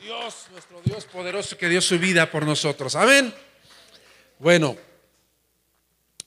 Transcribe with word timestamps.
Dios, 0.00 0.46
nuestro 0.50 0.82
Dios 0.82 1.04
poderoso 1.04 1.56
que 1.56 1.68
dio 1.68 1.80
su 1.80 1.98
vida 1.98 2.30
por 2.30 2.44
nosotros. 2.44 2.94
Amén. 2.94 3.32
Bueno, 4.38 4.76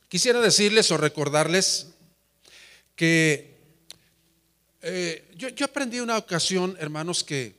quisiera 0.10 0.40
decirles 0.40 0.90
o 0.92 0.98
recordarles 0.98 1.88
que 2.96 3.56
eh, 4.82 5.30
yo, 5.36 5.50
yo, 5.50 5.66
aprendí 5.66 6.00
una 6.00 6.18
ocasión, 6.18 6.76
hermanos, 6.80 7.24
que, 7.24 7.56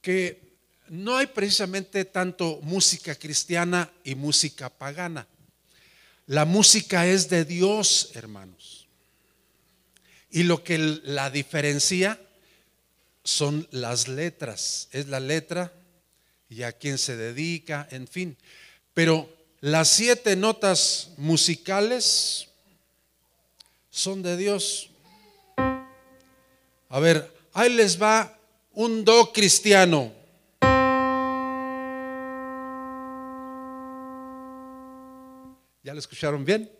que 0.00 0.56
no 0.88 1.16
hay 1.16 1.26
precisamente 1.26 2.04
tanto 2.04 2.60
música 2.62 3.14
cristiana 3.14 3.90
y 4.04 4.14
música 4.14 4.68
pagana. 4.68 5.26
La 6.26 6.44
música 6.44 7.06
es 7.06 7.28
de 7.28 7.44
Dios, 7.44 8.10
hermanos. 8.14 8.86
Y 10.30 10.44
lo 10.44 10.62
que 10.62 10.78
la 10.78 11.30
diferencia 11.30 12.20
son 13.30 13.68
las 13.70 14.08
letras, 14.08 14.88
es 14.90 15.06
la 15.06 15.20
letra 15.20 15.72
y 16.48 16.64
a 16.64 16.72
quién 16.72 16.98
se 16.98 17.16
dedica, 17.16 17.86
en 17.92 18.08
fin. 18.08 18.36
Pero 18.92 19.32
las 19.60 19.88
siete 19.88 20.34
notas 20.34 21.10
musicales 21.16 22.48
son 23.88 24.22
de 24.22 24.36
Dios. 24.36 24.90
A 26.88 26.98
ver, 26.98 27.32
ahí 27.52 27.72
les 27.72 28.02
va 28.02 28.36
un 28.72 29.04
do 29.04 29.32
cristiano. 29.32 30.12
¿Ya 35.84 35.94
lo 35.94 36.00
escucharon 36.00 36.44
bien? 36.44 36.70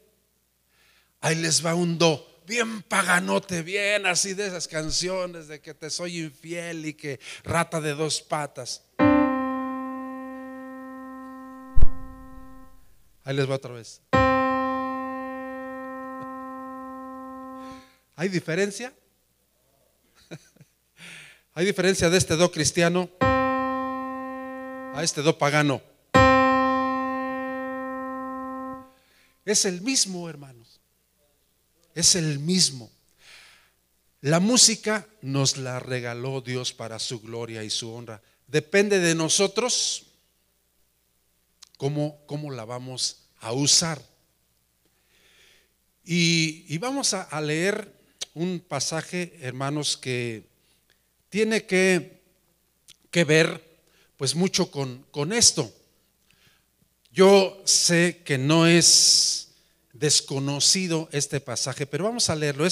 Ahí 1.20 1.36
les 1.36 1.64
va 1.64 1.76
un 1.76 1.96
do 1.96 2.29
bien 2.50 2.82
paganote, 2.82 3.62
bien 3.62 4.06
así 4.06 4.34
de 4.34 4.48
esas 4.48 4.66
canciones 4.66 5.46
de 5.46 5.60
que 5.60 5.72
te 5.72 5.88
soy 5.88 6.18
infiel 6.18 6.84
y 6.84 6.94
que 6.94 7.20
rata 7.44 7.80
de 7.80 7.94
dos 7.94 8.20
patas. 8.22 8.82
Ahí 13.22 13.36
les 13.36 13.48
va 13.48 13.54
otra 13.54 13.72
vez. 13.72 14.02
¿Hay 18.16 18.28
diferencia? 18.28 18.92
¿Hay 21.54 21.64
diferencia 21.64 22.10
de 22.10 22.18
este 22.18 22.34
do 22.34 22.50
cristiano 22.50 23.08
a 23.20 25.00
este 25.04 25.22
do 25.22 25.38
pagano? 25.38 25.80
Es 29.44 29.64
el 29.64 29.80
mismo, 29.82 30.28
hermanos 30.28 30.79
es 31.94 32.14
el 32.14 32.38
mismo. 32.38 32.90
La 34.22 34.38
música 34.38 35.06
nos 35.22 35.56
la 35.56 35.80
regaló 35.80 36.40
Dios 36.40 36.72
para 36.72 36.98
su 36.98 37.20
gloria 37.20 37.64
y 37.64 37.70
su 37.70 37.90
honra. 37.90 38.20
Depende 38.46 38.98
de 38.98 39.14
nosotros 39.14 40.06
cómo, 41.76 42.20
cómo 42.26 42.50
la 42.50 42.64
vamos 42.64 43.20
a 43.40 43.52
usar. 43.52 44.02
Y, 46.04 46.76
vamos 46.78 47.14
a, 47.14 47.40
leer 47.40 47.94
un 48.34 48.60
pasaje, 48.60 49.38
hermanos, 49.40 49.96
que 49.96 50.44
tiene 51.28 51.64
que, 51.66 52.20
que 53.10 53.24
ver 53.24 53.64
pues 54.16 54.34
mucho 54.34 54.70
con, 54.70 55.06
con 55.10 55.32
esto. 55.32 55.72
Yo 57.12 57.62
sé 57.64 58.22
que 58.24 58.36
no 58.36 58.66
es 58.66 59.49
desconocido 59.92 61.08
este 61.12 61.40
pasaje, 61.40 61.86
pero 61.86 62.04
vamos 62.04 62.30
a 62.30 62.36
leerlo. 62.36 62.66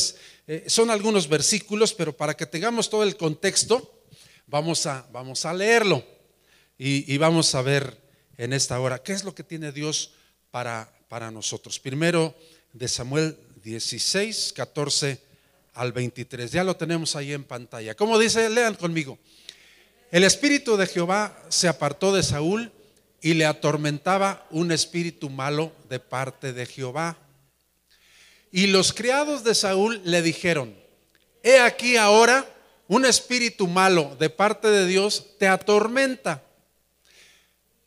Eh, 0.47 0.65
son 0.67 0.91
algunos 0.91 1.29
versículos, 1.29 1.93
pero 1.93 2.17
para 2.17 2.35
que 2.37 2.47
tengamos 2.47 2.89
todo 2.91 3.03
el 3.03 3.17
contexto, 3.17 4.03
vamos 4.47 4.87
a, 4.87 5.07
vamos 5.13 5.45
a 5.45 5.53
leerlo 5.53 6.05
y, 6.79 7.17
vamos 7.19 7.55
a 7.55 7.63
ver 7.63 7.99
en 8.37 8.53
esta 8.53 8.79
hora 8.79 9.03
qué 9.03 9.13
es 9.13 9.25
lo 9.25 9.35
que 9.35 9.43
tiene 9.43 9.73
Dios 9.73 10.13
para, 10.51 10.93
para 11.09 11.31
nosotros. 11.31 11.81
Primero 11.81 12.35
de 12.73 12.87
Samuel 12.87 13.37
16, 13.65 14.53
14 14.55 15.21
al 15.75 15.93
23. 15.93 16.53
Ya 16.53 16.65
lo 16.65 16.77
tenemos 16.77 17.17
ahí 17.17 17.33
en 17.33 17.45
pantalla. 17.45 17.95
Como 17.95 18.19
dice? 18.19 18.49
Lean 18.49 18.75
conmigo. 18.75 19.19
El 20.11 20.25
espíritu 20.25 20.77
de 20.77 20.87
Jehová 20.87 21.39
se 21.49 21.69
apartó 21.69 22.15
de 22.15 22.23
Saúl 22.23 22.73
y 23.21 23.35
le 23.35 23.47
atormentaba 23.47 24.47
un 24.51 24.73
espíritu 24.73 25.31
malo 25.31 25.73
de 25.89 25.99
parte 25.99 26.53
de 26.53 26.67
Jehová. 26.67 27.17
Y 28.51 28.69
los 28.69 28.93
criados 28.93 29.45
de 29.45 29.55
Saúl 29.55 30.01
le 30.05 30.23
dijeron, 30.23 30.75
he 31.43 31.61
aquí 31.61 31.97
ahora 31.97 32.47
un 32.87 33.05
espíritu 33.05 33.67
malo 33.67 34.17
de 34.19 34.31
parte 34.31 34.69
de 34.69 34.87
Dios 34.87 35.27
te 35.39 35.47
atormenta. 35.47 36.43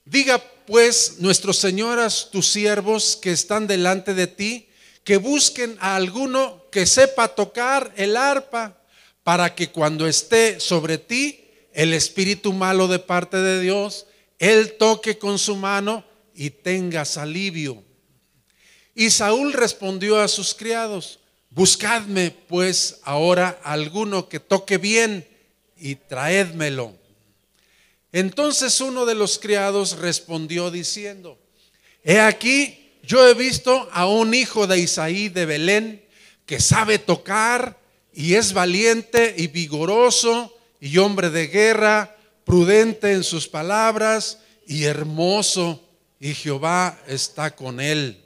Diga 0.05 0.43
pues 0.67 1.15
nuestros 1.19 1.57
señoras, 1.57 2.29
tus 2.31 2.47
siervos 2.47 3.17
que 3.19 3.31
están 3.31 3.67
delante 3.67 4.13
de 4.13 4.27
ti, 4.27 4.69
que 5.03 5.17
busquen 5.17 5.77
a 5.79 5.95
alguno 5.95 6.63
que 6.71 6.85
sepa 6.85 7.29
tocar 7.29 7.91
el 7.97 8.15
arpa, 8.15 8.77
para 9.23 9.53
que 9.53 9.69
cuando 9.69 10.07
esté 10.07 10.59
sobre 10.59 10.97
ti 10.97 11.45
el 11.73 11.93
espíritu 11.93 12.53
malo 12.53 12.87
de 12.87 12.99
parte 12.99 13.37
de 13.37 13.61
Dios, 13.61 14.07
él 14.41 14.73
toque 14.73 15.19
con 15.19 15.37
su 15.37 15.55
mano 15.55 16.03
y 16.33 16.49
tengas 16.49 17.15
alivio. 17.15 17.83
Y 18.95 19.11
Saúl 19.11 19.53
respondió 19.53 20.19
a 20.19 20.27
sus 20.27 20.55
criados, 20.55 21.19
buscadme 21.51 22.31
pues 22.31 23.01
ahora 23.03 23.61
alguno 23.63 24.27
que 24.27 24.39
toque 24.39 24.79
bien 24.79 25.27
y 25.77 25.93
traédmelo. 25.93 26.97
Entonces 28.11 28.81
uno 28.81 29.05
de 29.05 29.13
los 29.13 29.37
criados 29.37 29.99
respondió 29.99 30.71
diciendo, 30.71 31.37
he 32.03 32.19
aquí, 32.19 32.93
yo 33.03 33.27
he 33.27 33.35
visto 33.35 33.87
a 33.91 34.07
un 34.07 34.33
hijo 34.33 34.65
de 34.65 34.79
Isaí 34.79 35.29
de 35.29 35.45
Belén 35.45 36.03
que 36.47 36.59
sabe 36.59 36.97
tocar 36.97 37.79
y 38.11 38.33
es 38.33 38.53
valiente 38.53 39.35
y 39.37 39.45
vigoroso 39.45 40.57
y 40.79 40.97
hombre 40.97 41.29
de 41.29 41.45
guerra 41.45 42.17
prudente 42.51 43.13
en 43.13 43.23
sus 43.23 43.47
palabras 43.47 44.39
y 44.67 44.83
hermoso, 44.83 45.87
y 46.19 46.33
Jehová 46.33 46.99
está 47.07 47.55
con 47.55 47.79
él. 47.79 48.25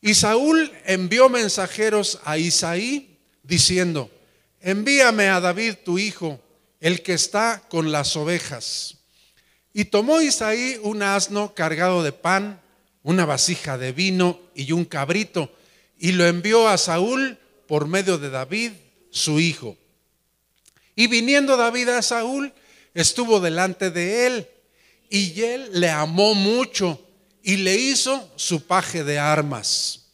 Y 0.00 0.14
Saúl 0.14 0.72
envió 0.84 1.28
mensajeros 1.28 2.18
a 2.24 2.36
Isaí 2.36 3.16
diciendo, 3.44 4.10
envíame 4.60 5.28
a 5.28 5.38
David 5.38 5.74
tu 5.84 6.00
hijo, 6.00 6.40
el 6.80 7.00
que 7.04 7.12
está 7.12 7.62
con 7.68 7.92
las 7.92 8.16
ovejas. 8.16 8.96
Y 9.72 9.84
tomó 9.84 10.20
Isaí 10.20 10.76
un 10.82 11.04
asno 11.04 11.54
cargado 11.54 12.02
de 12.02 12.10
pan, 12.10 12.60
una 13.04 13.24
vasija 13.24 13.78
de 13.78 13.92
vino 13.92 14.40
y 14.52 14.72
un 14.72 14.84
cabrito, 14.84 15.54
y 15.96 16.10
lo 16.10 16.26
envió 16.26 16.66
a 16.66 16.76
Saúl 16.76 17.38
por 17.68 17.86
medio 17.86 18.18
de 18.18 18.30
David, 18.30 18.72
su 19.12 19.38
hijo. 19.38 19.78
Y 20.96 21.06
viniendo 21.06 21.56
David 21.56 21.90
a 21.90 22.02
Saúl, 22.02 22.52
estuvo 22.94 23.40
delante 23.40 23.90
de 23.90 24.26
él 24.26 24.48
y 25.08 25.40
él 25.42 25.70
le 25.72 25.90
amó 25.90 26.34
mucho 26.34 27.00
y 27.42 27.56
le 27.56 27.74
hizo 27.74 28.30
su 28.36 28.66
paje 28.66 29.04
de 29.04 29.18
armas. 29.18 30.06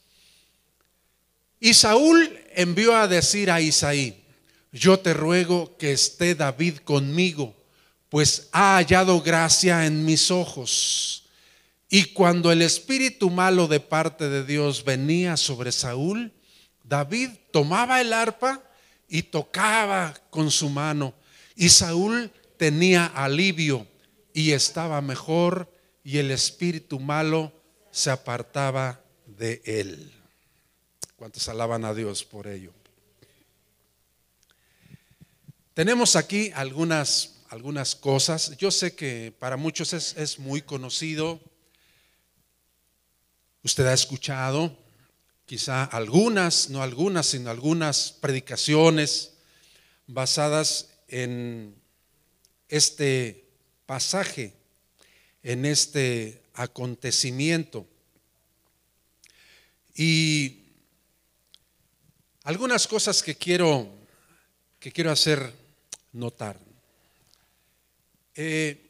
Y 1.60 1.74
Saúl 1.74 2.38
envió 2.54 2.96
a 2.96 3.08
decir 3.08 3.50
a 3.50 3.60
Isaí, 3.60 4.22
yo 4.72 4.98
te 4.98 5.14
ruego 5.14 5.76
que 5.78 5.92
esté 5.92 6.34
David 6.34 6.78
conmigo, 6.78 7.54
pues 8.08 8.48
ha 8.52 8.76
hallado 8.76 9.20
gracia 9.20 9.86
en 9.86 10.04
mis 10.04 10.30
ojos. 10.30 11.24
Y 11.88 12.04
cuando 12.06 12.52
el 12.52 12.62
espíritu 12.62 13.30
malo 13.30 13.68
de 13.68 13.80
parte 13.80 14.28
de 14.28 14.44
Dios 14.44 14.84
venía 14.84 15.36
sobre 15.36 15.72
Saúl, 15.72 16.32
David 16.84 17.30
tomaba 17.52 18.00
el 18.00 18.12
arpa 18.12 18.62
y 19.08 19.22
tocaba 19.22 20.14
con 20.30 20.50
su 20.50 20.68
mano. 20.68 21.14
Y 21.54 21.68
Saúl 21.68 22.30
tenía 22.56 23.06
alivio 23.06 23.86
y 24.32 24.52
estaba 24.52 25.00
mejor 25.00 25.70
y 26.04 26.18
el 26.18 26.30
espíritu 26.30 27.00
malo 27.00 27.52
se 27.90 28.10
apartaba 28.10 29.00
de 29.26 29.62
él. 29.64 30.12
¿Cuántos 31.16 31.48
alaban 31.48 31.84
a 31.84 31.94
Dios 31.94 32.24
por 32.24 32.46
ello? 32.46 32.72
Tenemos 35.74 36.16
aquí 36.16 36.52
algunas, 36.54 37.36
algunas 37.48 37.94
cosas. 37.94 38.56
Yo 38.56 38.70
sé 38.70 38.94
que 38.94 39.34
para 39.38 39.56
muchos 39.56 39.92
es, 39.92 40.14
es 40.16 40.38
muy 40.38 40.62
conocido. 40.62 41.40
Usted 43.62 43.86
ha 43.86 43.92
escuchado 43.94 44.76
quizá 45.46 45.84
algunas, 45.84 46.70
no 46.70 46.82
algunas, 46.82 47.26
sino 47.26 47.50
algunas 47.50 48.12
predicaciones 48.12 49.32
basadas 50.06 50.88
en 51.08 51.74
este 52.68 53.44
pasaje, 53.86 54.52
en 55.42 55.64
este 55.64 56.42
acontecimiento. 56.54 57.86
Y 59.94 60.64
algunas 62.42 62.86
cosas 62.86 63.22
que 63.22 63.34
quiero 63.34 63.88
que 64.78 64.92
quiero 64.92 65.10
hacer 65.10 65.52
notar. 66.12 66.60
eh, 68.34 68.82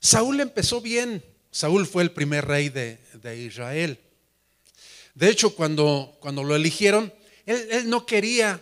Saúl 0.00 0.40
empezó 0.40 0.80
bien. 0.80 1.22
Saúl 1.50 1.86
fue 1.86 2.02
el 2.02 2.10
primer 2.10 2.46
rey 2.46 2.70
de, 2.70 2.98
Israel. 3.36 3.98
De 5.14 5.28
hecho, 5.28 5.54
cuando, 5.54 6.16
cuando 6.20 6.42
lo 6.42 6.56
eligieron, 6.56 7.12
él, 7.44 7.68
él, 7.70 7.90
no 7.90 8.06
quería, 8.06 8.60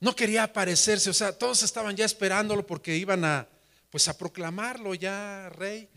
no 0.00 0.14
quería 0.14 0.44
aparecerse. 0.44 1.10
O 1.10 1.14
sea, 1.14 1.32
todos 1.32 1.62
estaban 1.62 1.96
ya 1.96 2.04
esperándolo 2.04 2.66
porque 2.66 2.96
iban 2.96 3.24
a, 3.24 3.48
pues, 3.90 4.08
a 4.08 4.16
proclamarlo 4.16 4.94
ya 4.94 5.48
rey. 5.50 5.88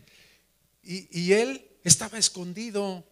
Y, 0.82 1.20
y 1.20 1.32
él 1.32 1.70
estaba 1.84 2.18
escondido. 2.18 3.04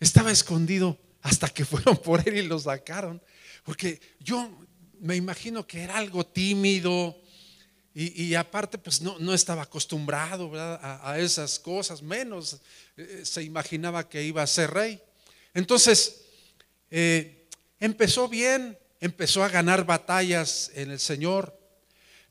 Estaba 0.00 0.30
escondido 0.30 0.98
hasta 1.22 1.48
que 1.48 1.64
fueron 1.64 1.96
por 1.96 2.26
él 2.28 2.36
y 2.36 2.42
lo 2.42 2.58
sacaron. 2.58 3.22
Porque 3.64 4.00
yo 4.20 4.58
me 5.00 5.16
imagino 5.16 5.66
que 5.66 5.82
era 5.82 5.98
algo 5.98 6.24
tímido 6.24 7.20
y, 7.96 8.34
aparte 8.34 8.76
pues 8.76 9.00
no, 9.02 9.20
no, 9.20 9.32
estaba 9.32 9.62
acostumbrado 9.62 10.50
a, 10.56 11.16
esas 11.20 11.60
cosas, 11.60 12.02
menos 12.02 12.60
eh, 12.96 13.20
se 13.22 13.44
imaginaba 13.44 14.08
que 14.08 14.24
iba 14.24 14.42
a 14.42 14.48
ser 14.48 14.72
rey. 14.72 15.00
Entonces, 15.54 16.22
eh, 16.90 17.46
empezó 17.78 18.28
bien, 18.28 18.76
empezó 19.04 19.44
a 19.44 19.50
ganar 19.50 19.84
batallas 19.84 20.70
en 20.74 20.90
el 20.90 20.98
Señor, 20.98 21.54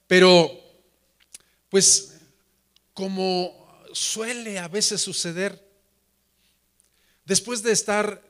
pero 0.07 0.51
pues 1.69 2.15
como 2.95 3.85
suele 3.93 4.57
a 4.57 4.67
veces 4.67 4.99
suceder, 4.99 5.63
después 7.25 7.61
de 7.61 7.73
estar 7.73 8.23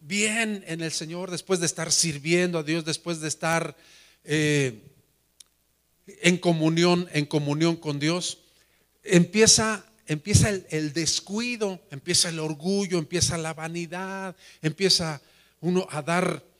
bien 0.00 0.62
en 0.68 0.80
el 0.80 0.92
Señor, 0.92 1.32
después 1.32 1.58
de 1.58 1.66
estar 1.66 1.90
sirviendo 1.90 2.60
a 2.60 2.62
Dios, 2.62 2.84
después 2.84 3.20
de 3.20 3.26
estar 3.26 3.76
eh, 4.22 4.80
en 6.06 6.38
comunión, 6.38 7.08
en 7.12 7.26
comunión 7.26 7.74
con 7.74 7.98
Dios, 7.98 8.38
empieza, 9.02 9.84
empieza 10.06 10.50
el, 10.50 10.92
descuido, 10.92 11.82
empieza 11.90 12.28
el 12.28 12.38
orgullo, 12.38 12.98
empieza 12.98 13.36
la 13.38 13.54
vanidad, 13.54 14.36
empieza 14.60 15.20
uno 15.60 15.88
a 15.90 16.00
dar 16.00 16.51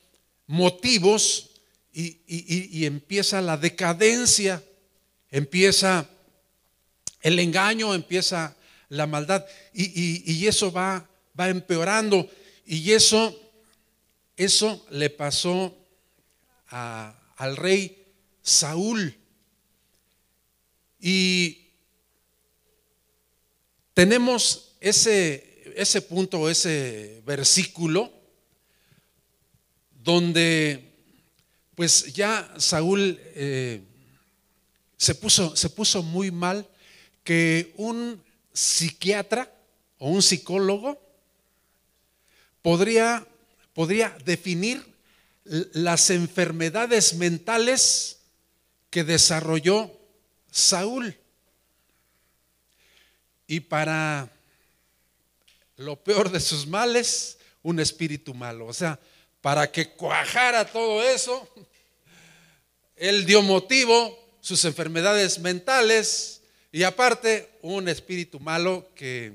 motivos 0.46 1.50
y, 1.92 2.84
empieza 2.84 3.40
la 3.40 3.56
decadencia, 3.56 4.62
empieza 5.30 6.08
el 7.20 7.38
engaño, 7.38 7.94
empieza 7.94 8.56
la 8.88 9.06
maldad 9.06 9.44
y, 9.72 10.46
eso 10.46 10.72
va, 10.72 11.08
va 11.38 11.48
empeorando. 11.48 12.28
Y 12.64 12.92
eso, 12.92 13.38
eso 14.36 14.86
le 14.90 15.10
pasó 15.10 15.76
al 16.68 17.56
rey 17.56 18.06
Saúl. 18.42 19.16
Y 20.98 21.68
tenemos 23.94 24.76
ese, 24.80 25.72
ese 25.76 26.02
punto, 26.02 26.48
ese 26.48 27.22
versículo, 27.26 28.12
donde 30.02 30.92
pues 31.74 32.12
ya 32.12 32.52
Saúl 32.58 33.18
eh, 33.34 33.82
se, 34.96 35.14
puso, 35.14 35.56
se 35.56 35.70
puso 35.70 36.02
muy 36.02 36.30
mal 36.30 36.68
que 37.24 37.72
un 37.76 38.22
psiquiatra 38.52 39.52
o 39.98 40.10
un 40.10 40.22
psicólogo 40.22 41.00
podría, 42.60 43.26
podría 43.74 44.16
definir 44.24 44.84
las 45.44 46.10
enfermedades 46.10 47.14
mentales 47.14 48.18
que 48.90 49.04
desarrolló 49.04 49.90
Saúl. 50.50 51.16
Y 53.46 53.60
para 53.60 54.30
lo 55.76 55.96
peor 55.96 56.30
de 56.30 56.40
sus 56.40 56.66
males, 56.66 57.38
un 57.62 57.80
espíritu 57.80 58.34
malo. 58.34 58.66
O 58.66 58.72
sea, 58.72 59.00
para 59.42 59.70
que 59.70 59.90
cuajara 59.90 60.64
todo 60.64 61.02
eso, 61.02 61.46
él 62.96 63.26
dio 63.26 63.42
motivo, 63.42 64.18
sus 64.40 64.64
enfermedades 64.64 65.38
mentales 65.38 66.40
y 66.72 66.84
aparte 66.84 67.50
un 67.60 67.88
espíritu 67.88 68.40
malo 68.40 68.88
que, 68.94 69.34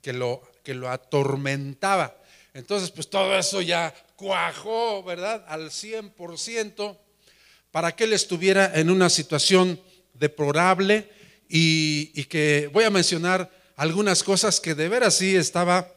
que, 0.00 0.14
lo, 0.14 0.40
que 0.64 0.74
lo 0.74 0.88
atormentaba. 0.88 2.16
Entonces, 2.54 2.90
pues 2.90 3.10
todo 3.10 3.38
eso 3.38 3.60
ya 3.60 3.94
cuajó, 4.16 5.02
¿verdad? 5.02 5.44
Al 5.46 5.70
100% 5.70 6.96
para 7.70 7.94
que 7.94 8.04
él 8.04 8.12
estuviera 8.12 8.72
en 8.74 8.90
una 8.90 9.10
situación 9.10 9.80
deplorable 10.14 11.08
y, 11.48 12.24
que 12.24 12.68
voy 12.72 12.84
a 12.84 12.90
mencionar 12.90 13.50
algunas 13.76 14.22
cosas 14.22 14.60
que 14.60 14.74
de 14.74 14.88
veras 14.88 15.14
sí 15.14 15.36
estaba 15.36 15.92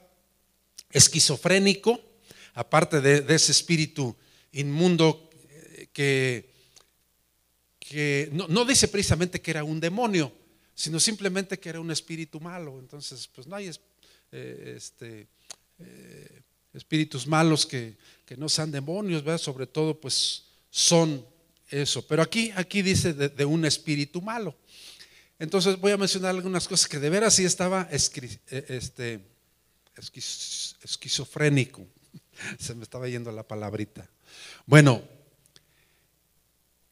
esquizofrénico, 0.92 2.00
aparte 2.54 3.02
de, 3.02 3.34
ese 3.34 3.52
espíritu 3.52 4.16
inmundo 4.52 5.30
que, 5.94 6.52
que 7.80 8.30
no, 8.32 8.66
dice 8.66 8.88
precisamente 8.88 9.42
que 9.42 9.52
era 9.52 9.64
un 9.64 9.80
demonio, 9.80 10.32
sino 10.74 11.00
simplemente 11.00 11.60
que 11.60 11.70
era 11.70 11.80
un 11.80 11.92
espíritu 11.92 12.40
malo. 12.40 12.80
Entonces, 12.80 13.28
pues 13.28 13.48
no 13.48 13.56
hay 13.56 13.70
eh, 14.32 14.74
este, 14.78 15.28
eh, 15.80 16.42
espíritus 16.74 17.28
malos 17.28 17.66
que, 17.66 17.98
no 18.38 18.48
sean 18.48 18.72
demonios, 18.72 19.26
¿verdad? 19.26 19.40
Sobre 19.40 19.68
todo, 19.68 20.00
pues 20.00 20.46
son 20.70 21.26
eso. 21.70 22.08
Pero 22.08 22.22
aquí, 22.22 22.50
aquí 22.56 22.82
dice 22.82 23.14
de, 23.14 23.46
un 23.46 23.66
espíritu 23.66 24.22
malo. 24.22 24.56
Entonces 25.38 25.78
voy 25.78 25.92
a 25.92 25.98
mencionar 25.98 26.30
algunas 26.34 26.66
cosas 26.66 26.88
que 26.88 26.98
de 27.00 27.10
veras 27.10 27.34
sí 27.34 27.44
estaba 27.44 27.90
eh, 27.92 28.66
este, 28.70 29.20
esquizofrénico. 30.82 31.86
Se 32.60 32.76
me 32.76 32.84
estaba 32.84 33.08
yendo 33.08 33.32
la 33.32 33.44
palabrita. 33.44 34.10
Bueno, 34.66 35.04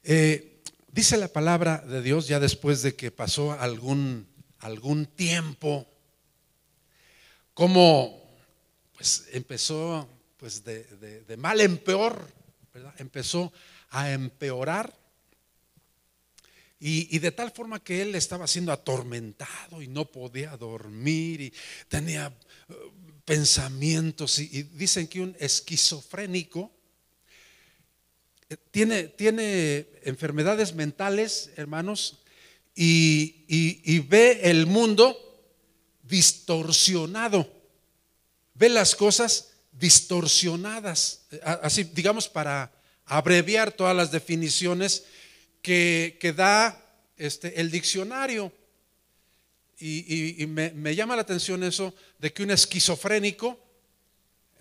eh, 0.02 0.62
dice 0.92 1.16
la 1.16 1.28
palabra 1.28 1.78
de 1.78 2.02
Dios 2.02 2.26
ya 2.28 2.40
después 2.40 2.82
de 2.82 2.94
que 2.94 3.10
pasó 3.10 3.52
algún, 3.52 4.26
algún 4.60 5.06
tiempo, 5.06 5.86
como 7.54 8.20
pues 8.94 9.28
empezó 9.32 10.08
pues 10.36 10.64
de, 10.64 11.36
mal 11.38 11.60
en 11.60 11.78
peor, 11.78 12.26
empezó 12.98 13.52
a 13.90 14.10
empeorar. 14.10 14.98
Y, 16.82 17.18
de 17.18 17.30
tal 17.30 17.50
forma 17.50 17.84
que 17.84 18.00
él 18.00 18.14
estaba 18.14 18.46
siendo 18.46 18.72
atormentado 18.72 19.82
y 19.82 19.88
no 19.88 20.06
podía 20.06 20.56
dormir 20.56 21.42
y 21.42 21.52
tenía 21.88 22.34
uh, 22.68 22.74
pensamientos. 23.24 24.38
Y, 24.38 24.62
dicen 24.62 25.06
que 25.06 25.20
un 25.20 25.36
esquizofrénico 25.38 26.70
eh, 28.48 28.56
tiene, 28.70 29.04
tiene 29.04 29.86
enfermedades 30.02 30.74
mentales, 30.74 31.50
hermanos, 31.56 32.18
y, 32.74 33.44
y 33.48 33.98
ve 34.00 34.40
el 34.44 34.66
mundo 34.66 35.16
distorsionado 36.02 37.60
ve 38.60 38.68
las 38.68 38.94
cosas 38.94 39.52
distorsionadas, 39.72 41.22
así 41.62 41.82
digamos 41.82 42.28
para 42.28 42.70
abreviar 43.06 43.72
todas 43.72 43.96
las 43.96 44.12
definiciones 44.12 45.04
que, 45.62 46.34
da 46.36 46.78
este, 47.16 47.58
el 47.58 47.70
diccionario. 47.70 48.52
Y, 49.80 50.46
me, 50.46 50.94
llama 50.94 51.16
la 51.16 51.22
atención 51.22 51.62
eso 51.62 51.94
de 52.18 52.32
que 52.32 52.42
un 52.42 52.50
esquizofrénico 52.50 53.58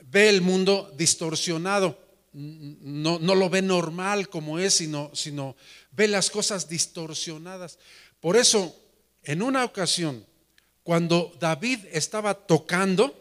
ve 0.04 0.30
el 0.30 0.42
mundo 0.42 0.94
distorsionado, 0.98 2.00
no, 2.32 3.20
no 3.20 3.36
lo 3.36 3.50
ve 3.50 3.62
normal 3.62 4.30
como 4.30 4.60
es, 4.60 4.76
sino, 4.76 5.12
sino 5.14 5.58
ve 5.92 6.08
las 6.08 6.30
cosas 6.30 6.70
distorsionadas. 6.70 7.80
Por 8.22 8.38
eso, 8.38 8.74
en 9.24 9.42
una 9.42 9.66
ocasión, 9.66 10.26
cuando 10.84 11.36
David 11.40 11.80
estaba 11.92 12.34
tocando, 12.34 13.14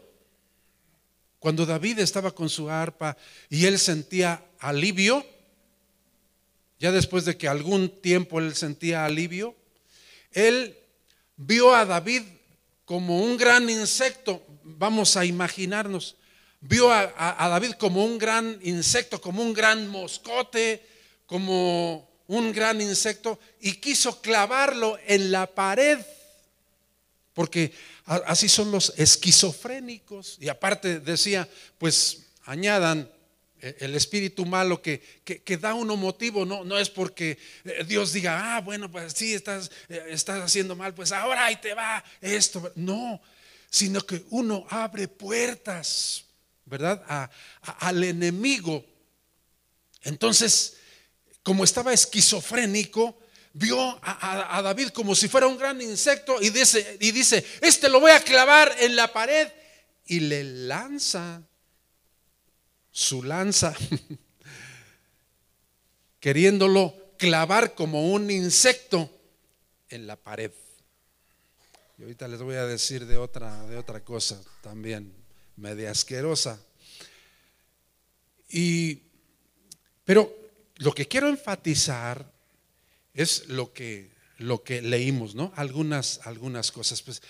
cuando 1.37 1.65
David 1.65 1.99
estaba 1.99 2.31
con 2.31 2.49
su 2.49 2.69
arpa 2.69 3.17
y 3.49 3.65
él 3.65 3.77
sentía 3.77 4.45
alivio, 4.59 5.25
ya 6.79 6.93
después 6.93 7.25
de 7.25 7.37
que 7.37 7.49
algún 7.49 7.89
tiempo 8.01 8.39
él 8.39 8.55
sentía 8.55 9.05
alivio, 9.05 9.55
él 10.31 10.78
vio 11.39 11.73
a 11.73 11.85
David 11.85 12.23
como 12.85 13.23
un 13.23 13.37
gran 13.37 13.69
insecto, 13.69 14.45
vamos 14.63 15.17
a 15.17 15.25
imaginarnos, 15.25 16.15
vio 16.61 16.91
a, 16.91 17.49
David 17.49 17.73
como 17.73 18.05
un 18.05 18.17
gran 18.17 18.59
insecto, 18.61 19.19
como 19.19 19.41
un 19.41 19.53
gran 19.53 19.87
moscote, 19.87 20.85
como 21.25 22.07
un 22.27 22.51
gran 22.51 22.81
insecto, 22.81 23.39
y 23.59 23.73
quiso 23.73 24.21
clavarlo 24.21 24.99
en 25.07 25.31
la 25.31 25.47
pared, 25.47 25.99
porque 27.33 27.73
Así 28.09 28.49
son 28.49 28.71
los 28.71 28.91
esquizofrénicos. 28.97 30.37
Y 30.39 30.49
aparte 30.49 30.99
decía, 30.99 31.47
pues 31.77 32.25
añadan 32.45 33.09
el 33.61 33.95
espíritu 33.95 34.45
malo 34.45 34.81
que, 34.81 35.01
que, 35.23 35.57
da 35.57 35.73
uno 35.73 35.95
motivo, 35.95 36.45
no, 36.45 36.63
no 36.63 36.77
es 36.77 36.89
porque 36.89 37.37
eh, 37.65 37.83
Dios 37.85 38.13
diga, 38.13 38.55
ah, 38.55 38.61
bueno, 38.61 38.89
pues 38.89 39.13
sí, 39.13 39.33
estás, 39.33 39.71
eh, 39.89 40.05
estás 40.09 40.41
haciendo 40.41 40.75
mal, 40.75 40.93
pues 40.93 41.11
ahora 41.11 41.45
ahí 41.45 41.57
te 41.57 41.73
va 41.73 42.03
esto. 42.21 42.71
No, 42.75 43.21
sino 43.69 44.01
que 44.01 44.23
uno 44.29 44.65
abre 44.69 45.07
puertas, 45.07 46.25
¿verdad? 46.65 47.29
al 47.61 48.03
enemigo. 48.03 48.85
Entonces, 50.03 50.77
como 51.43 51.63
estaba 51.63 51.93
esquizofrénico, 51.93 53.19
vio 53.53 53.99
a, 54.01 54.61
David 54.63 54.89
como 54.89 55.15
si 55.15 55.27
fuera 55.27 55.47
un 55.47 55.57
gran 55.57 55.81
insecto 55.81 56.41
y 56.41 56.49
dice, 56.49 56.97
y 56.99 57.11
dice, 57.11 57.45
este 57.61 57.89
lo 57.89 57.99
voy 57.99 58.11
a 58.11 58.23
clavar 58.23 58.73
en 58.79 58.95
la 58.95 59.11
pared 59.11 59.47
y 60.05 60.21
le 60.21 60.43
lanza 60.43 61.41
su 62.99 63.23
lanza, 63.23 63.73
queriéndolo 66.19 66.93
clavar 67.17 67.73
como 67.73 68.11
un 68.11 68.29
insecto 68.29 69.09
en 69.89 70.05
la 70.05 70.17
pared. 70.17 70.51
Y 71.97 72.03
ahorita 72.03 72.27
les 72.27 72.41
voy 72.41 72.55
a 72.55 72.65
decir 72.65 73.05
de 73.05 73.15
otra, 73.15 73.65
de 73.67 73.77
otra 73.77 74.03
cosa 74.03 74.41
también, 74.61 75.13
media 75.55 75.91
asquerosa. 75.91 76.59
Y, 78.49 78.99
pero 80.03 80.35
lo 80.75 80.93
que 80.93 81.07
quiero 81.07 81.29
enfatizar 81.29 82.29
es 83.13 83.47
lo 83.47 83.71
que, 83.71 84.11
lo 84.39 84.61
que 84.61 84.81
leímos, 84.81 85.35
¿no? 85.35 85.53
Algunas, 85.55 86.19
algunas 86.25 86.69
cosas. 86.71 87.01
Pues 87.01 87.21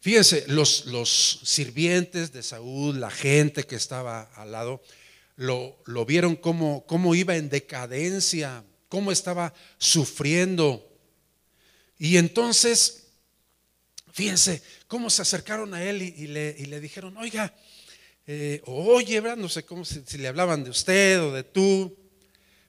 fíjense, 0.00 0.46
los, 0.48 0.86
los 0.86 1.40
sirvientes 1.44 2.32
de 2.32 2.42
Saúl, 2.42 2.98
la 2.98 3.10
gente 3.10 3.64
que 3.64 3.76
estaba 3.76 4.22
al 4.34 4.52
lado, 4.52 4.82
lo, 5.38 6.04
vieron 6.04 6.36
cómo 6.36 7.14
iba 7.14 7.36
en 7.36 7.48
decadencia, 7.48 8.64
cómo 8.88 9.12
estaba 9.12 9.54
sufriendo. 9.78 10.84
Y 11.96 12.16
entonces, 12.16 13.06
fíjense, 14.12 14.62
cómo 14.88 15.10
se 15.10 15.22
acercaron 15.22 15.74
a 15.74 15.84
él 15.84 16.02
y, 16.02 16.26
le, 16.26 16.56
y 16.58 16.66
le, 16.66 16.80
dijeron, 16.80 17.16
oiga, 17.16 17.54
eh, 18.26 18.60
oye, 18.66 19.20
no 19.20 19.48
sé 19.48 19.64
cómo 19.64 19.84
si, 19.84 20.02
le 20.18 20.28
hablaban 20.28 20.64
de 20.64 20.70
usted 20.70 21.22
o 21.22 21.32
de 21.32 21.44
tú, 21.44 21.96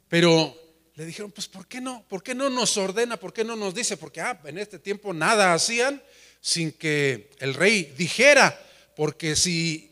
pero 0.08 0.56
le 0.96 1.06
dijeron, 1.06 1.32
pues 1.32 1.48
¿por 1.48 1.68
qué 1.68 1.82
no? 1.82 2.06
¿Por 2.08 2.22
qué 2.22 2.36
no 2.36 2.50
nos 2.50 2.78
ordena? 2.78 3.18
¿Por 3.18 3.34
qué 3.34 3.44
no 3.44 3.56
nos 3.56 3.74
dice? 3.74 3.98
Porque 3.98 4.22
ah, 4.22 4.40
en 4.46 4.58
este 4.58 4.78
tiempo 4.78 5.14
nada 5.14 5.54
hacían 5.54 6.02
sin 6.40 6.72
que 6.72 7.32
el 7.40 7.56
rey 7.56 7.94
dijera, 7.98 8.60
porque 8.96 9.36
si 9.36 9.89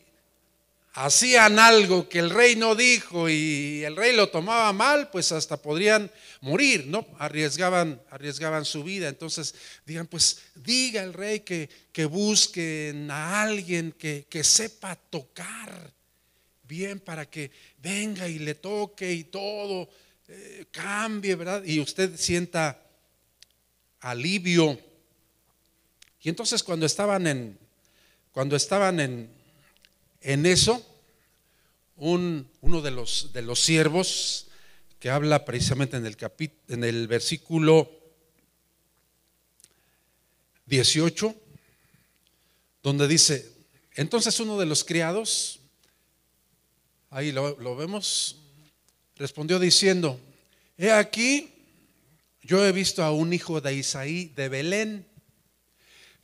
hacían 1.04 1.60
algo 1.60 2.08
que 2.08 2.18
el 2.18 2.30
rey 2.30 2.56
no 2.56 2.74
dijo 2.74 3.28
y 3.28 3.84
el 3.84 3.94
rey 3.94 4.16
lo 4.16 4.30
tomaba 4.30 4.72
mal, 4.72 5.10
pues 5.10 5.30
hasta 5.30 5.56
podrían 5.56 6.10
morir, 6.40 6.86
¿no? 6.88 7.06
Arriesgaban, 7.20 8.02
arriesgaban 8.10 8.64
su 8.64 8.82
vida. 8.82 9.08
Entonces 9.08 9.54
digan, 9.86 10.08
pues 10.08 10.40
diga 10.56 11.04
el 11.04 11.12
rey 11.12 11.40
que, 11.40 11.68
que 11.92 12.04
busquen 12.04 13.12
a 13.12 13.42
alguien 13.42 13.92
que, 13.92 14.26
que 14.28 14.42
sepa 14.42 14.96
tocar 14.96 15.92
bien 16.66 16.98
para 16.98 17.30
que 17.30 17.52
venga 17.80 18.26
y 18.26 18.40
le 18.40 18.56
toque 18.56 19.12
y 19.12 19.24
todo 19.24 19.88
eh, 20.26 20.66
cambie, 20.72 21.36
¿verdad? 21.36 21.62
Y 21.64 21.78
usted 21.78 22.16
sienta 22.16 22.82
alivio. 24.00 24.76
Y 26.22 26.28
entonces 26.28 26.60
cuando 26.64 26.86
estaban 26.86 27.28
en, 27.28 27.56
cuando 28.32 28.56
estaban 28.56 28.98
en, 28.98 29.30
en 30.20 30.44
eso, 30.44 30.84
uno 31.98 32.80
de 32.82 32.90
los, 32.90 33.32
de 33.32 33.42
los 33.42 33.60
siervos 33.60 34.46
que 34.98 35.10
habla 35.10 35.44
precisamente 35.44 35.96
en 35.96 36.06
el, 36.06 36.16
en 36.68 36.84
el 36.84 37.06
versículo 37.06 37.90
18, 40.66 41.34
donde 42.82 43.08
dice, 43.08 43.52
entonces 43.94 44.38
uno 44.40 44.58
de 44.58 44.66
los 44.66 44.84
criados, 44.84 45.60
ahí 47.10 47.32
lo, 47.32 47.58
lo 47.58 47.76
vemos, 47.76 48.36
respondió 49.16 49.58
diciendo, 49.58 50.20
he 50.76 50.92
aquí, 50.92 51.52
yo 52.42 52.64
he 52.64 52.72
visto 52.72 53.02
a 53.02 53.12
un 53.12 53.32
hijo 53.32 53.60
de 53.60 53.74
Isaí 53.74 54.26
de 54.36 54.48
Belén, 54.48 55.06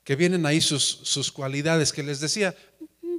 que 0.04 0.16
vienen 0.16 0.46
ahí 0.46 0.60
sus, 0.60 0.84
sus 0.84 1.32
cualidades 1.32 1.92
que 1.92 2.02
les 2.02 2.20
decía, 2.20 2.54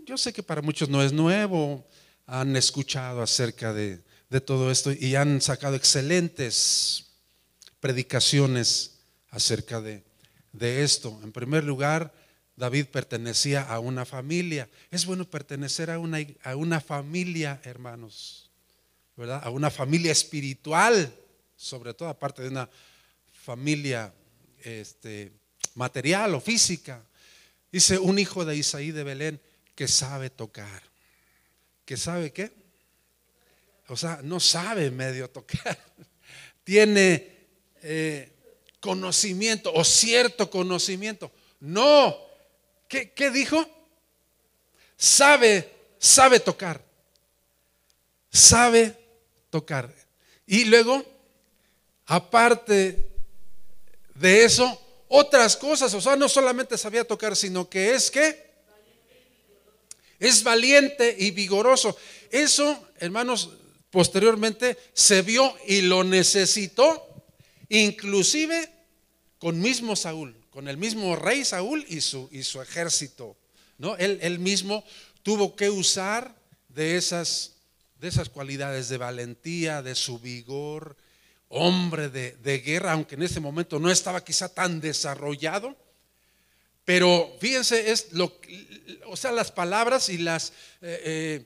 yo 0.05 0.17
sé 0.17 0.31
que 0.31 0.43
para 0.43 0.61
muchos 0.61 0.87
no 0.87 1.01
es 1.01 1.11
nuevo, 1.11 1.85
han 2.27 2.55
escuchado 2.55 3.21
acerca 3.21 3.73
de, 3.73 4.03
todo 4.45 4.69
esto 4.69 4.91
y 4.91 5.15
han 5.15 5.39
sacado 5.39 5.77
excelentes 5.77 7.05
predicaciones 7.79 8.97
acerca 9.29 9.79
de, 9.79 10.03
esto. 10.59 11.19
En 11.23 11.31
primer 11.31 11.63
lugar, 11.63 12.13
David 12.55 12.87
pertenecía 12.87 13.61
a 13.61 13.79
una 13.79 14.05
familia. 14.05 14.69
Es 14.91 15.05
bueno 15.05 15.29
pertenecer 15.29 15.89
a 15.91 15.99
una, 15.99 16.19
a 16.43 16.55
una 16.55 16.81
familia, 16.81 17.61
hermanos, 17.63 18.49
¿verdad? 19.15 19.41
A 19.43 19.49
una 19.49 19.69
familia 19.69 20.11
espiritual, 20.11 21.13
sobre 21.55 21.93
todo 21.93 22.09
aparte 22.09 22.41
de 22.41 22.49
una 22.49 22.69
familia 23.31 24.13
este, 24.63 25.31
material 25.75 26.35
o 26.35 26.41
física. 26.41 27.03
Dice 27.71 27.99
un 27.99 28.19
hijo 28.19 28.43
de 28.45 28.55
Isaí 28.55 28.91
de 28.91 29.03
Belén 29.03 29.41
que 29.75 29.87
sabe 29.87 30.29
tocar 30.29 30.94
que 31.85 31.97
sabe 31.97 32.33
qué. 32.33 32.51
O 33.87 33.95
sea, 33.95 34.19
no 34.23 34.39
sabe 34.39 34.89
medio 34.89 35.29
tocar. 35.29 35.77
Tiene 36.63 37.35
eh, 37.83 38.31
conocimiento 38.79 39.71
o 39.73 39.83
cierto 39.83 40.49
conocimiento. 40.49 41.31
No. 41.59 42.17
¿Qué, 42.87 43.11
¿Qué 43.11 43.29
dijo? 43.29 43.63
Sabe, 44.97 45.71
sabe 45.99 46.39
tocar. 46.39 46.83
Sabe 48.31 48.97
tocar. 49.49 49.93
Y 50.47 50.65
luego, 50.65 51.03
aparte 52.07 53.11
de 54.15 54.43
eso, 54.43 54.81
otras 55.07 55.55
cosas. 55.55 55.93
O 55.93 56.01
sea, 56.01 56.15
no 56.15 56.27
solamente 56.27 56.77
sabía 56.77 57.07
tocar, 57.07 57.35
sino 57.35 57.69
que 57.69 57.93
es 57.93 58.09
que 58.09 58.44
es 60.19 60.43
valiente 60.43 61.15
y 61.17 61.31
vigoroso. 61.31 61.97
Eso, 62.31 62.87
hermanos, 62.99 63.49
posteriormente 63.89 64.77
se 64.93 65.21
vio 65.21 65.55
y 65.67 65.81
lo 65.81 66.03
necesitó, 66.03 67.23
inclusive 67.69 68.69
con 69.39 69.59
mismo 69.59 69.95
Saúl, 69.95 70.35
con 70.49 70.67
el 70.67 70.77
mismo 70.77 71.15
rey 71.15 71.45
Saúl 71.45 71.85
y 71.87 72.01
su, 72.01 72.29
ejército. 72.61 73.37
¿no? 73.77 73.95
Él, 73.97 74.39
mismo 74.39 74.83
tuvo 75.23 75.55
que 75.55 75.69
usar 75.69 76.35
de 76.69 76.97
esas, 76.97 77.53
de 77.99 78.07
esas 78.07 78.29
cualidades 78.29 78.89
de 78.89 78.97
valentía, 78.97 79.81
de 79.81 79.95
su 79.95 80.19
vigor, 80.19 80.95
hombre 81.49 82.09
de 82.09 82.59
guerra, 82.65 82.93
aunque 82.93 83.15
en 83.15 83.23
ese 83.23 83.39
momento 83.39 83.79
no 83.79 83.91
estaba 83.91 84.23
quizá 84.23 84.49
tan 84.49 84.81
desarrollado 84.81 85.75
pero 86.85 87.35
fíjense, 87.41 87.91
es 87.91 88.13
lo, 88.13 88.31
o 89.07 89.17
sea, 89.17 89.31
las 89.31 89.51
palabras 89.51 90.07
y 90.09 90.19
las, 90.19 90.49
eh, 90.81 91.01
eh, 91.03 91.45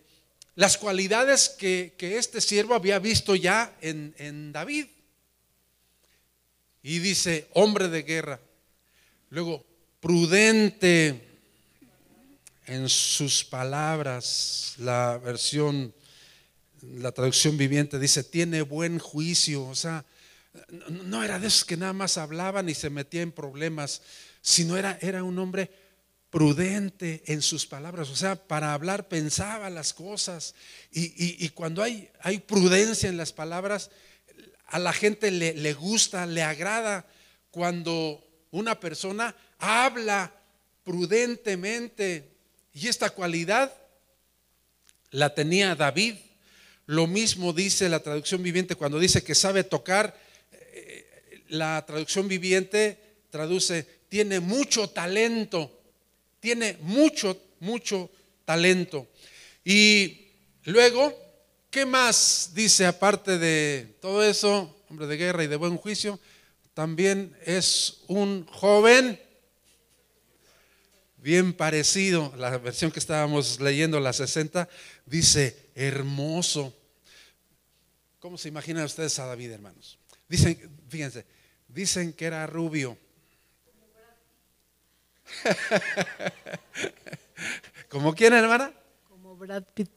las 0.55 0.77
cualidades 0.77 1.48
que, 1.48 1.96
este 1.98 2.41
siervo 2.41 2.75
había 2.75 3.00
visto 3.00 3.36
ya 3.36 3.74
en, 3.79 4.13
en 4.17 4.51
David. 4.51 4.88
Y 6.84 7.00
dice, 7.00 7.48
hombre 7.53 7.88
de 7.88 8.03
guerra. 8.03 8.39
Luego, 9.29 9.65
prudente 10.01 11.27
en 12.65 12.89
sus 12.89 13.46
palabras. 13.46 14.75
La 14.77 15.17
versión, 15.24 15.93
la 16.81 17.13
traducción 17.13 17.58
viviente 17.58 17.98
dice, 17.98 18.24
tiene 18.25 18.62
buen 18.62 19.00
juicio. 19.00 19.65
O 19.65 19.75
sea, 19.75 20.03
no 20.89 21.24
era 21.24 21.39
de 21.39 21.48
esos 21.48 21.63
que 21.63 21.77
nada 21.77 21.93
más 21.93 22.17
hablaban 22.17 22.67
y 22.67 22.74
se 22.74 22.89
metía 22.89 23.22
en 23.22 23.31
problemas 23.31 24.01
sino 24.41 24.77
era, 24.77 24.98
era 25.01 25.24
un 25.24 25.38
hombre 25.39 25.69
prudente 26.29 27.24
en 27.25 27.41
sus 27.41 27.65
palabras, 27.65 28.10
o 28.10 28.15
sea, 28.15 28.36
para 28.36 28.74
hablar 28.74 29.08
pensaba 29.08 29.69
las 29.69 29.93
cosas. 29.93 30.53
Y, 30.91 31.50
cuando 31.50 31.81
hay, 31.81 32.10
hay, 32.22 32.39
prudencia 32.39 33.10
en 33.10 33.17
las 33.17 33.34
palabras, 33.34 33.89
a 34.67 34.77
la 34.77 34.93
gente 34.93 35.31
le, 35.31 35.53
le 35.55 35.74
gusta, 35.74 36.25
le 36.25 36.43
agrada 36.43 37.08
cuando 37.50 38.24
una 38.51 38.79
persona 38.79 39.36
habla 39.58 40.34
prudentemente. 40.84 42.29
Y 42.74 42.88
esta 42.88 43.10
cualidad 43.10 43.74
la 45.12 45.34
tenía 45.34 45.75
David. 45.75 46.15
Lo 46.86 47.08
mismo 47.08 47.53
dice 47.53 47.89
la 47.89 48.01
traducción 48.01 48.41
viviente 48.43 48.75
cuando 48.75 49.00
dice 49.00 49.24
que 49.24 49.36
sabe 49.36 49.63
tocar, 49.63 50.19
eh, 50.51 51.43
la 51.48 51.84
traducción 51.86 52.27
viviente 52.27 53.00
traduce 53.29 53.99
tiene 54.10 54.39
mucho 54.39 54.89
talento, 54.89 55.72
tiene 56.39 56.78
mucho, 56.82 57.42
mucho 57.60 58.10
talento. 58.46 59.08
Y 59.63 60.28
luego 60.66 61.30
¿Qué 61.70 61.86
más 61.86 62.50
dice 62.56 62.88
aparte 62.88 63.38
de 63.38 63.96
todo 64.01 64.24
eso, 64.24 64.75
hombre 64.89 65.06
de 65.06 65.18
guerra 65.18 65.44
y 65.44 65.48
de 65.48 65.56
buen 65.56 65.78
juicio? 65.78 66.20
También 66.74 67.38
es 67.46 68.01
un 68.08 68.48
joven 68.48 69.22
bien 71.18 71.54
parecido. 71.54 72.34
La 72.38 72.58
versión 72.58 72.89
que 72.89 72.98
estábamos 72.98 73.60
leyendo, 73.60 74.00
la 74.00 74.13
60, 74.13 74.68
dice 75.06 75.70
hermoso. 75.75 76.75
¿Cómo 78.18 78.36
se 78.36 78.50
imaginan 78.50 78.86
ustedes 78.86 79.20
a 79.20 79.28
David, 79.28 79.51
hermanos? 79.51 80.00
Dicen, 80.28 80.72
fíjense, 80.89 81.28
dicen 81.68 82.13
que 82.13 82.25
era 82.25 82.48
rubio. 82.48 82.98
¿Como 87.89 88.13
quién, 88.13 88.33
hermana? 88.33 88.74
Como 89.07 89.36
Brad 89.36 89.63
Pitt. 89.74 89.89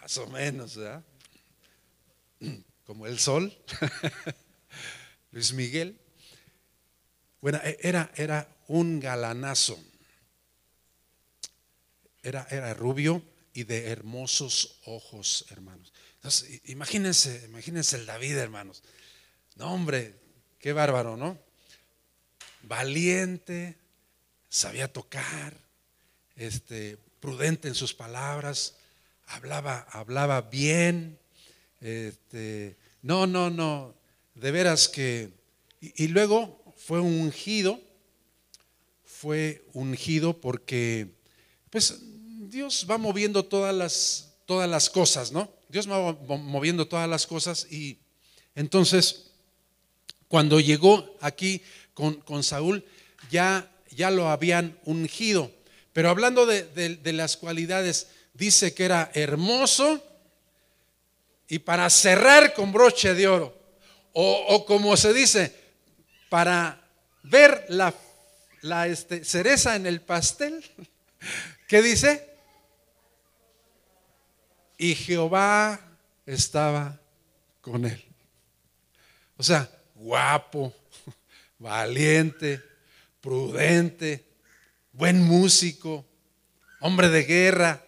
Más 0.00 0.16
o 0.18 0.26
menos, 0.28 0.76
¿verdad? 0.76 1.04
Como 2.84 3.06
el 3.06 3.18
sol. 3.18 3.56
Luis 5.32 5.52
Miguel. 5.52 6.00
Bueno, 7.40 7.60
e, 7.62 7.78
era, 7.82 8.10
era 8.16 8.48
un 8.68 9.00
galanazo. 9.00 9.78
Era, 12.22 12.46
era 12.50 12.74
rubio 12.74 13.22
y 13.52 13.64
de 13.64 13.90
hermosos 13.90 14.80
ojos, 14.86 15.44
hermanos. 15.50 15.92
Entonces, 16.14 16.60
imagínense, 16.64 17.44
imagínense 17.44 17.96
el 17.96 18.06
David, 18.06 18.36
hermanos. 18.36 18.82
No, 19.56 19.72
hombre, 19.72 20.18
qué 20.58 20.72
bárbaro, 20.72 21.16
¿no? 21.16 21.38
Valiente, 22.62 23.76
sabía 24.48 24.92
tocar, 24.92 25.54
este, 26.36 26.98
prudente 27.20 27.68
en 27.68 27.74
sus 27.74 27.94
palabras, 27.94 28.76
hablaba, 29.26 29.86
hablaba 29.90 30.42
bien. 30.42 31.18
Este, 31.80 32.76
no, 33.02 33.26
no, 33.26 33.50
no, 33.50 33.94
de 34.34 34.50
veras 34.50 34.88
que. 34.88 35.30
Y, 35.80 36.08
luego 36.08 36.74
fue 36.76 37.00
ungido, 37.00 37.80
fue 39.04 39.64
ungido 39.72 40.40
porque, 40.40 41.14
pues, 41.70 42.00
Dios 42.50 42.86
va 42.90 42.98
moviendo 42.98 43.44
todas 43.44 43.74
las, 43.74 44.34
todas 44.44 44.68
las 44.68 44.90
cosas, 44.90 45.30
¿no? 45.30 45.52
Dios 45.68 45.88
va 45.88 46.12
moviendo 46.36 46.88
todas 46.88 47.08
las 47.08 47.26
cosas 47.26 47.70
y 47.70 47.98
entonces, 48.58 49.26
cuando 50.26 50.58
llegó 50.58 51.16
aquí 51.20 51.62
con, 51.98 52.44
Saúl, 52.44 52.84
ya 53.30 53.68
ya 53.90 54.10
lo 54.10 54.28
habían 54.28 54.78
ungido. 54.84 55.50
Pero 55.92 56.10
hablando 56.10 56.46
de, 56.46 57.00
las 57.12 57.36
cualidades, 57.36 58.08
dice 58.32 58.72
que 58.72 58.84
era 58.84 59.10
hermoso 59.12 60.02
y 61.48 61.58
para 61.58 61.90
cerrar 61.90 62.54
con 62.54 62.72
broche 62.72 63.14
de 63.14 63.26
oro. 63.26 63.58
O, 64.12 64.64
como 64.66 64.96
se 64.96 65.12
dice, 65.12 65.52
para 66.28 66.80
ver 67.24 67.66
la, 67.68 67.92
la 68.62 68.86
este, 68.86 69.24
cereza 69.24 69.74
en 69.74 69.86
el 69.86 70.00
pastel. 70.00 70.64
¿Qué 71.68 71.82
dice? 71.82 72.28
Y 74.76 74.94
Jehová 74.94 75.80
estaba 76.24 77.00
con 77.60 77.84
él. 77.84 78.04
O 79.36 79.42
sea, 79.42 79.68
guapo, 79.94 80.72
valiente, 81.58 82.62
prudente, 83.20 84.24
buen 84.92 85.22
músico, 85.22 86.06
hombre 86.80 87.08
de 87.08 87.24
guerra. 87.24 87.84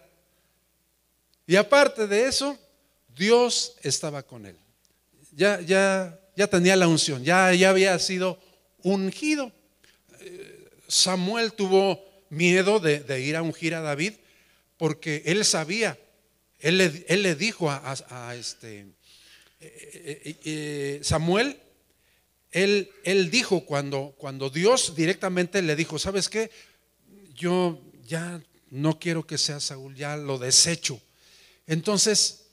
Y 1.47 1.55
aparte 1.55 2.07
de 2.07 2.27
eso, 2.27 2.57
Dios 3.15 3.75
estaba 3.81 4.23
con 4.23 4.45
él. 4.45 4.55
Ya, 5.31 5.61
ya, 5.61 6.19
ya 6.35 6.47
tenía 6.47 6.75
la 6.75 6.87
unción, 6.87 7.23
ya, 7.23 7.53
ya 7.53 7.69
había 7.69 7.97
sido 7.99 8.39
ungido. 8.83 9.51
Eh, 10.19 10.69
Samuel 10.87 11.53
tuvo 11.53 12.03
miedo 12.29 12.79
de, 12.79 13.21
ir 13.21 13.35
a 13.35 13.41
ungir 13.41 13.75
a 13.75 13.81
David 13.81 14.13
porque 14.77 15.21
él 15.25 15.45
sabía, 15.45 15.99
él 16.59 16.77
le, 16.77 17.35
dijo 17.35 17.69
a, 17.69 18.35
este 18.35 18.87
eh, 19.59 20.37
eh, 20.43 20.99
Samuel, 21.03 21.60
él, 22.51 22.91
él 23.03 23.31
dijo 23.31 23.65
cuando, 23.65 24.13
cuando 24.17 24.49
Dios 24.49 24.95
directamente 24.95 25.61
le 25.61 25.75
dijo, 25.75 25.97
¿sabes 25.97 26.29
qué? 26.29 26.51
Yo 27.33 27.81
ya 28.05 28.41
no 28.69 28.99
quiero 28.99 29.25
que 29.25 29.37
sea 29.37 29.59
Saúl, 29.59 29.95
ya 29.95 30.17
lo 30.17 30.37
desecho. 30.37 31.01
Entonces, 31.65 32.47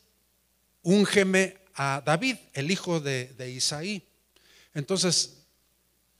úngeme 0.83 1.57
a 1.75 2.03
David, 2.05 2.37
el 2.53 2.71
hijo 2.71 3.01
de, 3.01 3.51
Isaí. 3.51 4.07
Entonces, 4.75 5.39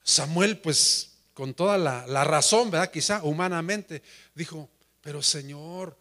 Samuel, 0.03 0.59
pues 0.59 1.11
con 1.33 1.53
toda 1.53 1.77
la, 1.77 2.05
la, 2.07 2.25
razón, 2.25 2.69
¿verdad? 2.69 2.91
Quizá 2.91 3.23
humanamente, 3.23 4.01
dijo, 4.35 4.69
pero 5.01 5.21
Señor, 5.21 5.97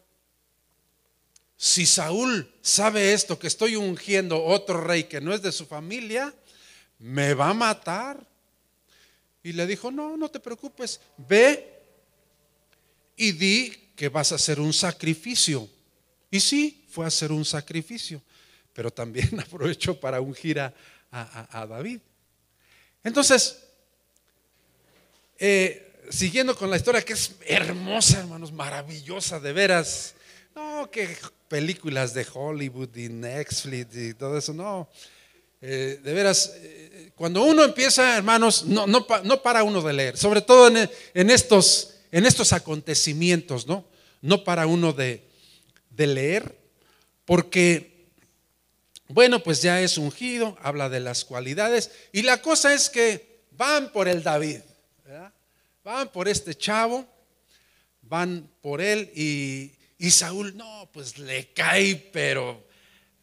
si 1.57 1.87
Saúl 1.87 2.53
sabe 2.61 3.13
esto, 3.13 3.39
que 3.39 3.47
estoy 3.47 3.77
ungiendo 3.77 4.45
otro 4.45 4.81
rey 4.81 5.05
que 5.05 5.21
no 5.21 5.33
es 5.33 5.43
de 5.43 5.53
su 5.53 5.67
familia, 5.67 6.35
me 6.99 7.35
va 7.35 7.51
a 7.51 7.55
matar. 7.55 8.27
Y 9.43 9.53
le 9.53 9.67
dijo, 9.67 9.91
no, 9.91 10.17
no 10.17 10.29
te 10.31 10.41
preocupes, 10.41 11.01
ve 11.17 11.79
y 13.17 13.33
di 13.33 13.71
que 13.97 14.09
vas 14.09 14.33
a 14.33 14.37
hacer 14.37 14.61
un 14.61 14.73
sacrificio. 14.73 15.69
Y 16.31 16.41
sí, 16.41 16.85
fue 16.91 17.05
a 17.05 17.09
hacer 17.09 17.33
un 17.33 17.45
sacrificio, 17.45 18.21
pero 18.73 18.91
también 18.91 19.41
aprovechó 19.41 19.99
para 19.99 20.21
ungir 20.21 20.61
a, 20.61 20.73
a, 21.11 21.67
David. 21.67 22.01
Entonces, 23.03 23.65
eh, 25.39 26.05
siguiendo 26.11 26.55
con 26.55 26.71
la 26.71 26.77
historia 26.77 27.03
que 27.03 27.15
es 27.15 27.37
hermosa, 27.47 28.21
hermanos, 28.21 28.53
maravillosa, 28.53 29.41
de 29.41 29.53
veras. 29.53 30.15
No, 30.55 30.91
que 30.91 31.17
películas 31.49 32.13
de 32.13 32.27
Hollywood 32.31 32.95
y 32.97 33.09
Netflix 33.09 33.97
y 33.97 34.15
todo 34.15 34.37
eso, 34.37 34.53
no. 34.53 34.89
Eh, 35.61 35.99
de 36.03 36.13
veras, 36.13 36.53
eh, 36.57 37.11
cuando 37.17 37.43
uno 37.43 37.65
empieza, 37.65 38.17
hermanos, 38.17 38.65
no, 38.65 38.87
no, 38.87 39.05
no, 39.25 39.43
para 39.43 39.65
uno 39.65 39.83
de 39.83 39.93
leer, 39.93 40.17
sobre 40.17 40.41
todo 40.41 40.69
en, 40.69 41.31
estos, 41.31 41.95
en 42.13 42.27
estos 42.27 42.53
acontecimientos, 42.53 43.67
¿no? 43.67 43.85
No 44.23 44.45
para 44.45 44.69
uno 44.69 44.93
de, 44.93 45.25
de 45.91 46.07
leer, 46.07 46.57
porque, 47.25 48.07
bueno, 49.09 49.43
pues 49.43 49.61
ya 49.61 49.81
es 49.81 49.99
ungido, 49.99 50.57
habla 50.63 50.89
de 50.89 51.01
las 51.01 51.25
cualidades, 51.25 51.91
y 52.13 52.23
la 52.23 52.41
cosa 52.41 52.73
es 52.73 52.89
que 52.89 53.43
van 53.51 53.91
por 53.91 54.07
el 54.07 54.23
David, 54.23 54.61
van 55.83 56.13
por 56.13 56.29
este 56.29 56.55
chavo, 56.55 57.05
van 58.03 58.49
por 58.61 58.81
él, 58.81 59.11
y, 59.13 59.73
y 59.99 60.11
Saúl, 60.13 60.57
no, 60.57 60.89
pues 60.93 61.19
le 61.19 61.53
cae, 61.53 61.97
pero 62.13 62.65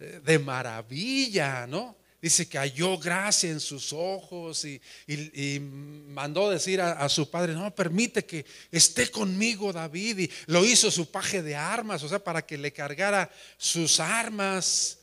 eh, 0.02 0.20
de 0.22 0.38
maravilla, 0.38 1.66
¿no? 1.66 1.96
Dice 2.26 2.50
que 2.50 2.58
halló 2.58 2.98
gracia 2.98 3.52
en 3.52 3.60
sus 3.60 3.94
ojos 3.94 4.66
y, 4.66 5.60
mandó 5.60 6.50
decir 6.50 6.82
a, 6.82 7.08
su 7.08 7.30
padre, 7.30 7.54
no, 7.54 7.74
permite 7.76 8.26
que 8.26 8.44
esté 8.72 9.12
conmigo 9.12 9.72
David. 9.72 10.18
Y 10.18 10.32
lo 10.48 10.66
hizo 10.66 10.90
su 10.90 11.12
paje 11.12 11.44
de 11.44 11.56
armas, 11.56 12.02
o 12.02 12.10
sea, 12.10 12.18
para 12.18 12.44
que 12.44 12.58
le 12.58 12.74
cargara 12.74 13.32
sus 13.60 14.00
armas. 14.00 14.98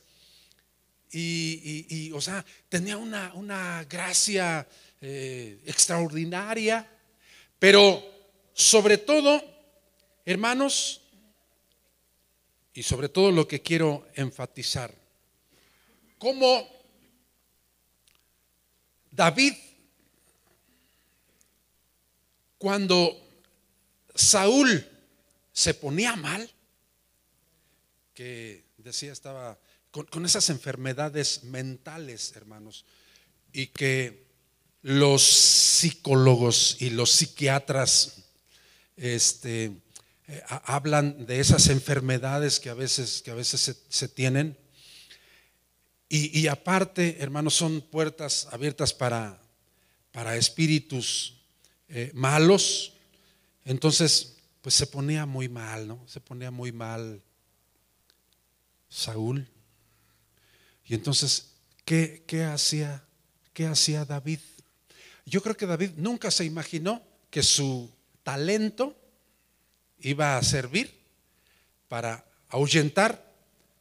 Y, 1.12 2.10
o 2.12 2.20
sea, 2.20 2.44
tenía 2.68 2.96
una, 2.96 3.32
una 3.34 3.84
gracia 3.84 4.66
eh, 5.00 5.60
extraordinaria. 5.64 6.90
Pero 7.56 8.02
sobre 8.52 8.98
todo, 8.98 9.40
hermanos, 10.24 11.02
y 12.74 12.82
sobre 12.82 13.08
todo 13.08 13.30
lo 13.30 13.46
que 13.46 13.62
quiero 13.62 14.08
enfatizar, 14.16 14.92
cómo 16.18 16.81
David, 19.12 19.52
cuando 22.56 23.14
Saúl 24.14 24.86
se 25.52 25.74
ponía 25.74 26.16
mal, 26.16 26.50
que 28.14 28.64
decía 28.78 29.12
estaba 29.12 29.58
con, 29.90 30.24
esas 30.24 30.48
enfermedades 30.48 31.44
mentales, 31.44 32.32
hermanos, 32.34 32.86
y 33.52 33.66
que 33.66 34.24
los 34.80 35.22
psicólogos 35.22 36.78
y 36.80 36.90
los 36.90 37.10
psiquiatras 37.10 38.24
este, 38.96 39.72
eh, 40.26 40.42
hablan 40.48 41.26
de 41.26 41.40
esas 41.40 41.68
enfermedades 41.68 42.60
que 42.60 42.70
a 42.70 42.74
veces, 42.74 43.20
que 43.20 43.30
a 43.30 43.34
veces 43.34 43.76
se 43.86 44.08
tienen. 44.08 44.56
Y, 46.14 46.46
aparte, 46.46 47.16
hermanos, 47.20 47.54
son 47.54 47.80
puertas 47.80 48.46
abiertas 48.52 48.92
para, 48.92 49.40
para 50.10 50.36
espíritus 50.36 51.40
eh, 51.88 52.10
malos. 52.12 52.92
Entonces, 53.64 54.36
pues 54.60 54.74
se 54.74 54.86
ponía 54.86 55.24
muy 55.24 55.48
mal, 55.48 55.88
¿no? 55.88 56.04
Se 56.06 56.20
ponía 56.20 56.50
muy 56.50 56.70
mal 56.70 57.22
Saúl. 58.90 59.48
Y 60.84 60.92
entonces, 60.92 61.54
¿qué, 61.86 62.24
qué 62.26 62.44
hacía? 62.44 63.02
¿Qué 63.54 63.64
hacía 63.64 64.04
David? 64.04 64.40
Yo 65.24 65.42
creo 65.42 65.56
que 65.56 65.64
David 65.64 65.92
nunca 65.96 66.30
se 66.30 66.44
imaginó 66.44 67.02
que 67.30 67.42
su 67.42 67.90
talento 68.22 68.94
iba 69.98 70.36
a 70.36 70.42
servir 70.42 70.94
para 71.88 72.22
ahuyentar 72.50 73.32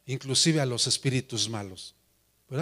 inclusive 0.06 0.62
a 0.62 0.66
los 0.66 0.86
espíritus 0.86 1.46
malos. 1.50 1.94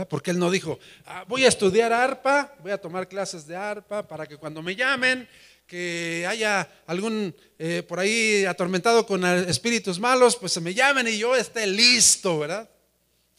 Porque 0.08 0.30
él 0.30 0.38
no 0.38 0.50
dijo, 0.50 0.78
ah, 1.06 1.24
voy 1.26 1.44
a 1.44 1.48
estudiar 1.48 1.92
arpa, 1.92 2.54
voy 2.62 2.70
a 2.70 2.80
tomar 2.80 3.08
clases 3.08 3.44
de 3.46 3.56
arpa 3.56 4.06
para 4.06 4.24
que 4.26 4.36
cuando 4.36 4.62
me 4.62 4.76
llamen, 4.76 5.28
que 5.66 6.24
haya 6.28 6.68
algún 6.86 7.34
eh, 7.58 7.82
por 7.82 7.98
ahí 7.98 8.44
atormentado 8.44 9.04
con 9.04 9.24
espíritus 9.24 9.98
malos, 9.98 10.36
pues 10.36 10.52
se 10.52 10.60
me 10.60 10.74
llamen 10.74 11.08
y 11.08 11.18
yo 11.18 11.34
esté 11.34 11.66
listo, 11.66 12.38
¿verdad? 12.38 12.70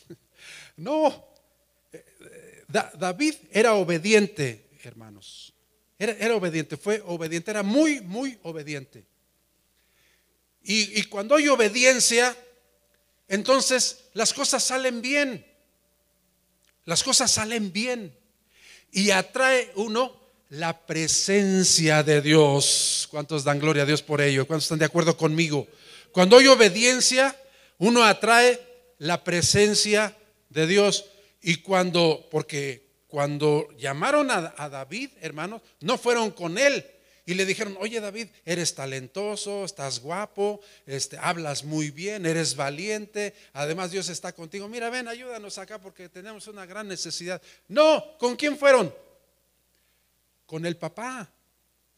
No, 0.76 1.28
David 2.68 3.36
era 3.52 3.74
obediente, 3.76 4.70
hermanos. 4.84 5.54
Era, 6.00 6.36
obediente, 6.36 6.78
fue 6.78 7.02
obediente, 7.06 7.52
era 7.52 7.62
muy, 7.62 8.02
muy 8.02 8.40
obediente. 8.44 9.06
Y 10.64 11.04
cuando 11.04 11.36
hay 11.36 11.48
obediencia, 11.48 12.36
entonces 13.28 14.06
las 14.14 14.34
cosas 14.34 14.64
salen 14.64 15.02
bien. 15.02 15.51
Las 16.92 17.04
cosas 17.04 17.32
salen 17.32 17.72
bien. 17.72 18.14
Y 18.92 19.12
atrae 19.12 19.72
uno 19.76 20.14
la 20.50 20.86
presencia 20.86 22.04
de 22.04 22.22
Dios. 22.22 23.08
¿Cuántos 23.10 23.46
dan 23.46 23.60
gloria 23.60 23.84
a 23.84 23.86
Dios 23.86 24.02
por 24.02 24.20
ello? 24.20 24.46
¿Cuántos 24.46 24.66
están 24.66 24.80
de 24.80 24.84
acuerdo 24.84 25.16
conmigo? 25.16 25.70
Cuando 26.12 26.38
hay 26.38 26.48
obediencia, 26.48 27.34
uno 27.78 28.04
atrae 28.04 28.60
la 28.98 29.24
presencia 29.24 30.18
de 30.50 30.68
Dios. 30.68 31.06
Y 31.42 31.62
cuando, 31.62 32.28
porque 32.30 32.84
cuando 33.08 33.70
llamaron 33.78 34.30
a, 34.30 34.54
a 34.58 34.68
David, 34.68 35.12
hermanos, 35.22 35.62
no 35.80 35.98
fueron 35.98 36.32
con 36.32 36.58
él, 36.58 36.86
y 37.26 37.36
le 37.36 37.46
dijeron, 37.46 37.78
oye 37.80 38.00
David, 38.00 38.28
eres 38.46 38.74
talentoso, 38.74 39.64
estás 39.64 40.00
guapo, 40.00 40.60
este, 40.86 41.18
hablas 41.18 41.64
muy 41.64 41.92
bien, 41.92 42.26
eres 42.26 42.56
valiente, 42.56 43.36
además 43.54 43.92
Dios 43.92 44.10
está 44.10 44.34
contigo. 44.34 44.68
Mira, 44.68 44.90
ven, 44.90 45.08
ayúdanos 45.08 45.58
acá 45.58 45.80
porque 45.80 46.10
tenemos 46.10 46.48
una 46.48 46.66
gran 46.66 46.88
necesidad. 46.88 47.42
No, 47.68 48.18
¿con 48.18 48.36
quién 48.36 48.58
fueron? 48.58 48.94
Con 50.46 50.66
el 50.66 50.78
papá. 50.78 51.32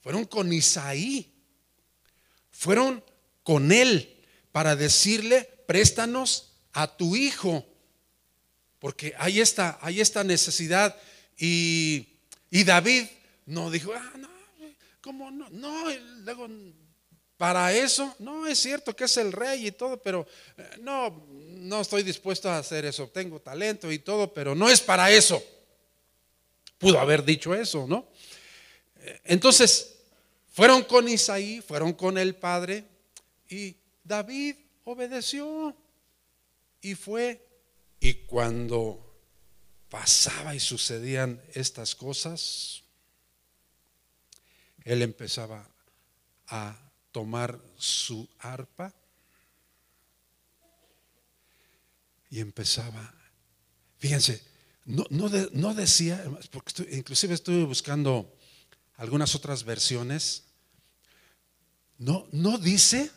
Fueron 0.01 0.25
con 0.25 0.51
Isaí. 0.51 1.31
Fueron 2.51 3.03
con 3.43 3.71
él 3.71 4.21
para 4.51 4.75
decirle, 4.75 5.49
préstanos 5.65 6.53
a 6.73 6.97
tu 6.97 7.15
hijo. 7.15 7.65
Porque 8.79 9.13
hay 9.17 9.39
esta, 9.39 9.79
hay 9.81 10.01
esta 10.01 10.25
necesidad. 10.25 10.95
Y, 11.37 12.09
y 12.51 12.65
David 12.65 13.05
no 13.45 13.71
dijo, 13.71 13.93
ah, 13.93 14.11
no, 14.17 14.29
¿Cómo 15.03 15.29
no? 15.29 15.49
No, 15.49 15.83
luego, 16.23 16.47
para 17.35 17.73
eso, 17.73 18.15
no 18.19 18.47
es 18.47 18.57
cierto 18.57 18.95
que 18.95 19.03
es 19.03 19.17
el 19.17 19.33
rey 19.33 19.67
y 19.67 19.71
todo, 19.73 20.01
pero 20.01 20.25
eh, 20.57 20.77
no, 20.79 21.27
no 21.29 21.81
estoy 21.81 22.03
dispuesto 22.03 22.49
a 22.49 22.59
hacer 22.59 22.85
eso. 22.85 23.09
Tengo 23.09 23.41
talento 23.41 23.91
y 23.91 23.99
todo, 23.99 24.33
pero 24.33 24.55
no 24.55 24.69
es 24.69 24.79
para 24.79 25.11
eso. 25.11 25.43
Pudo 26.77 27.01
haber 27.01 27.25
dicho 27.25 27.53
eso, 27.53 27.85
¿no? 27.85 28.07
Eh, 28.95 29.19
entonces, 29.25 29.93
fueron 30.53 30.85
con 30.85 31.09
Isaí, 31.09 31.59
fueron 31.59 31.91
con 31.91 32.17
el 32.17 32.35
padre 32.35 32.85
y 33.49 33.75
David 34.05 34.55
obedeció 34.85 35.75
y 36.79 36.95
fue. 36.95 37.45
Y 37.99 38.13
cuando 38.25 39.17
pasaba 39.89 40.55
y 40.55 40.61
sucedían 40.61 41.41
estas 41.53 41.93
cosas, 41.93 42.82
él 44.83 45.01
empezaba 45.01 45.67
a 46.47 46.77
tomar 47.11 47.59
su 47.77 48.27
arpa 48.39 48.93
y 52.29 52.39
empezaba, 52.39 53.13
fíjense, 53.97 54.43
no, 54.85 55.05
no, 55.09 55.73
decía, 55.73 56.21
porque 56.51 56.73
inclusive 56.91 57.35
estuve 57.35 57.63
buscando 57.63 58.35
algunas 58.97 59.35
otras 59.35 59.63
versiones, 59.63 60.43
no, 61.99 62.27
no 62.31 62.57
dice 62.57 63.11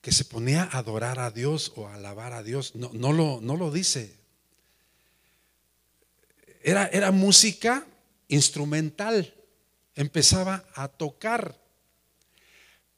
que 0.00 0.12
se 0.12 0.24
ponía 0.24 0.64
a 0.64 0.78
adorar 0.78 1.18
a 1.18 1.30
Dios 1.30 1.72
o 1.76 1.88
a 1.88 1.94
alabar 1.94 2.34
a 2.34 2.42
Dios, 2.42 2.74
no, 2.74 2.90
no, 2.92 3.12
lo, 3.12 3.40
no 3.40 3.56
lo 3.56 3.70
dice. 3.70 4.14
Era, 6.62 6.86
era 6.88 7.10
música 7.10 7.86
instrumental 8.28 9.34
empezaba 9.94 10.64
a 10.74 10.88
tocar. 10.88 11.58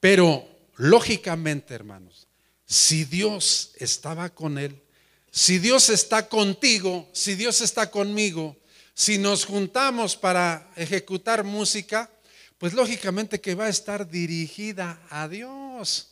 Pero 0.00 0.48
lógicamente, 0.76 1.74
hermanos, 1.74 2.28
si 2.64 3.04
Dios 3.04 3.72
estaba 3.76 4.30
con 4.30 4.58
él, 4.58 4.82
si 5.30 5.58
Dios 5.58 5.90
está 5.90 6.28
contigo, 6.28 7.08
si 7.12 7.34
Dios 7.34 7.60
está 7.60 7.90
conmigo, 7.90 8.56
si 8.94 9.18
nos 9.18 9.44
juntamos 9.44 10.16
para 10.16 10.72
ejecutar 10.76 11.44
música, 11.44 12.10
pues 12.58 12.72
lógicamente 12.72 13.40
que 13.40 13.54
va 13.54 13.66
a 13.66 13.70
estar 13.70 14.08
dirigida 14.08 15.00
a 15.10 15.28
Dios. 15.28 16.08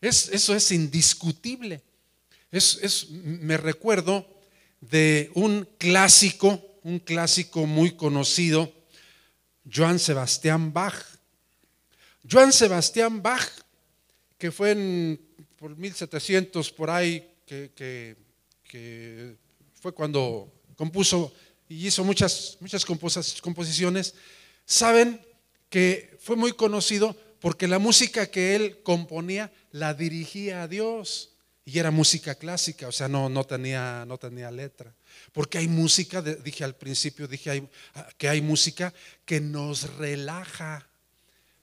Es, 0.00 0.28
eso 0.28 0.54
es 0.54 0.70
indiscutible. 0.70 1.82
Es, 2.52 2.78
es, 2.82 3.10
me 3.10 3.56
recuerdo 3.56 4.28
de 4.80 5.30
un 5.34 5.68
clásico 5.78 6.73
un 6.84 6.98
clásico 6.98 7.66
muy 7.66 7.96
conocido, 7.96 8.72
Joan 9.70 9.98
Sebastián 9.98 10.72
Bach. 10.72 10.94
Joan 12.30 12.52
Sebastián 12.52 13.22
Bach, 13.22 13.48
que 14.38 14.52
fue 14.52 14.72
en, 14.72 15.20
por 15.56 15.76
1700 15.76 16.70
por 16.72 16.90
ahí, 16.90 17.26
que, 17.46 18.16
fue 19.80 19.92
cuando 19.92 20.52
compuso 20.76 21.32
y 21.68 21.86
hizo 21.86 22.04
muchas, 22.04 22.56
muchas 22.60 22.84
composiciones, 22.84 24.14
saben 24.64 25.20
que 25.68 26.16
fue 26.20 26.36
muy 26.36 26.52
conocido 26.52 27.16
porque 27.40 27.68
la 27.68 27.78
música 27.78 28.30
que 28.30 28.56
él 28.56 28.82
componía 28.82 29.52
la 29.70 29.94
dirigía 29.94 30.62
a 30.62 30.68
Dios 30.68 31.34
y 31.64 31.78
era 31.78 31.90
música 31.90 32.34
clásica, 32.34 32.88
o 32.88 32.92
sea, 32.92 33.08
no, 33.08 33.28
no, 33.28 33.44
tenía, 33.44 34.04
no 34.06 34.18
tenía 34.18 34.50
letra. 34.50 34.94
Porque 35.32 35.58
hay 35.58 35.68
música, 35.68 36.22
dije 36.22 36.64
al 36.64 36.76
principio, 36.76 37.26
dije 37.26 37.68
ah, 37.94 38.08
que 38.16 38.28
hay 38.28 38.40
música 38.40 38.92
que 39.24 39.40
nos 39.40 39.96
relaja, 39.96 40.88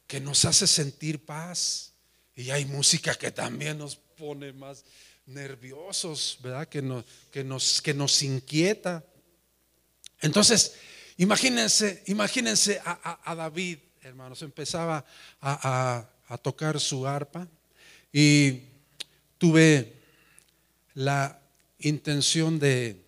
que 0.07 0.19
nos 0.19 0.45
hace 0.45 0.67
sentir 0.67 1.25
paz. 1.25 1.93
Y 2.35 2.49
hay 2.49 2.65
música 2.65 3.15
que 3.15 3.31
también 3.31 3.77
nos 3.77 3.95
pone 3.95 4.53
más 4.53 4.83
nerviosos, 5.25 6.37
¿verdad? 6.41 6.67
Que 6.67 6.81
nos, 6.81 7.05
que 7.31 7.43
nos, 7.43 7.81
que 7.81 7.93
nos 7.93 8.21
inquieta. 8.23 9.03
Entonces, 10.19 10.75
imagínense, 11.17 12.03
imagínense 12.07 12.81
a, 12.83 13.35
David, 13.35 13.79
hermanos, 14.01 14.41
empezaba 14.41 15.05
a, 15.39 16.09
a 16.27 16.37
tocar 16.37 16.79
su 16.79 17.05
arpa 17.07 17.47
y 18.13 18.61
tuve 19.37 19.93
la 20.93 21.41
intención 21.79 22.59
de 22.59 23.00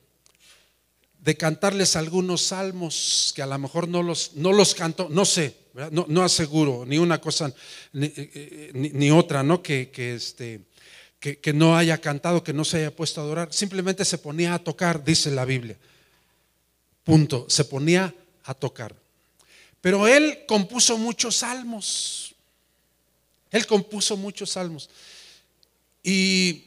de 1.23 1.37
cantarles 1.37 1.95
algunos 1.95 2.41
salmos 2.41 3.31
que 3.33 3.41
a 3.41 3.45
lo 3.45 3.57
mejor 3.57 3.87
no 3.87 4.03
los, 4.03 4.33
no 4.35 4.51
los 4.51 4.75
canto, 4.75 5.07
no 5.09 5.23
sé, 5.23 5.55
no, 5.89 6.05
no, 6.09 6.21
aseguro 6.21 6.85
ni 6.85 6.97
una 6.97 7.21
cosa 7.21 7.53
ni, 7.93 8.11
eh, 8.13 8.71
ni, 8.73 9.09
otra, 9.09 9.41
¿no? 9.41 9.63
Que, 9.63 9.89
que, 9.89 10.15
este, 10.15 10.59
que, 11.21 11.39
que 11.39 11.53
no 11.53 11.77
haya 11.77 11.99
cantado, 11.99 12.43
que 12.43 12.51
no 12.51 12.65
se 12.65 12.79
haya 12.79 12.93
puesto 12.93 13.21
a 13.21 13.23
adorar, 13.23 13.53
simplemente 13.53 14.03
se 14.03 14.17
ponía 14.17 14.53
a 14.53 14.59
tocar, 14.59 15.01
dice 15.01 15.31
la 15.31 15.45
Biblia. 15.45 15.77
Punto, 17.05 17.45
se 17.47 17.63
ponía 17.63 18.13
a 18.43 18.53
tocar. 18.53 18.93
Pero 19.79 20.05
él 20.09 20.43
compuso 20.45 20.97
muchos 20.97 21.37
salmos. 21.37 22.35
Él 23.49 23.65
compuso 23.65 24.17
muchos 24.17 24.49
salmos. 24.49 24.89
Y 26.03 26.65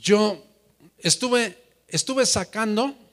yo 0.00 0.42
estuve, 0.98 1.58
estuve 1.86 2.24
sacando 2.24 3.03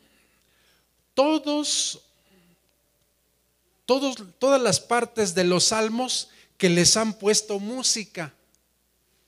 todos, 3.86 4.23
todas 4.39 4.62
las 4.62 4.79
partes 4.79 5.36
de 5.36 5.43
los 5.43 5.65
salmos 5.65 6.29
que 6.57 6.69
les 6.69 6.95
han 6.97 7.13
puesto 7.13 7.60
música 7.60 8.34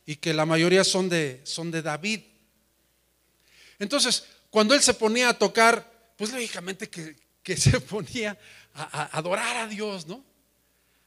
y 0.06 0.16
que 0.16 0.34
la 0.34 0.46
mayoría 0.46 0.84
son 0.84 1.10
de, 1.10 1.42
David. 1.84 2.22
Entonces, 3.80 4.26
cuando 4.50 4.74
él 4.74 4.82
se 4.82 4.94
ponía 4.94 5.30
a 5.30 5.38
tocar, 5.38 6.14
pues 6.18 6.32
lógicamente 6.32 6.90
que, 6.90 7.58
se 7.58 7.80
ponía 7.82 8.38
a, 8.74 9.18
adorar 9.18 9.58
a 9.58 9.68
Dios, 9.68 10.08
¿no? 10.08 10.24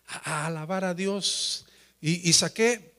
a, 0.07 0.47
alabar 0.47 0.85
a 0.85 0.95
Dios. 0.95 1.67
Y, 2.01 2.33
saqué, 2.33 2.95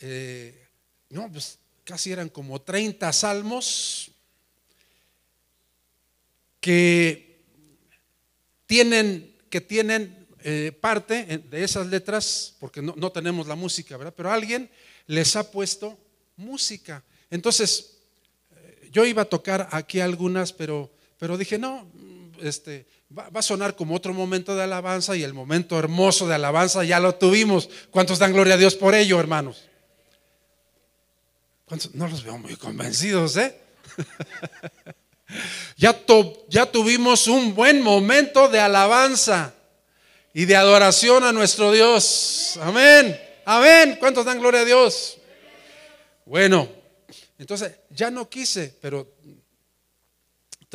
eh, 0.00 0.68
no, 1.10 1.30
pues 1.30 1.58
casi 1.84 2.10
eran 2.10 2.28
como 2.28 2.60
30 2.60 3.12
salmos 3.12 4.10
que 6.64 7.44
tienen, 8.64 9.36
que 9.50 9.60
tienen 9.60 10.26
eh, 10.42 10.72
parte 10.80 11.42
de 11.50 11.62
esas 11.62 11.88
letras, 11.88 12.54
porque 12.58 12.80
no, 12.80 12.94
no 12.96 13.12
tenemos 13.12 13.46
la 13.46 13.54
música, 13.54 13.98
¿verdad? 13.98 14.14
Pero 14.16 14.32
alguien 14.32 14.70
les 15.06 15.36
ha 15.36 15.50
puesto 15.50 15.98
música. 16.38 17.04
Entonces, 17.28 17.98
eh, 18.56 18.88
yo 18.90 19.04
iba 19.04 19.20
a 19.20 19.24
tocar 19.26 19.68
aquí 19.72 20.00
algunas, 20.00 20.54
pero, 20.54 20.90
pero 21.18 21.36
dije, 21.36 21.58
no, 21.58 21.86
este, 22.40 22.86
va, 23.16 23.28
a 23.34 23.42
sonar 23.42 23.76
como 23.76 23.94
otro 23.94 24.14
momento 24.14 24.56
de 24.56 24.62
alabanza 24.62 25.14
y 25.16 25.22
el 25.22 25.34
momento 25.34 25.78
hermoso 25.78 26.26
de 26.26 26.36
alabanza 26.36 26.82
ya 26.82 26.98
lo 26.98 27.16
tuvimos. 27.16 27.68
¿Cuántos 27.90 28.18
dan 28.18 28.32
gloria 28.32 28.54
a 28.54 28.56
Dios 28.56 28.74
por 28.74 28.94
ello, 28.94 29.20
hermanos? 29.20 29.68
No 31.92 32.08
los 32.08 32.24
veo 32.24 32.38
muy 32.38 32.56
convencidos, 32.56 33.36
¿eh? 33.36 33.54
ya, 35.76 35.96
ya 36.48 36.66
tuvimos 36.66 37.26
un 37.26 37.54
buen 37.54 37.82
momento 37.82 38.48
de 38.48 38.60
alabanza 38.60 39.54
y 40.32 40.44
de 40.44 40.56
adoración 40.56 41.24
a 41.24 41.32
nuestro 41.32 41.72
Dios. 41.72 42.58
Amén. 42.60 43.20
Amén. 43.44 43.96
¿Cuántos 44.00 44.24
dan 44.24 44.38
gloria 44.38 44.60
a 44.60 44.64
Dios? 44.64 45.18
Bueno, 46.24 46.68
entonces 47.38 47.72
ya 47.90 48.10
no 48.10 48.28
quise, 48.28 48.74
pero 48.80 49.14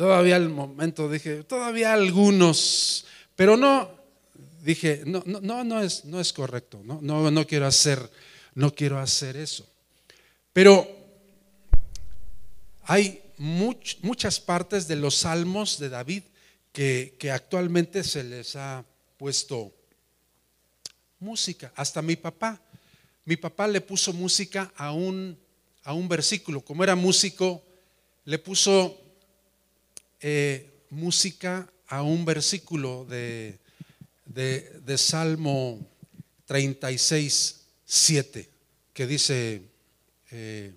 Todavía 0.00 0.36
al 0.36 0.48
momento 0.48 1.10
dije, 1.10 1.44
todavía 1.44 1.92
algunos, 1.92 3.04
pero 3.36 3.58
no, 3.58 3.90
dije, 4.62 5.02
no, 5.04 5.22
no, 5.26 5.42
no, 5.42 5.62
no 5.62 5.82
es, 5.82 6.06
no 6.06 6.18
es 6.18 6.32
correcto, 6.32 6.80
no, 6.82 7.00
no, 7.02 7.30
no 7.30 7.46
quiero 7.46 7.66
hacer, 7.66 8.10
no 8.54 8.74
quiero 8.74 8.98
hacer 8.98 9.36
eso. 9.36 9.68
Pero 10.54 10.88
hay 12.84 13.20
muchas 13.40 14.38
partes 14.38 14.86
de 14.86 14.96
los 14.96 15.14
salmos 15.16 15.78
de 15.78 15.88
David 15.88 16.24
que, 16.72 17.16
actualmente 17.32 18.04
se 18.04 18.22
les 18.22 18.54
ha 18.54 18.84
puesto 19.16 19.72
música. 21.18 21.72
Hasta 21.74 22.02
mi 22.02 22.16
papá, 22.16 22.60
mi 23.24 23.36
papá 23.36 23.66
le 23.66 23.80
puso 23.80 24.12
música 24.12 24.70
a 24.76 24.92
un, 24.92 25.38
a 25.84 25.94
un 25.94 26.06
versículo. 26.06 26.60
Como 26.60 26.84
era 26.84 26.94
músico, 26.94 27.64
le 28.26 28.38
puso 28.38 29.00
eh, 30.20 30.84
música 30.90 31.66
a 31.88 32.02
un 32.02 32.26
versículo 32.26 33.06
de, 33.06 33.58
de, 34.26 34.98
Salmo 34.98 35.80
36, 36.44 37.62
7, 37.86 38.50
que 38.92 39.06
dice, 39.06 39.62
eh, 40.30 40.74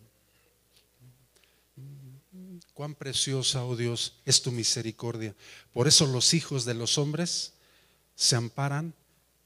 cuán 2.73 2.95
preciosa, 2.95 3.65
oh 3.65 3.75
Dios, 3.75 4.13
es 4.25 4.41
tu 4.41 4.51
misericordia. 4.51 5.35
Por 5.71 5.87
eso 5.87 6.07
los 6.07 6.33
hijos 6.33 6.65
de 6.65 6.73
los 6.73 6.97
hombres 6.97 7.53
se 8.15 8.35
amparan 8.35 8.93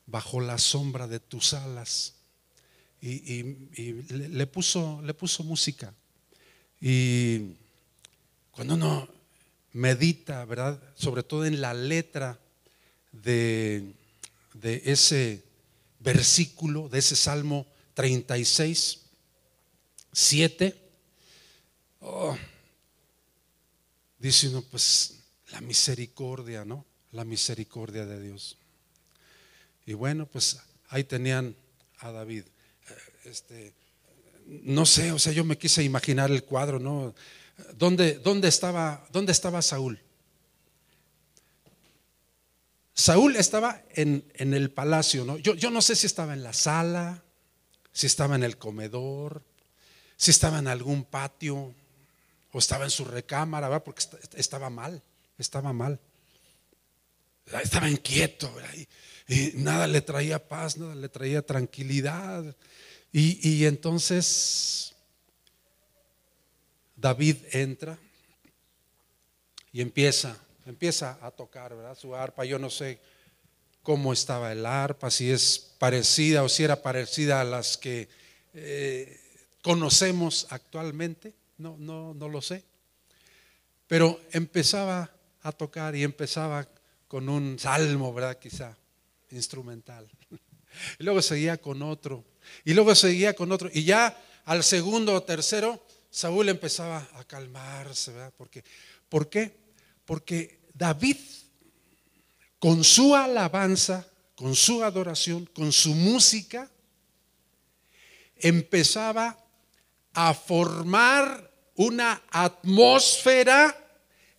bajo 0.06 0.40
la 0.40 0.58
sombra 0.58 1.08
de 1.08 1.20
tus 1.20 1.54
alas. 1.54 2.14
Y, 3.02 3.44
le, 4.10 4.48
puso, 4.48 5.02
le 5.04 5.14
puso 5.14 5.44
música. 5.44 5.94
Y 6.82 7.52
cuando 8.52 8.74
uno 8.74 9.08
medita, 9.74 10.44
¿verdad? 10.46 10.82
Sobre 10.96 11.24
todo 11.24 11.46
en 11.46 11.62
la 11.62 11.74
letra 11.74 12.40
de, 13.12 13.94
de 14.54 14.82
ese 14.86 15.44
versículo, 16.00 16.90
de 16.90 17.00
ese 17.00 17.16
Salmo 17.16 17.68
36, 17.94 19.02
7. 20.12 20.76
Dice 24.28 24.50
uno, 24.50 24.62
pues 24.62 25.20
la 25.52 25.62
misericordia, 25.62 26.66
¿no? 26.66 26.86
La 27.12 27.24
misericordia 27.24 28.06
de 28.06 28.22
Dios. 28.22 28.58
Y 29.86 29.94
bueno, 29.94 30.26
pues 30.26 30.60
ahí 30.90 31.04
tenían 31.04 31.56
a 32.00 32.12
David. 32.12 32.44
Eh, 32.44 32.96
este, 33.26 33.74
no 34.46 34.86
sé, 34.86 35.12
o 35.12 35.20
sea, 35.20 35.34
yo 35.34 35.44
me 35.44 35.58
quise 35.58 35.84
imaginar 35.84 36.32
el 36.32 36.44
cuadro, 36.44 36.80
¿no? 36.80 37.16
¿Dónde, 37.76 38.22
estaba, 38.44 39.08
dónde 39.12 39.32
estaba 39.32 39.62
Saúl? 39.62 40.00
Saúl 42.94 43.36
estaba 43.36 43.82
en, 43.94 44.24
el 44.36 44.72
palacio, 44.72 45.24
¿no? 45.24 45.38
Yo, 45.38 45.56
yo, 45.56 45.72
no 45.72 45.82
sé 45.82 45.96
si 45.96 46.06
estaba 46.06 46.34
en 46.34 46.44
la 46.44 46.54
sala, 46.54 47.24
si 47.92 48.08
estaba 48.08 48.36
en 48.36 48.44
el 48.44 48.58
comedor, 48.58 49.44
si 50.18 50.32
estaba 50.32 50.60
en 50.60 50.68
algún 50.68 51.04
patio 51.04 51.74
o 52.52 52.60
estaba 52.60 52.86
en 52.86 52.92
su 52.92 53.06
recámara, 53.06 53.68
¿verdad? 53.68 53.84
Porque 53.84 54.04
estaba 54.36 54.70
mal, 54.70 55.02
estaba 55.38 55.74
mal. 55.74 56.00
Estaba 57.64 57.90
inquieto, 57.90 58.54
Y, 59.28 59.52
nada 59.56 59.88
le 59.88 60.02
traía 60.02 60.48
paz, 60.48 60.78
nada 60.78 60.96
le 60.96 61.10
traía 61.10 61.42
tranquilidad. 61.42 62.56
Y, 63.12 63.66
entonces 63.66 64.96
David 66.96 67.38
entra 67.52 67.98
y 69.72 69.82
empieza, 69.82 70.38
empieza 70.66 71.18
a 71.22 71.32
tocar. 71.32 71.74
Su 71.98 72.16
arpa. 72.16 72.46
Yo 72.46 72.60
no 72.60 72.70
sé 72.70 73.00
cómo 73.82 74.12
estaba 74.12 74.52
el 74.52 74.66
arpa, 74.66 75.10
si 75.10 75.32
es 75.32 75.76
parecida 75.80 76.44
o 76.44 76.50
si 76.50 76.64
era 76.64 76.82
parecida 76.82 77.42
a 77.42 77.46
las 77.46 77.78
que 77.78 78.10
eh, 78.54 79.20
conocemos 79.62 80.48
actualmente. 80.50 81.34
No, 81.58 81.76
no, 81.78 82.14
no 82.14 82.30
lo 82.30 82.42
sé. 82.42 82.64
Pero 83.88 84.20
empezaba 84.32 85.12
a 85.42 85.52
tocar 85.52 85.96
y 85.96 86.04
empezaba 86.04 86.68
con 87.08 87.30
un 87.30 87.58
salmo, 87.58 88.14
¿verdad? 88.14 88.38
Quizá 88.40 88.78
instrumental. 89.32 90.10
Y 91.00 91.04
luego 91.06 91.24
seguía 91.24 91.58
con 91.58 91.82
otro. 91.82 92.24
Y 92.64 92.76
luego 92.76 92.94
seguía 92.94 93.34
con 93.34 93.52
otro. 93.52 93.68
Y 93.74 93.84
ya 93.84 94.16
al 94.46 94.64
segundo 94.64 95.16
o 95.16 95.24
tercero 95.24 95.84
Saúl 96.10 96.50
empezaba 96.50 97.08
a 97.16 97.24
calmarse, 97.24 98.12
¿verdad? 98.12 98.34
¿Por 99.10 99.30
qué? 99.30 99.56
Porque 100.06 100.60
David, 100.74 101.18
con 102.60 102.84
su 102.84 103.16
alabanza, 103.16 104.08
con 104.36 104.56
su 104.56 104.84
adoración, 104.84 105.46
con 105.48 105.72
su 105.72 105.94
música, 105.94 106.70
empezaba 108.36 109.38
a 110.14 110.34
formar 110.34 111.47
una 111.78 112.22
atmósfera 112.30 113.76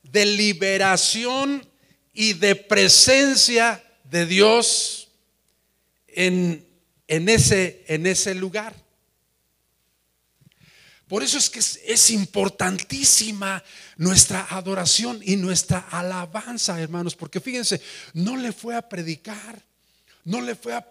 de 0.02 0.26
liberación 0.26 1.66
y 2.12 2.34
de 2.34 2.54
presencia 2.54 3.82
de 4.04 4.26
Dios 4.26 5.08
en, 6.08 6.66
en, 7.06 7.28
ese, 7.28 7.84
en 7.88 8.06
ese 8.06 8.34
lugar. 8.34 8.74
Por 11.08 11.22
eso 11.22 11.38
es 11.38 11.48
que 11.48 11.60
es, 11.60 12.10
importantísima 12.10 13.64
nuestra 13.96 14.46
adoración 14.50 15.20
y 15.22 15.36
nuestra 15.36 15.78
alabanza, 15.78 16.78
hermanos, 16.80 17.16
porque 17.16 17.40
fíjense, 17.40 17.80
no 18.12 18.36
le 18.36 18.52
fue 18.52 18.76
a 18.76 18.86
predicar, 18.86 19.62
no 20.24 20.42
le 20.42 20.54
fue 20.54 20.74
a, 20.74 20.86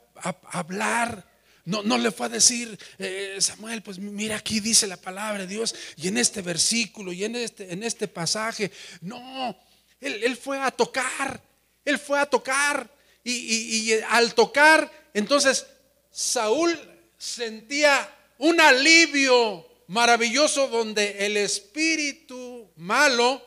hablar, 0.50 1.24
no, 1.68 1.84
no, 1.84 1.98
le 1.98 2.12
fue 2.12 2.26
a 2.26 2.30
decir, 2.30 2.78
eh, 2.98 3.38
Samuel, 3.40 3.84
pues 3.84 4.00
mira 4.00 4.38
aquí 4.38 4.60
dice 4.60 4.88
la 4.88 4.98
palabra 4.98 5.42
de 5.42 5.48
Dios 5.48 5.76
y 5.98 6.08
en 6.08 6.18
este 6.18 6.42
versículo 6.42 7.12
y 7.14 7.24
en 7.24 7.36
este, 7.36 7.72
en 7.72 7.84
este 7.84 8.08
pasaje. 8.08 8.72
No, 9.02 9.56
él, 10.00 10.38
fue 10.38 10.60
a 10.60 10.72
tocar, 10.72 11.42
él 11.84 12.00
fue 12.00 12.20
a 12.20 12.26
tocar 12.26 12.90
y 13.24 13.92
al 14.10 14.34
tocar, 14.34 14.90
entonces 15.14 15.66
Saúl 16.10 16.80
sentía 17.18 18.10
un 18.38 18.60
alivio 18.62 19.68
maravilloso 19.88 20.68
donde 20.68 21.26
el 21.26 21.38
espíritu 21.38 22.72
malo 22.76 23.44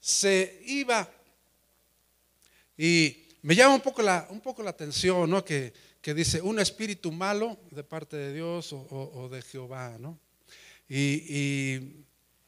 se 0.00 0.62
iba. 0.66 1.10
Y 2.76 3.26
me 3.42 3.54
llama 3.54 3.74
un 3.74 3.80
poco 3.80 4.02
la, 4.02 4.26
un 4.30 4.40
poco 4.40 4.62
la 4.62 4.70
atención, 4.70 5.30
¿no? 5.30 5.44
Que, 5.44 5.72
dice 6.02 6.40
un 6.40 6.58
espíritu 6.58 7.12
malo 7.12 7.58
de 7.70 7.84
parte 7.84 8.16
de 8.16 8.34
Dios 8.34 8.72
o, 8.72 9.28
de 9.30 9.42
Jehová, 9.42 9.96
¿no? 9.98 10.18
Y, 10.88 12.04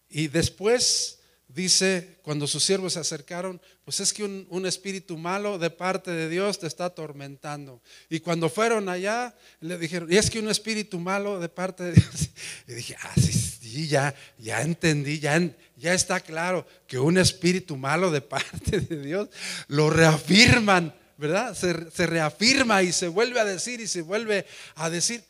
y 0.09 0.29
después 0.29 1.22
dice, 1.49 2.19
cuando 2.23 2.47
sus 2.47 2.65
siervos 2.65 2.95
se 2.95 3.01
acercaron, 3.01 3.61
pues 3.85 4.01
es 4.01 4.13
que 4.13 4.25
un, 4.25 4.67
espíritu 4.67 5.19
malo 5.19 5.59
de 5.59 5.71
parte 5.71 6.11
de 6.11 6.29
Dios 6.29 6.59
te 6.59 6.67
está 6.67 6.87
atormentando. 6.87 7.83
Y 8.09 8.21
cuando 8.21 8.49
fueron 8.49 8.89
allá, 8.89 9.35
le 9.61 9.79
dijeron, 9.79 10.11
y 10.11 10.17
es 10.17 10.31
que 10.31 10.39
un 10.39 10.49
espíritu 10.49 10.99
malo 10.99 11.41
de 11.41 11.49
parte 11.49 11.85
de 11.85 11.93
Dios. 11.93 12.31
Y 12.69 12.75
dije, 12.75 12.97
ah, 13.03 13.15
sí, 13.17 13.89
ya, 13.89 14.15
ya 14.39 14.63
entendí, 14.63 15.19
ya, 15.19 15.41
ya 15.77 15.95
está 15.95 16.21
claro 16.21 16.67
que 16.87 16.99
un 16.99 17.19
espíritu 17.19 17.77
malo 17.77 18.11
de 18.11 18.21
parte 18.21 18.81
de 18.81 19.03
Dios 19.03 19.29
lo 19.69 19.91
reafirman, 19.91 20.95
¿verdad? 21.19 21.55
Se, 21.55 21.91
se 21.91 22.07
reafirma 22.07 22.83
y 22.83 22.93
se 22.93 23.09
vuelve 23.09 23.41
a 23.41 23.45
decir 23.45 23.81
y 23.81 23.87
se 23.87 24.03
vuelve 24.03 24.47
a 24.77 24.91
decir. 24.91 25.25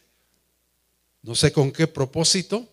No 1.22 1.35
sé 1.35 1.53
con 1.53 1.70
qué 1.70 1.87
propósito, 1.87 2.68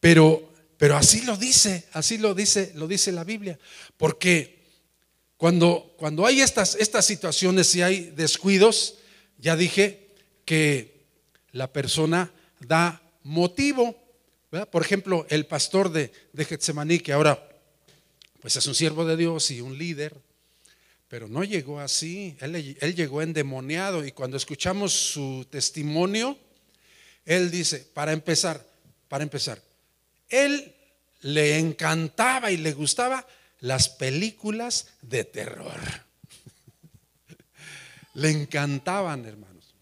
pero, 0.00 0.52
pero 0.78 0.96
así 0.96 1.22
lo 1.22 1.36
dice, 1.36 1.84
así 1.92 2.18
lo 2.18 2.34
dice, 2.34 2.72
lo 2.76 2.86
dice 2.86 3.10
la 3.10 3.24
Biblia. 3.24 3.58
Porque 3.96 4.58
cuando, 5.36 5.94
cuando 5.98 6.24
hay 6.24 6.40
estas, 6.40 6.76
estas 6.76 7.04
situaciones 7.04 7.74
y 7.74 7.82
hay 7.82 8.12
descuidos, 8.16 8.94
ya 9.38 9.56
dije 9.56 10.08
que 10.44 11.04
la 11.50 11.72
persona 11.72 12.32
da 12.60 13.02
motivo. 13.24 13.96
Por 14.70 14.82
ejemplo, 14.82 15.26
el 15.28 15.46
pastor 15.46 15.90
de, 15.90 16.12
de 16.32 16.44
Getsemaní, 16.44 17.00
que 17.00 17.12
ahora 17.12 17.44
pues 18.40 18.54
es 18.54 18.66
un 18.66 18.74
siervo 18.74 19.04
de 19.04 19.16
Dios 19.16 19.50
y 19.50 19.60
un 19.60 19.76
líder, 19.76 20.14
pero 21.08 21.26
no 21.26 21.42
llegó 21.42 21.80
así, 21.80 22.36
él, 22.40 22.76
él, 22.80 22.94
llegó 22.94 23.20
endemoniado 23.20 24.06
y 24.06 24.12
cuando 24.12 24.36
escuchamos 24.36 24.92
su 24.92 25.44
testimonio, 25.50 26.38
él 27.24 27.50
dice, 27.50 27.78
para 27.92 28.12
empezar, 28.12 28.64
para 29.08 29.24
empezar, 29.24 29.60
él 30.28 30.74
le 31.20 31.58
encantaba 31.58 32.50
y 32.50 32.56
le 32.56 32.72
gustaba 32.72 33.26
las 33.60 33.88
películas 33.88 34.88
de 35.02 35.24
terror. 35.24 35.80
le 38.14 38.30
encantaban, 38.30 39.24
hermanos. 39.24 39.74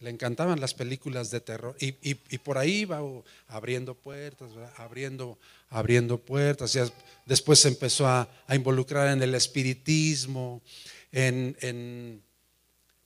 Le 0.00 0.10
encantaban 0.10 0.60
las 0.60 0.74
películas 0.74 1.30
de 1.30 1.40
terror. 1.40 1.74
Y, 1.80 2.14
por 2.38 2.58
ahí 2.58 2.80
iba 2.80 3.00
abriendo 3.48 3.94
puertas, 3.94 4.50
abriendo, 4.76 5.38
abriendo 5.70 6.18
puertas. 6.18 6.78
después 7.24 7.60
se 7.60 7.68
empezó 7.68 8.06
a, 8.06 8.28
involucrar 8.50 9.08
en 9.08 9.22
el 9.22 9.34
espiritismo, 9.34 10.62
en, 11.12 11.56
en, 11.60 12.22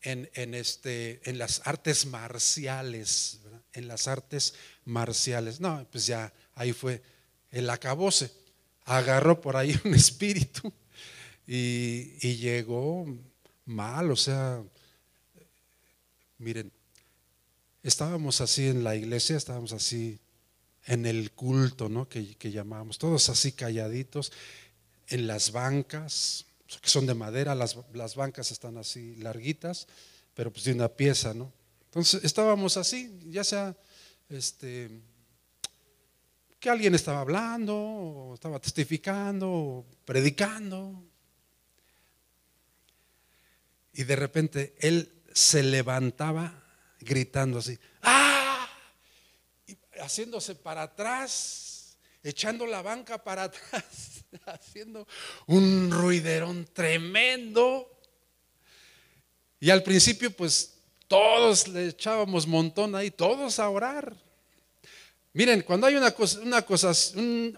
en, 0.02 0.54
este, 0.54 1.20
en 1.24 1.38
las 1.38 1.62
artes 1.64 2.06
marciales, 2.06 3.40
en 3.72 3.88
las 3.88 4.08
artes 4.08 4.54
marciales. 4.84 5.60
No, 5.60 5.86
pues 5.90 6.06
ya 6.06 6.32
ahí 6.54 6.72
fue 6.72 7.02
el 7.50 7.68
acabose. 7.70 8.32
Agarró 8.84 9.40
por 9.40 9.56
ahí 9.56 9.78
un 9.84 9.94
espíritu 9.94 10.72
y, 11.46 12.16
y 12.20 12.36
llegó 12.36 13.06
mal, 13.64 14.10
o 14.10 14.16
sea, 14.16 14.62
miren, 16.38 16.72
estábamos 17.82 18.40
así 18.40 18.68
en 18.68 18.84
la 18.84 18.96
iglesia, 18.96 19.36
estábamos 19.36 19.72
así 19.72 20.18
en 20.86 21.06
el 21.06 21.32
culto, 21.32 21.88
¿no? 21.88 22.08
Que, 22.08 22.34
que 22.36 22.50
llamábamos, 22.50 22.98
todos 22.98 23.28
así 23.28 23.52
calladitos, 23.52 24.32
en 25.08 25.26
las 25.26 25.52
bancas, 25.52 26.46
que 26.80 26.88
son 26.88 27.06
de 27.06 27.14
madera, 27.14 27.54
las, 27.54 27.76
las, 27.92 28.14
bancas 28.14 28.50
están 28.50 28.78
así 28.78 29.16
larguitas, 29.16 29.88
pero 30.34 30.52
pues 30.52 30.64
de 30.64 30.72
una 30.72 30.88
pieza, 30.88 31.34
¿no? 31.34 31.52
Entonces 31.90 32.22
estábamos 32.22 32.76
así, 32.76 33.18
ya 33.26 33.42
sea, 33.42 33.76
este, 34.28 34.88
que 36.60 36.70
alguien 36.70 36.94
estaba 36.94 37.20
hablando, 37.20 37.74
o 37.76 38.34
estaba 38.34 38.60
testificando, 38.60 39.50
o 39.50 39.86
predicando, 40.04 41.02
y 43.92 44.04
de 44.04 44.14
repente 44.14 44.76
él 44.78 45.20
se 45.34 45.64
levantaba 45.64 46.62
gritando 47.00 47.58
así, 47.58 47.76
¡ah! 48.02 48.68
haciéndose 50.00 50.54
para 50.54 50.82
atrás, 50.82 51.98
echando 52.22 52.66
la 52.66 52.82
banca 52.82 53.24
para 53.24 53.42
atrás, 53.50 54.24
haciendo 54.46 55.08
un 55.46 55.90
ruiderón 55.90 56.66
tremendo. 56.72 58.00
Y 59.58 59.70
al 59.70 59.82
principio, 59.82 60.30
pues 60.30 60.79
todos 61.10 61.66
le 61.66 61.88
echábamos 61.88 62.46
montón 62.46 62.94
ahí, 62.94 63.10
todos 63.10 63.58
a 63.58 63.68
orar. 63.68 64.14
Miren, 65.32 65.62
cuando 65.62 65.88
hay 65.88 65.96
una 65.96 66.14
una, 66.40 66.62
cosa, 66.62 66.92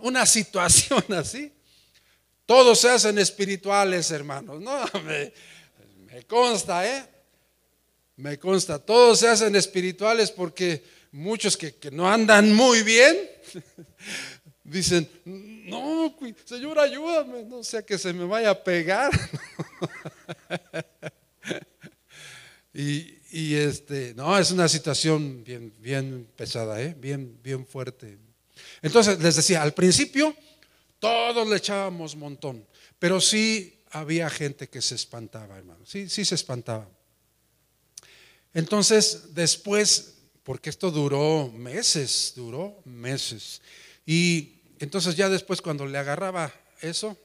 una 0.00 0.24
situación 0.38 1.04
así, 1.10 1.52
todos 2.46 2.80
se 2.80 2.88
hacen 2.88 3.18
espirituales, 3.18 4.10
hermanos. 4.10 4.58
No, 4.58 4.82
me, 5.04 5.34
me 6.10 6.22
consta, 6.22 6.86
¿eh? 6.86 7.06
Me 8.16 8.38
consta, 8.38 8.78
todos 8.78 9.18
se 9.18 9.28
hacen 9.28 9.54
espirituales 9.54 10.30
porque 10.30 10.82
muchos 11.10 11.54
que, 11.54 11.74
no 11.92 12.10
andan 12.10 12.54
muy 12.54 12.82
bien 12.82 13.18
dicen, 14.64 15.06
no, 15.26 16.16
Señor, 16.46 16.78
ayúdame, 16.78 17.42
no 17.42 17.62
sea 17.62 17.82
que 17.82 17.98
se 17.98 18.14
me 18.14 18.24
vaya 18.24 18.48
a 18.48 18.64
pegar. 18.64 19.10
y, 22.72 23.20
y, 23.32 23.54
este, 23.54 24.14
no, 24.14 24.38
es 24.38 24.50
una 24.50 24.68
situación 24.68 25.42
bien, 25.42 25.72
bien 25.80 26.28
pesada, 26.36 26.80
¿eh? 26.80 26.94
bien, 26.98 27.38
bien 27.42 27.66
fuerte. 27.66 28.18
Entonces, 28.82 29.18
les 29.20 29.36
decía, 29.36 29.62
al 29.62 29.72
principio 29.72 30.36
todos 30.98 31.48
le 31.48 31.56
echábamos 31.56 32.14
montón, 32.14 32.66
pero 32.98 33.20
sí 33.20 33.80
había 33.90 34.30
gente 34.30 34.68
que 34.68 34.82
se 34.82 34.94
espantaba, 34.94 35.58
hermano. 35.58 35.84
Sí, 35.84 36.08
sí 36.08 36.24
se 36.24 36.34
espantaba. 36.34 36.88
Entonces, 38.54 39.34
después, 39.34 40.14
porque 40.42 40.70
esto 40.70 40.90
duró 40.90 41.50
meses, 41.50 42.34
duró 42.36 42.80
meses. 42.84 43.62
Y 44.04 44.60
entonces 44.78 45.16
ya 45.16 45.28
después 45.28 45.62
cuando 45.62 45.86
le 45.86 45.98
agarraba 45.98 46.52
eso, 46.80 47.16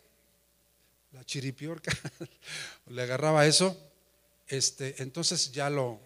la 1.12 1.24
chiripiorca, 1.26 1.92
le 2.88 3.02
agarraba 3.02 3.46
eso, 3.46 3.87
este, 4.48 5.02
entonces 5.02 5.52
ya 5.52 5.70
lo, 5.70 6.00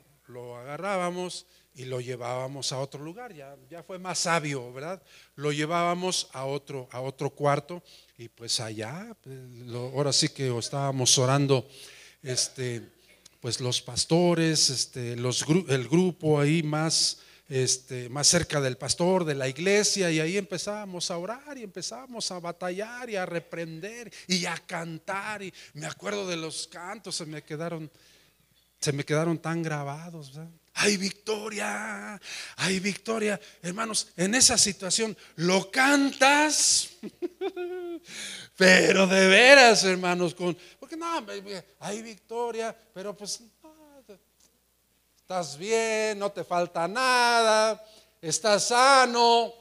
agarrábamos 0.57 1.45
y 1.73 1.85
lo 1.85 2.01
llevábamos 2.01 2.71
a 2.71 2.79
otro 2.79 3.03
lugar, 3.03 3.33
ya, 3.33 3.83
fue 3.83 3.99
más 3.99 4.19
sabio, 4.19 4.71
¿verdad? 4.73 5.01
Lo 5.35 5.51
llevábamos 5.51 6.29
a 6.33 6.45
otro, 6.45 6.87
cuarto 7.35 7.81
y 8.17 8.27
pues 8.27 8.59
allá, 8.59 9.15
pues, 9.21 9.37
ahora 9.73 10.11
sí 10.11 10.29
que 10.29 10.55
estábamos 10.57 11.17
orando, 11.17 11.67
este, 12.23 12.81
pues 13.39 13.59
los 13.59 13.81
pastores, 13.81 14.69
este, 14.69 15.13
el 15.13 15.87
grupo 15.87 16.39
ahí 16.39 16.61
más, 16.61 17.19
más 18.09 18.27
cerca 18.27 18.61
del 18.61 18.77
pastor, 18.77 19.25
de 19.25 19.35
la 19.35 19.49
iglesia, 19.49 20.09
y 20.09 20.19
ahí 20.19 20.37
empezábamos 20.37 21.11
a 21.11 21.17
orar 21.17 21.57
y 21.57 21.63
empezábamos 21.63 22.31
a 22.31 22.39
batallar 22.39 23.09
y 23.09 23.17
a 23.17 23.25
reprender 23.25 24.11
y 24.27 24.45
a 24.45 24.55
cantar. 24.55 25.43
Y 25.43 25.53
me 25.73 25.85
acuerdo 25.85 26.27
de 26.27 26.37
los 26.37 26.67
cantos, 26.67 27.15
se 27.15 27.25
me 27.25 27.43
quedaron, 27.43 27.91
se 28.81 28.91
me 28.91 29.05
quedaron 29.05 29.37
tan 29.37 29.61
grabados. 29.61 30.31
Hay 30.73 30.97
victoria, 30.97 32.19
hay 32.55 32.79
victoria. 32.79 33.39
Hermanos, 33.61 34.07
en 34.17 34.33
esa 34.33 34.57
situación 34.57 35.15
lo 35.35 35.69
cantas, 35.69 36.89
pero 38.57 39.05
de 39.05 39.27
veras, 39.27 39.83
hermanos, 39.83 40.33
con, 40.33 40.57
porque 40.79 40.97
no, 40.97 41.23
hay 41.79 42.01
victoria, 42.01 42.75
pero 42.93 43.15
pues 43.15 43.41
estás 45.15 45.57
bien, 45.57 46.17
no 46.17 46.31
te 46.31 46.43
falta 46.43 46.87
nada, 46.87 47.85
estás 48.19 48.69
sano, 48.69 49.53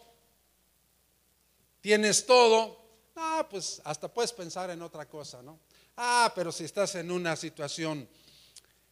tienes 1.82 2.24
todo. 2.24 2.80
Ah, 3.16 3.46
pues 3.50 3.82
hasta 3.84 4.08
puedes 4.08 4.32
pensar 4.32 4.70
en 4.70 4.80
otra 4.80 5.06
cosa, 5.06 5.42
¿no? 5.42 5.60
Ah, 5.96 6.32
pero 6.34 6.50
si 6.50 6.64
estás 6.64 6.94
en 6.94 7.10
una 7.10 7.36
situación 7.36 8.08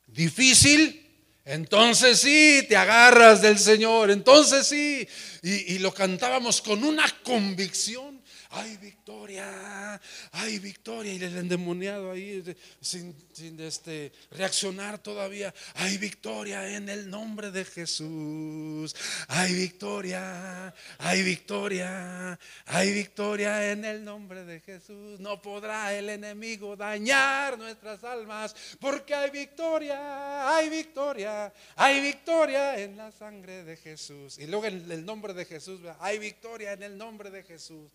difícil, 0.08 1.04
entonces 1.44 2.18
sí, 2.20 2.66
te 2.68 2.76
agarras 2.76 3.40
del 3.40 3.58
Señor, 3.58 4.10
entonces 4.10 4.66
sí. 4.66 5.08
Y, 5.42 5.78
lo 5.78 5.94
cantábamos 5.94 6.60
con 6.60 6.84
una 6.84 7.08
convicción 7.22 8.17
hay 8.50 8.76
victoria, 8.78 10.00
hay 10.32 10.58
victoria. 10.58 11.12
Y 11.12 11.22
el 11.22 11.36
endemoniado 11.36 12.12
ahí 12.12 12.42
sin, 12.80 13.14
este, 13.60 14.12
reaccionar 14.30 14.98
todavía, 14.98 15.54
hay 15.74 15.98
victoria 15.98 16.74
en 16.74 16.88
el 16.88 17.10
nombre 17.10 17.50
de 17.50 17.64
Jesús. 17.64 18.94
Hay 19.28 19.54
victoria, 19.54 20.74
hay 20.98 21.22
victoria, 21.22 22.38
hay 22.66 22.92
victoria 22.92 23.72
en 23.72 23.84
el 23.84 24.04
nombre 24.04 24.44
de 24.44 24.60
Jesús. 24.60 25.20
No 25.20 25.42
podrá 25.42 25.94
el 25.94 26.08
enemigo 26.08 26.76
dañar 26.76 27.58
nuestras 27.58 28.02
almas 28.04 28.56
porque 28.80 29.14
hay 29.14 29.30
victoria, 29.30 30.56
hay 30.56 30.68
victoria, 30.70 31.52
hay 31.76 32.00
victoria 32.00 32.78
en 32.78 32.96
la 32.96 33.12
sangre 33.12 33.64
de 33.64 33.76
Jesús. 33.76 34.38
Y 34.38 34.46
luego 34.46 34.66
en 34.66 34.90
el 34.90 35.04
nombre 35.04 35.34
de 35.34 35.44
Jesús, 35.44 35.80
hay 36.00 36.18
victoria 36.18 36.72
en 36.72 36.82
el 36.82 36.96
nombre 36.96 37.30
de 37.30 37.42
Jesús. 37.42 37.90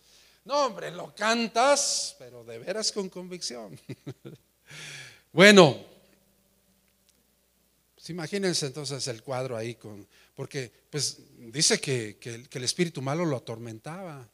No, 0.46 0.66
hombre, 0.66 0.92
lo 0.92 1.16
cantas, 1.16 2.16
pero 2.20 2.44
de 2.44 2.60
veras 2.60 2.92
con 2.92 3.08
convicción. 3.10 3.80
bueno, 5.32 5.78
pues 7.96 8.10
imagínense 8.10 8.66
entonces 8.66 9.08
el 9.08 9.24
cuadro 9.24 9.56
ahí 9.56 9.76
con, 9.76 10.06
porque 10.36 10.70
pues 10.90 11.20
dice 11.38 11.80
que, 11.80 12.18
que, 12.20 12.46
el 12.52 12.64
espíritu 12.66 13.02
malo 13.02 13.24
lo 13.24 13.38
atormentaba. 13.38 14.28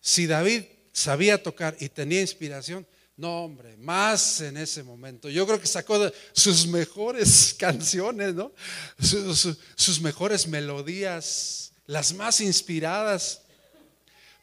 Si 0.00 0.28
David 0.28 0.62
sabía 0.92 1.42
tocar 1.42 1.76
y 1.80 1.88
tenía 1.88 2.20
inspiración, 2.20 2.86
No, 3.16 3.44
hombre, 3.44 3.76
más 3.76 4.40
en 4.40 4.56
ese 4.56 4.82
momento. 4.82 5.28
Yo 5.28 5.46
creo 5.46 5.60
que 5.60 5.66
sacó 5.66 6.10
sus 6.32 6.66
mejores 6.66 7.54
canciones, 7.58 8.34
¿no? 8.34 8.52
sus 8.98 10.00
mejores 10.00 10.46
melodías, 10.46 11.72
las 11.86 12.14
más 12.14 12.40
inspiradas. 12.40 13.42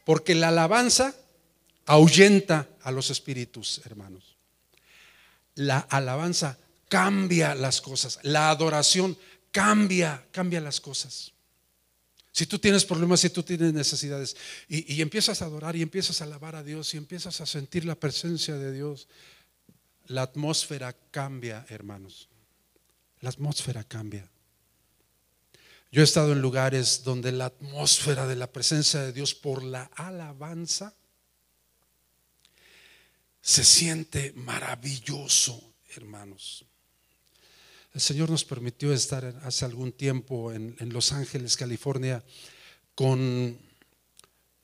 Porque 0.08 0.34
la 0.34 0.48
alabanza 0.48 1.14
ahuyenta 1.84 2.66
a 2.80 2.90
los 2.90 3.10
espíritus, 3.10 3.82
hermanos. 3.84 4.38
La 5.54 5.80
alabanza 5.80 6.56
cambia 6.88 7.54
las 7.54 7.82
cosas. 7.82 8.18
La 8.22 8.48
adoración 8.48 9.18
cambia, 9.52 10.24
cambia 10.32 10.62
las 10.62 10.80
cosas. 10.80 11.34
Si 12.32 12.46
tú 12.46 12.58
tienes 12.58 12.86
problemas, 12.86 13.20
si 13.20 13.28
tú 13.28 13.42
tienes 13.42 13.74
necesidades 13.74 14.34
y, 14.66 15.02
empiezas 15.02 15.42
a 15.42 15.44
adorar 15.44 15.76
y 15.76 15.82
empiezas 15.82 16.22
a 16.22 16.24
alabar 16.24 16.56
a 16.56 16.62
Dios 16.62 16.94
y 16.94 16.96
empiezas 16.96 17.42
a 17.42 17.46
sentir 17.46 17.84
la 17.84 17.94
presencia 17.94 18.56
de 18.56 18.72
Dios, 18.72 19.08
la 20.06 20.22
atmósfera 20.22 20.96
cambia, 21.10 21.66
hermanos. 21.68 22.30
La 23.20 23.28
atmósfera 23.28 23.84
cambia. 23.84 24.26
Yo 25.90 26.02
he 26.02 26.04
estado 26.04 26.32
en 26.32 26.42
lugares 26.42 27.02
donde 27.02 27.32
la 27.32 27.46
atmósfera 27.46 28.26
de 28.26 28.36
la 28.36 28.52
presencia 28.52 29.00
de 29.00 29.12
Dios 29.12 29.34
por 29.34 29.62
la 29.62 29.84
alabanza 29.94 30.94
se 33.40 33.64
siente 33.64 34.34
maravilloso, 34.34 35.72
hermanos. 35.94 36.66
El 37.94 38.02
Señor 38.02 38.28
nos 38.28 38.44
permitió 38.44 38.92
estar 38.92 39.24
hace 39.42 39.64
algún 39.64 39.92
tiempo 39.92 40.52
en, 40.52 40.76
Los 40.92 41.12
Ángeles, 41.12 41.56
California, 41.56 42.22
con 42.94 43.58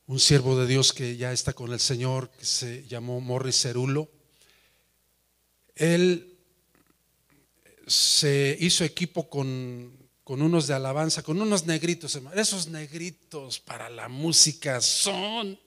un 0.07 0.21
siervo 0.21 0.59
de 0.59 0.67
Dios 0.67 0.93
que 0.93 1.17
ya 1.17 1.33
está 1.33 1.55
con 1.55 1.73
el 1.73 1.81
Señor, 1.81 2.31
que 2.33 2.45
se 2.45 2.87
llamó 2.87 3.23
Morris 3.23 3.63
Cerulo. 3.63 4.11
Él 5.75 6.37
se 7.87 8.59
hizo 8.61 8.85
equipo 8.85 9.31
con, 9.31 10.04
con 10.25 10.41
unos 10.41 10.67
de 10.67 10.75
alabanza, 10.75 11.23
con 11.23 11.41
unos 11.41 11.67
negritos. 11.67 12.19
Esos 12.35 12.69
negritos 12.69 13.61
para 13.61 13.91
la 13.91 14.09
música 14.09 14.81
son 14.81 15.59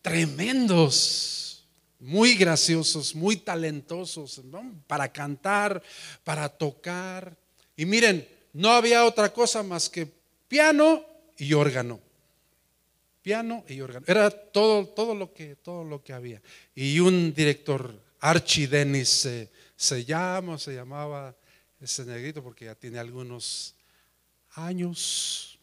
tremendos 0.00 1.66
muy 1.98 2.34
graciosos, 2.36 3.16
muy 3.16 3.38
talentosos 3.38 4.40
para 4.86 5.12
cantar, 5.12 5.82
para 6.22 6.48
tocar. 6.48 7.36
Y 7.76 7.84
miren, 7.84 8.26
no 8.52 8.70
había 8.70 9.04
otra 9.04 9.32
cosa 9.32 9.64
más 9.64 9.90
que 9.90 10.08
piano 10.46 11.04
y 11.36 11.52
órgano. 11.52 11.98
Piano 13.22 13.64
y 13.66 13.80
órgano. 13.80 14.06
Era 14.06 14.30
todo, 14.30 14.86
todo, 14.86 15.16
lo, 15.16 15.34
que, 15.34 15.56
todo 15.56 15.82
lo 15.82 16.04
que 16.04 16.12
había. 16.12 16.40
Y 16.76 17.00
un 17.00 17.34
director, 17.34 18.00
Archie 18.20 18.68
Dennis, 18.68 19.28
se 19.74 20.04
llama, 20.04 20.58
se 20.58 20.74
llamaba 20.74 21.34
ese 21.80 22.04
negrito 22.04 22.42
porque 22.42 22.66
ya 22.66 22.74
tiene 22.74 22.98
algunos 22.98 23.74
años. 24.54 25.58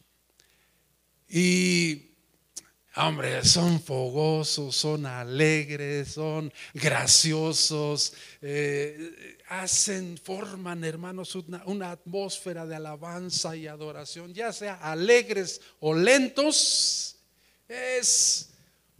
Y 1.28 2.14
Hombre, 2.96 3.44
son 3.44 3.80
fogosos, 3.82 4.76
son 4.76 5.04
alegres, 5.04 6.12
son 6.12 6.52
graciosos, 6.72 8.12
eh, 8.40 9.36
hacen, 9.48 10.16
forman, 10.16 10.84
hermanos, 10.84 11.34
una, 11.34 11.90
atmósfera 11.90 12.66
de 12.66 12.76
alabanza 12.76 13.56
y 13.56 13.66
adoración, 13.66 14.32
ya 14.32 14.52
sea 14.52 14.74
alegres 14.74 15.60
o 15.80 15.92
lentos, 15.92 17.16
es 17.66 18.50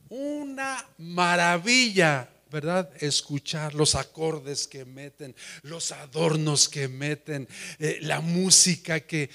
una 0.09 0.85
maravilla 0.99 2.29
¿verdad? 2.55 2.89
Escuchar 3.03 3.75
los 3.75 3.97
acordes 3.97 4.69
que 4.69 4.85
meten, 4.85 5.35
los 5.63 5.91
adornos 5.91 6.69
que 6.69 6.87
meten, 6.87 7.49
eh, 7.81 7.99
la 8.03 8.21
música 8.21 9.01
que, 9.01 9.29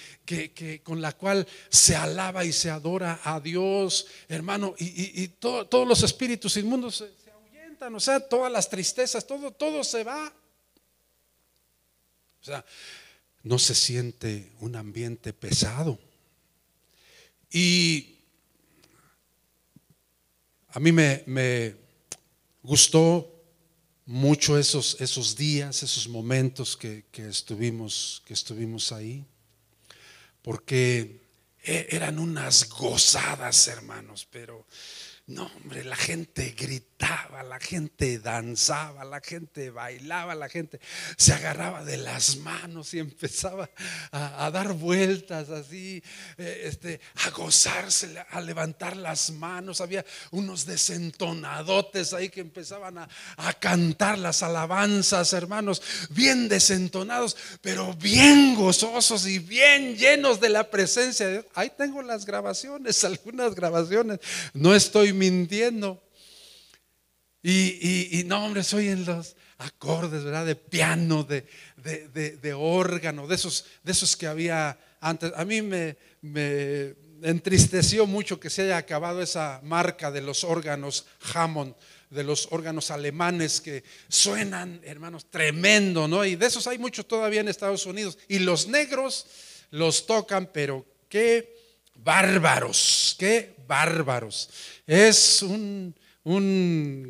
con 0.85 1.01
la 1.01 1.11
cual 1.11 1.45
se 1.67 1.97
alaba 1.97 2.45
y 2.45 2.53
se 2.53 2.69
adora 2.69 3.19
a 3.25 3.41
Dios, 3.41 4.07
hermano, 4.29 4.73
y, 4.79 5.27
todos 5.27 5.85
los 5.85 6.01
espíritus 6.01 6.55
inmundos 6.55 6.95
se, 6.95 7.11
se, 7.21 7.29
ahuyentan, 7.29 7.93
o 7.93 7.99
sea, 7.99 8.21
todas 8.21 8.49
las 8.49 8.69
tristezas, 8.69 9.27
todo, 9.27 9.51
todo 9.51 9.83
se 9.83 10.05
va. 10.05 10.33
O 12.41 12.45
sea, 12.45 12.63
no 13.43 13.59
se 13.59 13.75
siente 13.75 14.53
un 14.61 14.77
ambiente 14.77 15.33
pesado. 15.33 15.99
Y 17.51 18.15
a 20.69 20.79
mí 20.79 20.93
me 20.93 21.88
gustó 22.69 23.27
mucho 24.05 24.59
esos, 24.59 25.01
esos 25.01 25.35
días, 25.35 25.81
esos 25.81 26.07
momentos 26.07 26.77
que, 26.77 27.03
estuvimos, 27.13 28.21
que 28.25 28.33
estuvimos 28.35 28.91
ahí, 28.91 29.25
porque 30.43 31.19
e, 31.63 31.87
eran 31.89 32.19
unas 32.19 32.69
gozadas, 32.69 33.67
hermanos, 33.67 34.27
pero 34.29 34.67
no, 35.29 35.45
hombre, 35.57 35.83
la 35.83 35.95
gente 35.95 36.55
gritaba, 36.57 37.43
la 37.43 37.59
gente 37.59 38.17
danzaba, 38.17 39.05
la 39.05 39.21
gente 39.21 39.69
bailaba, 39.69 40.33
la 40.33 40.49
gente 40.49 40.79
se 41.17 41.33
agarraba 41.33 41.83
de 41.83 41.97
las 41.97 42.37
manos 42.37 42.95
y 42.95 42.99
empezaba 42.99 43.69
a, 44.11 44.49
dar 44.49 44.73
vueltas 44.73 45.51
así, 45.51 46.01
eh, 46.39 46.63
este, 46.65 46.99
a 47.27 47.29
gozarse, 47.29 48.25
a 48.27 48.41
levantar 48.41 48.97
las 48.97 49.29
manos. 49.29 49.81
Había 49.81 50.03
unos 50.31 50.65
desentonadotes 50.65 52.11
ahí 52.13 52.29
que 52.29 52.41
empezaban 52.41 52.97
a, 52.97 53.07
a 53.37 53.53
cantar 53.53 54.17
las 54.17 54.41
alabanzas, 54.41 55.31
hermanos, 55.33 55.83
bien 56.09 56.49
desentonados, 56.49 57.37
pero 57.61 57.93
bien 57.93 58.55
gozosos 58.55 59.27
y 59.27 59.37
bien 59.37 59.95
llenos 59.95 60.39
de 60.39 60.49
la 60.49 60.71
presencia 60.71 61.27
de 61.27 61.33
Dios. 61.33 61.45
Ahí 61.53 61.71
tengo 61.77 62.01
las 62.01 62.25
grabaciones, 62.25 63.03
algunas 63.03 63.53
grabaciones. 63.53 64.17
No 64.55 64.73
estoy 64.73 65.18
mintiendo. 65.19 66.01
Y, 67.43 68.23
no, 68.25 68.45
hombre, 68.45 68.63
soy 68.63 68.89
en 68.89 69.05
los 69.05 69.35
acordes, 69.57 70.23
¿verdad? 70.23 70.45
De 70.45 70.55
piano, 70.55 71.23
de, 71.23 71.45
de, 71.77 72.53
órgano, 72.53 73.27
de 73.27 73.35
esos, 73.35 73.65
de 73.83 73.91
esos 73.91 74.15
que 74.15 74.27
había 74.27 74.77
antes. 74.99 75.31
A 75.35 75.45
mí 75.45 75.61
me, 75.61 75.97
me 76.21 76.95
entristeció 77.21 78.05
mucho 78.07 78.39
que 78.39 78.49
se 78.49 78.63
haya 78.63 78.77
acabado 78.77 79.21
esa 79.21 79.61
marca 79.63 80.11
de 80.11 80.21
los 80.21 80.43
órganos 80.43 81.05
Hammond, 81.33 81.75
de 82.09 82.23
los 82.23 82.47
órganos 82.51 82.91
alemanes 82.91 83.61
que 83.61 83.83
suenan, 84.07 84.81
hermanos, 84.83 85.29
tremendo, 85.29 86.07
¿no? 86.07 86.25
Y 86.25 86.35
de 86.35 86.47
esos 86.47 86.65
hay 86.67 86.77
muchos 86.77 87.07
todavía 87.07 87.41
en 87.41 87.47
Estados 87.47 87.85
Unidos. 87.85 88.17
Y 88.27 88.39
los 88.39 88.67
negros 88.67 89.27
los 89.71 90.05
tocan, 90.07 90.49
pero 90.51 90.85
qué 91.07 91.55
bárbaros, 91.95 93.15
qué 93.17 93.55
bárbaros. 93.67 94.49
Es 94.89 95.43
un, 95.43 95.93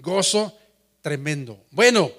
gozo 0.02 0.54
tremendo. 1.02 1.66
Bueno, 1.72 2.12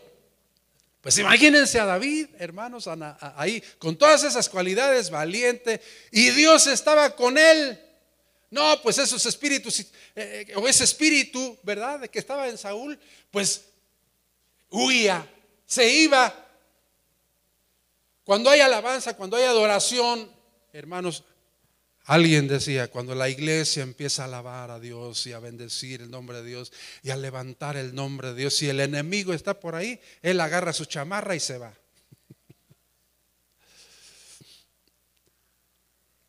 pues 1.03 1.19
imagínense 1.19 1.79
a 1.79 1.85
David, 1.85 2.29
hermanos, 2.39 2.89
ahí, 3.37 3.63
con 3.79 3.95
todas 3.95 4.25
esas 4.25 4.49
cualidades, 4.49 5.11
valiente, 5.11 5.83
y 6.13 6.31
Dios 6.31 6.67
estaba 6.67 7.15
con 7.15 7.37
él. 7.37 7.79
No, 8.49 8.81
pues 8.81 8.97
esos 8.97 9.27
espíritus, 9.27 9.85
eh, 10.17 10.51
o 10.57 10.67
ese 10.67 10.85
espíritu, 10.85 11.59
¿verdad?, 11.63 12.09
que 12.09 12.21
estaba 12.21 12.49
en 12.49 12.57
Saúl, 12.57 12.99
pues 13.31 13.67
huía, 14.71 15.29
se 15.67 15.93
iba. 15.93 16.35
Cuando 18.25 18.49
hay 18.49 18.61
alabanza, 18.61 19.15
cuando 19.15 19.37
hay 19.37 19.45
adoración, 19.45 20.33
hermanos, 20.73 21.23
Alguien 22.05 22.49
decía, 22.49 22.91
cuando 22.91 23.15
la 23.15 23.29
iglesia 23.29 23.83
empieza 23.83 24.23
a 24.23 24.25
alabar 24.25 24.71
a 24.71 24.81
Dios 24.81 25.27
y 25.27 25.33
a 25.33 25.39
bendecir 25.39 26.03
el 26.03 26.11
nombre 26.11 26.43
de 26.43 26.49
Dios 26.49 26.73
y 27.03 27.11
a 27.11 27.17
levantar 27.17 27.77
el 27.77 27.95
nombre 27.95 28.29
de 28.29 28.35
Dios, 28.35 28.57
si 28.57 28.69
el 28.69 28.81
enemigo 28.81 29.33
está 29.33 29.61
por 29.61 29.75
ahí, 29.75 30.01
él 30.23 30.41
agarra 30.41 30.73
su 30.73 30.87
chamarra 30.87 31.37
y 31.37 31.41
se 31.41 31.59
va. 31.59 31.75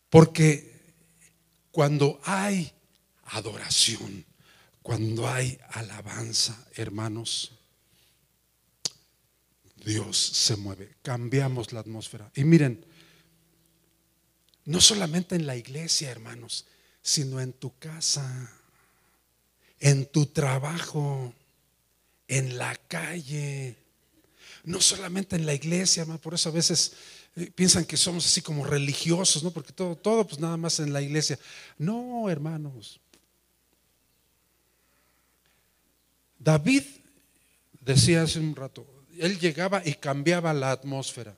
Porque 0.09 0.71
cuando 1.71 2.19
hay 2.25 2.71
adoración, 3.23 4.25
cuando 4.81 5.27
hay 5.27 5.57
alabanza, 5.69 6.67
hermanos, 6.75 7.53
Dios 9.77 10.17
se 10.17 10.57
mueve, 10.57 10.97
cambiamos 11.01 11.71
la 11.71 11.79
atmósfera. 11.79 12.29
Y 12.35 12.43
miren, 12.43 12.85
no 14.65 14.81
solamente 14.81 15.35
en 15.35 15.47
la 15.47 15.55
iglesia, 15.55 16.11
hermanos, 16.11 16.65
sino 17.01 17.41
en 17.41 17.53
tu 17.53 17.77
casa, 17.77 18.51
en 19.79 20.05
tu 20.05 20.27
trabajo, 20.27 21.33
en 22.27 22.57
la 22.57 22.75
calle. 22.87 23.75
No 24.63 24.79
solamente 24.79 25.35
en 25.35 25.45
la 25.45 25.53
iglesia, 25.53 26.05
por 26.05 26.35
eso 26.35 26.49
a 26.49 26.51
veces 26.51 26.93
eh, 27.35 27.49
piensan 27.53 27.85
que 27.85 27.97
somos 27.97 28.25
así 28.25 28.41
como 28.41 28.65
religiosos, 28.65 29.43
¿no? 29.43 29.51
Porque 29.51 29.73
todo, 29.73 29.95
todo, 29.95 30.27
pues 30.27 30.39
nada 30.39 30.57
más 30.57 30.79
en 30.79 30.93
la 30.93 31.01
iglesia. 31.01 31.39
No, 31.77 32.29
hermanos. 32.29 32.99
David 36.37 36.83
decía 37.79 38.23
hace 38.23 38.39
un 38.39 38.55
rato, 38.55 38.85
él 39.17 39.39
llegaba 39.39 39.81
y 39.85 39.93
cambiaba 39.93 40.53
la 40.53 40.71
atmósfera. 40.71 41.35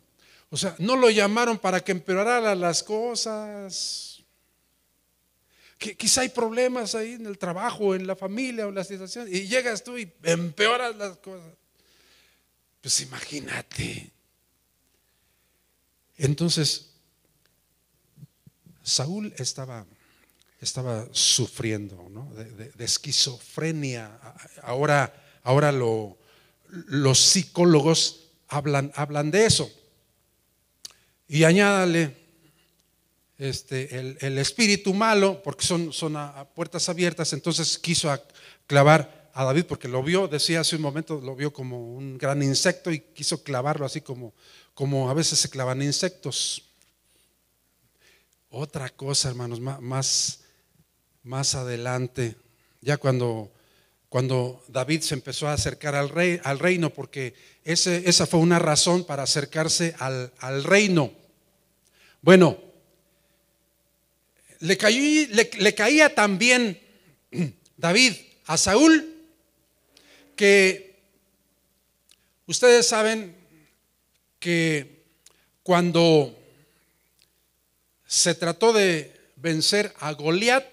O 0.53 0.57
sea, 0.57 0.75
no 0.77 0.95
lo 0.95 1.09
llamaron 1.09 1.57
para 1.57 1.83
que 1.83 1.93
empeorara 1.93 2.53
las 2.53 2.83
cosas. 2.83 4.21
quizá 5.79 6.21
hay 6.21 6.29
problemas 6.29 6.93
ahí 6.93 7.13
en 7.13 7.25
el 7.25 7.39
trabajo, 7.39 7.95
en 7.95 8.05
la 8.05 8.15
familia 8.15 8.67
o 8.67 8.69
en 8.69 8.75
la 8.75 8.83
situación, 8.83 9.27
y 9.27 9.47
llegas 9.47 9.83
tú 9.83 9.97
y 9.97 10.13
empeoras 10.21 10.95
las 10.95 11.17
cosas. 11.17 11.53
Pues 12.81 13.01
imagínate. 13.01 14.11
Entonces, 16.17 16.91
Saúl 18.83 19.33
estaba, 19.39 19.87
estaba 20.61 21.07
sufriendo 21.13 21.97
de, 22.35 22.85
esquizofrenia. 22.85 24.19
Ahora, 24.61 25.39
ahora 25.41 25.71
lo, 25.71 26.15
los 26.69 27.17
psicólogos 27.17 28.29
hablan, 28.49 28.91
hablan 28.93 29.31
de 29.31 29.47
eso. 29.47 29.79
Y 31.33 31.45
añádale 31.45 32.15
este, 33.39 33.97
el, 34.21 34.37
espíritu 34.37 34.93
malo, 34.93 35.41
porque 35.41 35.65
son, 35.65 35.91
son 35.91 36.15
puertas 36.53 36.89
abiertas, 36.89 37.33
entonces 37.33 37.79
quiso 37.79 38.15
clavar 38.67 39.31
a 39.33 39.43
David 39.43 39.65
porque 39.65 39.87
lo 39.87 40.03
vio, 40.03 40.27
decía 40.27 40.59
hace 40.59 40.75
un 40.75 40.83
momento, 40.83 41.19
lo 41.21 41.35
vio 41.35 41.51
como 41.51 41.95
un 41.95 42.19
gran 42.19 42.43
insecto 42.43 42.91
y 42.91 42.99
quiso 42.99 43.41
clavarlo 43.41 43.83
así 43.83 43.99
como, 43.99 44.35
como 44.75 45.09
a 45.09 45.15
veces 45.15 45.39
se 45.39 45.49
clavan 45.49 45.81
insectos. 45.81 46.69
Otra 48.51 48.89
cosa, 48.89 49.29
hermanos, 49.29 49.59
más, 49.59 50.41
más 51.23 51.55
adelante, 51.55 52.35
ya 52.79 52.97
cuando, 52.97 53.51
cuando 54.07 54.63
David 54.67 55.01
se 55.01 55.15
empezó 55.15 55.47
a 55.47 55.53
acercar 55.53 55.95
al, 55.95 56.09
rey, 56.09 56.39
al 56.43 56.59
reino, 56.59 56.91
porque 56.91 57.33
ese, 57.63 58.07
esa 58.07 58.27
fue 58.27 58.39
una 58.39 58.59
razón 58.59 59.03
para 59.03 59.23
acercarse 59.23 59.95
al, 59.97 60.31
al 60.37 60.63
reino. 60.63 61.22
Bueno, 62.23 62.57
le, 64.61 64.77
le, 65.59 65.75
caía 65.75 66.15
también 66.15 66.79
David 67.77 68.13
a 68.45 68.57
Saúl 68.57 69.13
que 70.37 71.03
ustedes 72.47 72.87
saben 72.87 73.35
que 74.39 75.03
cuando 75.63 76.33
se 78.07 78.35
trató 78.35 78.71
de 78.71 79.13
vencer 79.35 79.93
a 79.99 80.13
Goliat, 80.13 80.65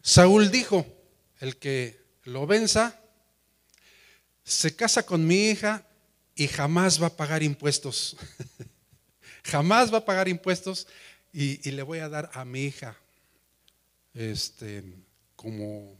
Saúl 0.00 0.50
dijo, 0.50 0.86
el 1.40 1.58
que 1.58 2.00
lo 2.24 2.46
venza, 2.46 2.98
se 4.44 4.74
casa 4.74 5.04
con 5.04 5.26
mi 5.26 5.50
hija 5.50 5.86
y 6.34 6.48
jamás 6.48 7.02
va 7.02 7.08
a 7.08 7.16
pagar 7.16 7.42
impuestos. 7.42 8.16
jamás 9.46 9.92
va 9.92 9.98
a 9.98 10.04
pagar 10.04 10.28
impuestos 10.28 10.86
y, 11.32 11.66
y, 11.68 11.72
le 11.72 11.82
voy 11.82 11.98
a 11.98 12.08
dar 12.08 12.30
a 12.32 12.44
mi 12.44 12.64
hija 12.64 12.96
este, 14.14 14.82
como 15.34 15.96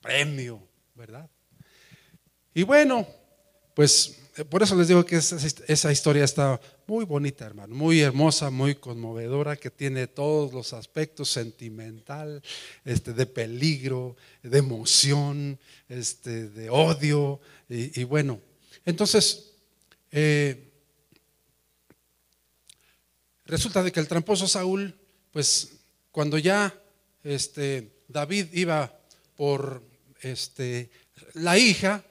premio 0.00 0.70
¿verdad? 1.00 1.30
Y 2.52 2.62
bueno, 2.62 3.06
pues 3.74 4.18
eh, 4.36 4.44
por 4.44 4.62
eso 4.62 4.76
les 4.76 4.88
digo 4.88 5.04
que 5.06 5.16
esa, 5.16 5.92
historia 5.92 6.24
está 6.24 6.60
muy 6.86 7.06
bonita, 7.06 7.46
hermano, 7.46 7.74
muy 7.74 8.00
hermosa, 8.00 8.50
muy 8.50 8.74
conmovedora, 8.74 9.56
que 9.56 9.70
tiene 9.70 10.06
todos 10.08 10.52
los 10.52 10.74
aspectos 10.74 11.30
sentimental, 11.30 12.42
este, 12.84 13.14
de 13.14 13.24
peligro, 13.24 14.16
de 14.42 14.58
emoción, 14.58 15.58
este, 15.88 16.48
de 16.48 16.68
odio, 16.68 17.40
y, 17.68 18.04
bueno, 18.04 18.40
entonces 18.84 19.52
eh, 20.10 20.69
resulta 23.50 23.82
de 23.82 23.92
que 23.92 24.00
el 24.00 24.08
tramposo 24.08 24.48
Saúl, 24.48 24.94
pues 25.32 25.72
cuando 26.10 26.38
ya 26.38 26.74
este, 27.22 27.90
David 28.08 28.46
iba 28.52 28.92
por 29.36 29.82
este, 30.22 30.90
la 31.34 31.58
hija. 31.58 32.04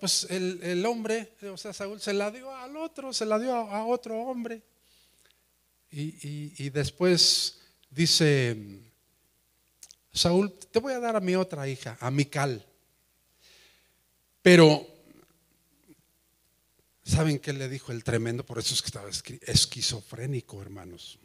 Pues 0.00 0.26
el, 0.30 0.86
hombre, 0.86 1.32
o 1.52 1.56
sea, 1.58 1.72
Saúl 1.72 2.00
se 2.00 2.14
la 2.14 2.30
dio 2.30 2.54
al 2.54 2.76
otro, 2.76 3.12
se 3.12 3.26
la 3.26 3.38
dio 3.38 3.54
a, 3.54 3.84
otro 3.84 4.18
hombre. 4.22 4.62
Y, 5.90 6.70
después 6.70 7.58
dice 7.90 8.56
Saúl, 10.12 10.52
te 10.70 10.78
voy 10.78 10.94
a 10.94 11.00
dar 11.00 11.16
a 11.16 11.20
mi 11.20 11.34
otra 11.34 11.68
hija, 11.68 11.98
a 12.00 12.10
Mical. 12.10 12.64
Pero, 14.40 14.85
¿saben 17.16 17.38
qué 17.38 17.54
le 17.54 17.70
dijo 17.70 17.92
el 17.92 18.04
tremendo? 18.04 18.44
Por 18.44 18.58
eso 18.58 18.74
es 18.74 18.82
que 18.82 18.88
estaba 18.88 19.08
esquizofrénico, 19.08 20.60
hermanos. 20.60 21.18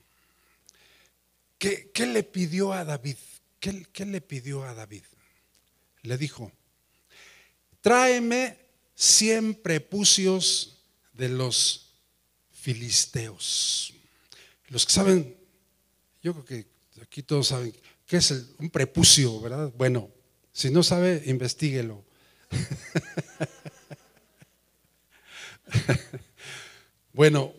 ¿Qué, 1.57 1.91
le 2.07 2.23
pidió 2.23 2.71
a 2.71 2.85
David? 2.85 3.17
¿Qué 3.59 4.05
le 4.05 4.21
pidió 4.21 4.63
a 4.63 4.73
David? 4.73 5.03
le 6.03 6.17
dijo, 6.17 6.51
tráeme 7.81 8.57
cien 8.95 9.53
prepucios 9.53 10.81
de 11.13 11.29
los 11.29 11.93
filisteos. 12.53 13.93
Los 14.69 14.85
que 14.85 14.93
saben, 14.93 15.37
yo 16.23 16.33
creo 16.33 16.45
que 16.45 16.67
aquí 17.01 17.21
todos 17.21 17.49
saben 17.49 17.75
qué 18.07 18.17
es 18.17 18.31
un 18.57 18.69
prepucio, 18.69 19.41
¿verdad? 19.41 19.71
Bueno, 19.77 20.09
si 20.53 20.69
no 20.69 20.83
sabe, 20.83 21.21
investiguelo. 21.25 22.03
bueno, 27.13 27.53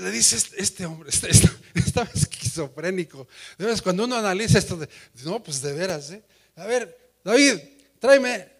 le, 0.00 0.10
dice 0.10 0.36
este, 0.36 0.62
este 0.62 0.86
hombre, 0.86 1.10
este, 1.10 1.30
este, 1.30 1.48
estaba 1.74 2.08
esquizofrénico. 2.14 3.26
Cuando 3.82 4.04
uno 4.04 4.16
analiza 4.16 4.58
esto, 4.58 4.76
de, 4.76 4.88
no, 5.24 5.42
pues 5.42 5.60
de 5.62 5.72
veras, 5.72 6.10
¿eh? 6.10 6.22
A 6.56 6.66
ver, 6.66 7.12
David, 7.24 7.58
tráeme 7.98 8.54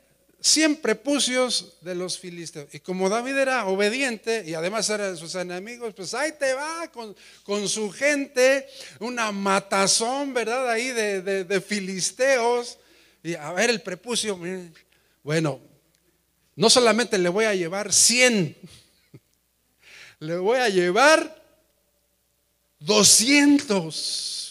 100 0.45 0.77
prepucios 0.77 1.79
de 1.81 1.95
los 1.95 2.19
filisteos. 2.19 2.69
Y 2.75 2.81
como 2.81 3.09
David 3.09 3.37
era 3.37 3.67
obediente 3.67 4.45
y 4.47 4.53
además 4.53 4.91
era 4.91 5.11
de 5.11 5.17
sus 5.17 5.35
enemigos, 5.37 5.95
pues 5.95 6.13
ahí 6.13 6.33
te 6.39 6.53
va 6.53 6.91
con, 6.93 7.69
su 7.69 7.91
gente, 7.91 8.69
una 9.01 9.33
matazón, 9.33 10.35
¿verdad? 10.35 10.71
Ahí 10.71 10.89
de, 10.89 11.65
filisteos. 11.67 12.79
Y 13.23 13.35
a 13.37 13.53
ver 13.53 13.71
el 13.71 13.81
prepucio. 13.81 14.39
Bueno, 15.23 15.63
no 16.57 16.71
solamente 16.71 17.19
le 17.19 17.29
voy 17.29 17.45
a 17.45 17.55
llevar 17.55 17.93
100, 17.93 18.57
le 20.21 20.37
voy 20.37 20.59
a 20.59 20.69
llevar 20.69 21.43
200. 22.81 24.45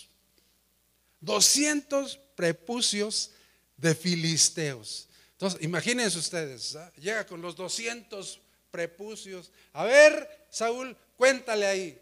200 1.22 2.20
prepucios 2.36 3.32
de 3.78 3.95
filisteos. 3.95 5.08
Entonces, 5.34 5.62
imagínense 5.64 6.18
ustedes, 6.18 6.76
¿ah? 6.76 6.91
llega 6.97 7.26
con 7.26 7.41
los 7.41 7.56
200 7.56 8.39
prepucios. 8.72 9.51
A 9.72 9.86
ver, 9.86 10.47
Saúl, 10.49 10.95
cuéntale 11.16 11.66
ahí. 11.66 12.01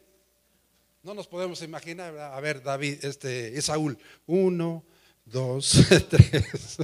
No 1.04 1.14
nos 1.14 1.28
podemos 1.28 1.62
imaginar, 1.62 2.18
a 2.18 2.40
ver, 2.40 2.62
David, 2.62 3.04
este, 3.04 3.58
es 3.58 3.66
Saúl. 3.66 3.98
Uno, 4.28 4.84
dos, 5.26 5.78
tres. 6.10 6.78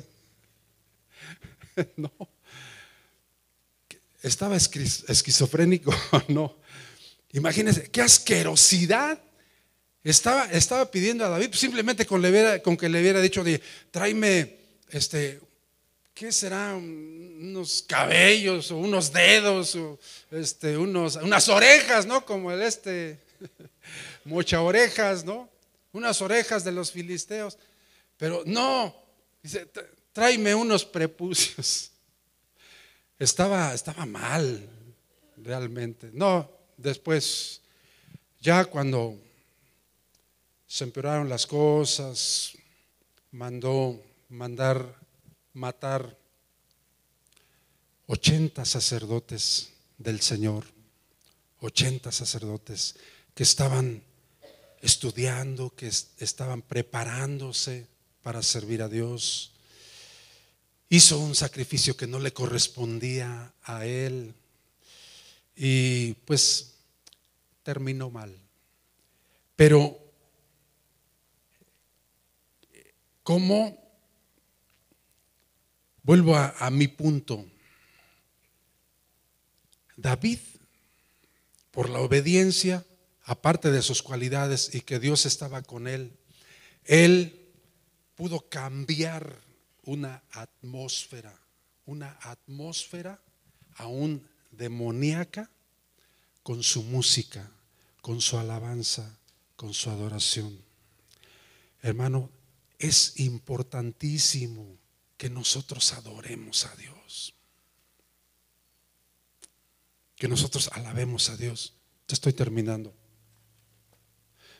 no. 1.95 2.11
¿Estaba 4.21 4.55
esquizofrénico 4.55 5.93
no? 6.29 6.55
Imagínense, 7.33 7.89
qué 7.91 8.01
asquerosidad. 8.01 9.19
Estaba, 10.03 10.45
estaba 10.45 10.89
pidiendo 10.89 11.25
a 11.25 11.29
David, 11.29 11.53
simplemente 11.53 12.05
con, 12.05 12.23
con 12.63 12.77
que 12.77 12.89
le 12.89 13.01
hubiera 13.01 13.19
dicho, 13.19 13.43
de, 13.43 13.61
tráeme 13.91 14.57
este, 14.89 15.41
¿qué 16.13 16.31
será? 16.31 16.75
Unos 16.75 17.83
cabellos 17.87 18.71
o 18.71 18.77
unos 18.77 19.11
dedos 19.11 19.75
o 19.75 19.99
este, 20.31 20.77
unos, 20.77 21.17
unas 21.17 21.49
orejas, 21.49 22.05
¿no? 22.05 22.25
Como 22.25 22.51
el 22.51 22.61
este, 22.61 23.19
muchas 24.23 24.61
orejas, 24.61 25.25
¿no? 25.25 25.49
Unas 25.91 26.21
orejas 26.21 26.63
de 26.63 26.71
los 26.71 26.91
filisteos. 26.91 27.57
Pero 28.17 28.43
no, 28.45 28.95
dice, 29.43 29.67
tráeme 30.13 30.55
unos 30.55 30.85
prepucios. 30.85 31.91
Estaba, 33.19 33.73
estaba 33.73 34.05
mal, 34.05 34.69
realmente. 35.37 36.09
No, 36.13 36.49
después, 36.77 37.61
ya 38.39 38.65
cuando 38.65 39.17
se 40.67 40.83
empeoraron 40.83 41.29
las 41.29 41.47
cosas, 41.47 42.53
mandó 43.31 44.01
mandar 44.29 44.95
matar 45.53 46.17
80 48.07 48.63
sacerdotes 48.65 49.69
del 49.97 50.21
Señor, 50.21 50.65
80 51.61 52.11
sacerdotes 52.11 52.95
que 53.33 53.43
estaban 53.43 54.03
estudiando, 54.81 55.73
que 55.75 55.87
estaban 55.87 56.61
preparándose 56.61 57.87
para 58.21 58.43
servir 58.43 58.81
a 58.81 58.87
Dios. 58.89 59.53
Hizo 60.89 61.19
un 61.19 61.35
sacrificio 61.35 61.97
que 61.97 62.07
no 62.07 62.19
le 62.19 62.33
correspondía 62.33 63.53
a 63.63 63.85
él 63.85 64.33
y 65.55 66.13
pues 66.25 66.75
terminó 67.63 68.09
mal. 68.09 68.37
Pero, 69.55 69.99
¿cómo? 73.23 73.77
Vuelvo 76.03 76.35
a, 76.35 76.55
a 76.59 76.69
mi 76.69 76.87
punto. 76.87 77.45
David, 79.97 80.39
por 81.71 81.89
la 81.89 81.99
obediencia, 81.99 82.85
aparte 83.23 83.71
de 83.71 83.81
sus 83.81 84.03
cualidades 84.03 84.73
y 84.73 84.81
que 84.81 84.99
Dios 84.99 85.25
estaba 85.25 85.63
con 85.63 85.87
él, 85.87 86.13
él 86.85 87.51
pudo 88.15 88.47
cambiar 88.47 89.46
una 89.87 90.21
atmósfera, 90.31 91.33
una 91.85 92.11
atmósfera 92.21 93.21
aún 93.75 94.27
demoníaca 94.51 95.49
con 96.43 96.61
su 96.61 96.83
música, 96.83 97.49
con 98.01 98.19
su 98.19 98.37
alabanza, 98.37 99.17
con 99.55 99.73
su 99.73 99.89
adoración. 99.89 100.59
Hermano, 101.81 102.29
es 102.77 103.17
importantísimo 103.19 104.77
que 105.15 105.29
nosotros 105.29 105.93
adoremos 105.93 106.65
a 106.65 106.75
Dios. 106.75 107.33
Que 110.17 110.27
nosotros 110.27 110.69
alabemos 110.73 111.29
a 111.29 111.37
Dios. 111.37 111.75
Ya 112.09 112.13
estoy 112.13 112.33
terminando. 112.33 112.93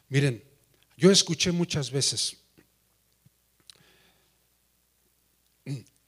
Miren, 0.08 0.42
yo 0.96 1.12
escuché 1.12 1.52
muchas 1.52 1.92
veces, 1.92 2.38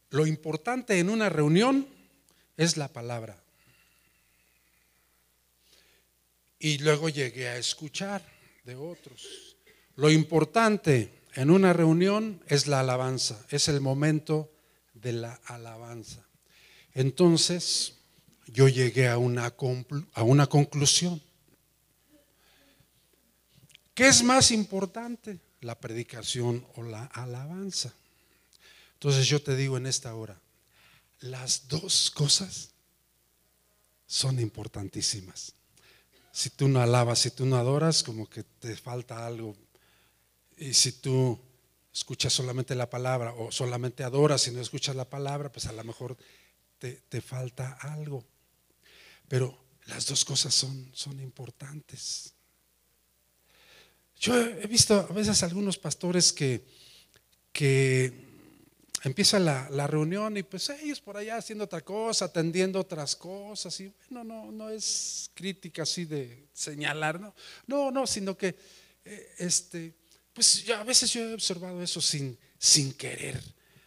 lo 0.10 0.26
importante 0.26 1.00
en 1.00 1.10
una 1.10 1.30
reunión 1.30 1.88
es 2.58 2.78
la 2.78 2.88
palabra. 2.88 3.42
Y 6.60 6.80
luego 6.80 7.10
llegué 7.10 7.48
a 7.48 7.58
escuchar 7.58 8.22
de 8.66 8.76
otros. 8.76 9.56
Lo 9.96 10.10
importante 10.10 11.24
en 11.36 11.52
una 11.52 11.74
reunión 11.74 12.44
es 12.48 12.68
la 12.68 12.82
alabanza, 12.82 13.46
es 13.50 13.68
el 13.68 13.82
momento 13.82 14.52
de 14.94 15.14
la 15.14 15.40
alabanza. 15.46 16.28
Entonces 16.94 18.00
yo 18.48 18.68
llegué 18.68 19.08
a 19.08 19.18
una, 19.18 19.54
a 20.14 20.24
una 20.24 20.48
conclusión. 20.48 21.22
¿Qué 23.94 24.08
es 24.08 24.24
más 24.24 24.52
importante? 24.52 25.40
¿La 25.62 25.80
predicación 25.80 26.66
o 26.76 26.84
la 26.84 27.06
alabanza? 27.06 27.94
Entonces 29.00 29.28
yo 29.28 29.42
te 29.42 29.56
digo 29.56 29.78
en 29.78 29.86
esta 29.86 30.14
hora, 30.14 30.42
las 31.22 31.70
dos 31.70 32.12
cosas 32.12 32.72
son 34.06 34.42
importantísimas. 34.42 35.54
Si 36.34 36.50
tú 36.50 36.68
no 36.68 36.82
alabas, 36.82 37.20
si 37.20 37.32
tú 37.32 37.46
no 37.46 37.56
adoras, 37.56 38.04
como 38.04 38.30
que 38.30 38.44
te 38.44 38.76
falta 38.76 39.26
algo. 39.26 39.56
Y 40.58 40.74
si 40.74 40.92
tú 40.92 41.40
escuchas 41.94 42.34
solamente 42.34 42.76
la 42.76 42.90
palabra 42.90 43.32
o 43.32 43.54
solamente 43.54 44.04
adoras 44.04 44.46
y 44.48 44.52
no 44.52 44.60
escuchas 44.60 44.98
la 44.98 45.10
palabra, 45.10 45.50
pues 45.50 45.66
a 45.68 45.72
lo 45.72 45.84
mejor 45.86 46.18
te, 46.78 47.04
te 47.08 47.22
falta 47.22 47.78
algo. 47.80 48.26
Pero 49.30 49.58
las 49.86 50.08
dos 50.08 50.26
cosas 50.26 50.54
son, 50.54 50.92
son 50.94 51.22
importantes. 51.22 52.34
Yo 54.20 54.36
he 54.36 54.68
visto 54.68 54.94
a 55.10 55.14
veces 55.14 55.42
algunos 55.44 55.78
pastores 55.78 56.34
que, 56.34 56.68
que 57.54 58.29
empieza 59.04 59.40
la, 59.40 59.88
reunión 59.88 60.38
y 60.38 60.44
pues 60.44 60.70
ellos 60.70 61.00
por 61.00 61.18
allá 61.18 61.38
haciendo 61.38 61.64
otra 61.64 61.82
cosa, 61.82 62.26
atendiendo 62.26 62.80
otras 62.80 63.16
cosas. 63.16 63.80
Y 63.80 63.92
bueno, 64.10 64.24
no, 64.24 64.52
no 64.52 64.70
es 64.70 65.32
crítica 65.34 65.84
así 65.84 66.06
de 66.06 66.48
señalar, 66.54 67.20
no, 67.20 67.34
no, 67.68 67.92
no 67.92 68.08
sino 68.08 68.38
que 68.38 68.56
eh, 69.06 69.36
este, 69.38 69.94
pues 70.34 70.64
yo, 70.64 70.76
a 70.78 70.84
veces 70.84 71.12
yo 71.12 71.22
he 71.22 71.34
observado 71.34 71.82
eso 71.82 72.02
sin, 72.02 72.38
sin 72.58 72.94
querer. 72.94 73.42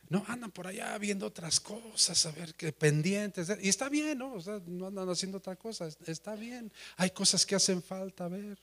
No, 0.08 0.24
andan 0.28 0.50
por 0.50 0.66
allá 0.66 0.96
viendo 0.98 1.26
otras 1.26 1.58
cosas, 1.58 2.26
a 2.26 2.32
ver 2.32 2.54
qué 2.54 2.72
pendientes. 2.72 3.48
Y 3.62 3.68
está 3.70 3.88
bien, 3.88 4.18
¿no? 4.18 4.36
no 4.66 4.86
andan 4.86 5.08
haciendo 5.08 5.38
otra 5.38 5.56
cosa, 5.56 5.88
está 6.06 6.34
bien. 6.34 6.70
Hay 6.96 7.10
cosas 7.10 7.46
que 7.46 7.54
hacen 7.54 7.82
falta 7.82 8.28
ver. 8.28 8.58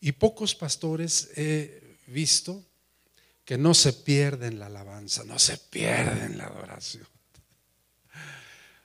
Y 0.00 0.12
pocos 0.12 0.54
pastores 0.54 1.30
he 1.36 1.96
visto 2.06 2.64
que 3.52 3.58
no 3.58 3.74
se 3.74 3.92
pierden 3.92 4.58
la 4.58 4.64
alabanza, 4.64 5.24
no 5.24 5.38
se 5.38 5.58
pierden 5.58 6.38
la 6.38 6.46
adoración. 6.46 7.06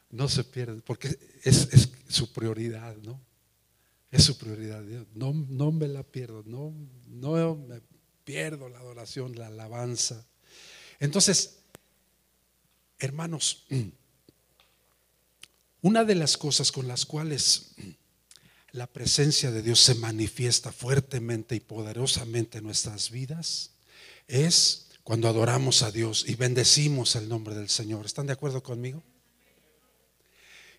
No 0.10 0.28
se 0.28 0.44
pierden, 0.44 0.82
porque 0.82 1.18
es, 1.42 1.90
su 2.10 2.34
prioridad, 2.34 2.98
¿no? 2.98 3.18
Es 4.12 4.26
su 4.26 4.38
prioridad. 4.38 4.84
No, 5.14 5.32
no 5.32 5.72
me 5.72 5.88
la 5.88 6.04
pierdo, 6.04 6.44
no, 6.46 6.74
no 7.08 7.56
me 7.56 7.80
pierdo 8.26 8.68
la 8.68 8.80
adoración, 8.80 9.38
la 9.38 9.48
alabanza. 9.48 10.28
Entonces, 11.00 11.60
hermanos, 13.00 13.68
una 15.80 16.04
de 16.04 16.16
las 16.16 16.36
cosas 16.36 16.74
con 16.74 16.90
las 16.90 17.06
cuales 17.06 17.72
la 18.74 18.88
presencia 18.88 19.50
de 19.50 19.62
Dios 19.62 19.80
se 19.80 19.96
manifiesta 19.96 20.74
fuertemente 20.74 21.56
y 21.56 21.62
poderosamente 21.62 22.58
en 22.58 22.66
nuestras 22.66 23.12
vidas 23.12 23.77
es 24.28 24.90
cuando 25.04 25.28
adoramos 25.28 25.84
a 25.84 25.92
Dios 25.92 26.26
y 26.28 26.36
bendecimos 26.36 27.16
el 27.16 27.30
nombre 27.30 27.56
del 27.56 27.70
Señor. 27.70 28.06
¿Están 28.06 28.28
de 28.28 28.34
acuerdo 28.34 28.62
conmigo? 28.62 29.04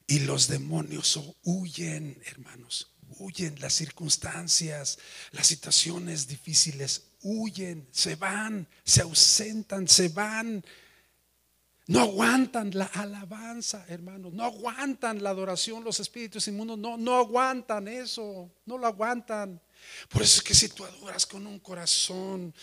Y 0.07 0.21
los 0.21 0.49
demonios 0.49 1.19
huyen, 1.43 2.23
hermanos, 2.27 2.93
huyen 3.19 3.59
las 3.61 3.75
circunstancias, 3.75 4.99
las 5.33 5.47
situaciones 5.47 6.27
difíciles, 6.27 7.09
huyen, 7.23 7.89
se 7.91 8.17
van, 8.17 8.69
se 8.85 9.03
ausentan, 9.03 9.89
se 9.89 10.09
van 10.09 10.65
no 11.89 12.01
aguantan 12.01 12.71
la 12.75 12.85
alabanza, 12.85 13.87
hermanos. 13.89 14.35
No 14.35 14.45
aguantan 14.45 15.23
la 15.23 15.31
adoración, 15.31 15.83
los 15.83 15.99
espíritus 16.01 16.47
inmundos. 16.47 16.77
No, 16.79 16.99
no 16.99 17.17
aguantan 17.17 17.89
eso. 17.89 18.51
No 18.67 18.77
lo 18.77 18.87
aguantan. 18.87 19.59
Por 20.11 20.21
eso 20.21 20.37
es 20.37 20.43
que 20.43 20.55
si 20.55 20.69
tú 20.69 20.85
adoras 20.85 21.25
con 21.25 21.47
un 21.47 21.59
corazón, 21.61 22.55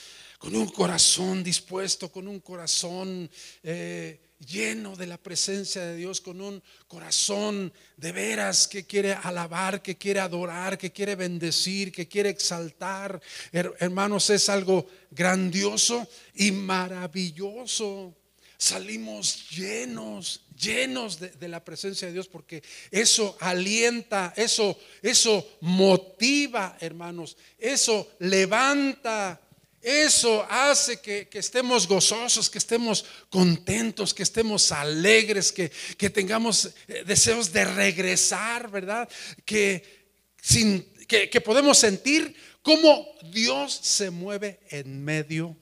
con 0.45 0.55
un 0.55 0.67
corazón 0.67 1.43
dispuesto, 1.43 2.11
con 2.11 2.27
un 2.27 2.39
corazón 2.39 3.27
eh, 3.63 4.19
lleno 4.45 4.95
de 4.95 5.07
la 5.07 5.17
presencia 5.17 5.83
de 5.83 5.95
Dios, 5.95 6.21
con 6.21 6.39
un 6.39 6.61
corazón 6.87 7.73
de 7.97 8.11
veras 8.11 8.67
que 8.67 8.85
quiere 8.85 9.13
alabar, 9.13 9.81
que 9.81 9.97
quiere 9.97 10.19
adorar, 10.19 10.77
que 10.77 10.91
quiere 10.91 11.15
bendecir, 11.15 11.91
que 11.91 12.07
quiere 12.07 12.29
exaltar, 12.29 13.19
hermanos, 13.51 14.29
es 14.29 14.47
algo 14.47 14.85
grandioso 15.09 16.07
y 16.35 16.51
maravilloso. 16.51 18.13
Salimos 18.59 19.49
llenos, 19.49 20.41
llenos 20.55 21.19
de, 21.19 21.47
la 21.47 21.65
presencia 21.65 22.07
de 22.07 22.13
Dios, 22.13 22.27
porque 22.27 22.61
eso 22.91 23.35
alienta, 23.39 24.31
eso, 24.37 24.77
eso 25.01 25.57
motiva, 25.61 26.77
hermanos, 26.79 27.35
eso 27.57 28.11
levanta, 28.19 29.41
eso 29.85 30.43
hace 30.49 30.99
que, 30.99 31.29
estemos 31.33 31.87
gozosos, 31.87 32.49
que 32.49 32.57
estemos 32.57 33.05
contentos, 33.29 34.15
que 34.15 34.23
estemos 34.23 34.71
alegres, 34.71 35.51
que, 35.51 35.69
tengamos 36.09 36.71
eh, 36.87 37.03
deseos 37.05 37.53
de 37.53 37.65
regresar, 37.65 38.71
¿verdad? 38.71 39.07
Que, 39.45 40.09
sin, 40.41 40.81
que, 41.07 41.29
que 41.29 41.39
podemos 41.39 41.77
sentir 41.77 42.35
cómo 42.63 43.05
Dios 43.31 43.73
se 43.73 44.09
mueve 44.09 44.59
en 44.69 45.03
medio 45.03 45.55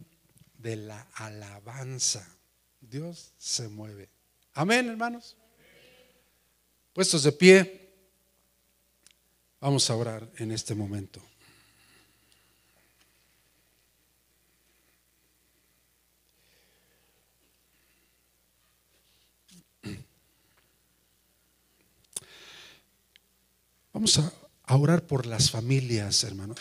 de 0.53 0.78
la 0.78 1.01
alabanza. 1.15 2.26
Dios 2.80 3.34
se 3.38 3.67
mueve. 3.67 4.09
Amén, 4.53 4.88
hermanos. 4.88 5.36
Puestos 6.93 7.24
de 7.24 7.34
pie, 7.34 7.93
vamos 9.59 9.89
a 9.89 9.95
orar 9.95 10.32
en 10.38 10.53
este 10.53 10.76
momento. 10.76 11.21
Vamos 23.94 24.18
a, 24.18 24.34
orar 24.76 25.06
por 25.06 25.28
las 25.28 25.52
familias, 25.52 26.24
hermano. 26.24 26.56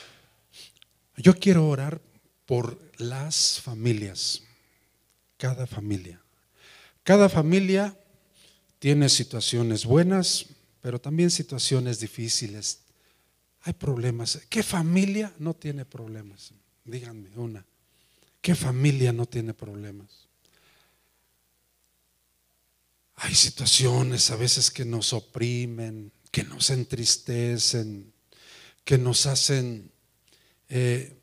Yo 1.17 1.35
quiero 1.35 1.67
orar 1.67 2.01
por 2.45 2.79
las 2.99 3.59
familias, 3.59 4.43
cada 5.39 5.67
familia. 5.67 6.21
Cada 7.03 7.31
familia 7.31 7.99
tiene 8.79 9.09
situaciones 9.09 9.87
buenas, 9.87 10.47
pero 10.83 11.01
también 11.01 11.31
situaciones 11.31 12.01
difíciles. 12.01 12.81
Hay 13.63 13.73
problemas. 13.73 14.41
¿Qué 14.51 14.63
familia 14.63 15.33
no 15.39 15.55
tiene 15.55 15.87
problemas? 15.87 16.53
Díganme 16.85 17.31
una. 17.37 17.65
¿Qué 18.43 18.55
familia 18.55 19.13
no 19.13 19.25
tiene 19.25 19.55
problemas? 19.55 20.29
Hay 23.15 23.35
situaciones 23.35 24.31
a 24.31 24.37
veces 24.37 24.71
que 24.71 24.85
nos 24.85 25.13
oprimen, 25.13 26.11
que 26.33 26.43
nos 26.43 26.71
entristecen, 26.71 28.13
que 28.85 28.99
nos 28.99 29.27
hacen 29.27 29.93
eh, 30.69 31.17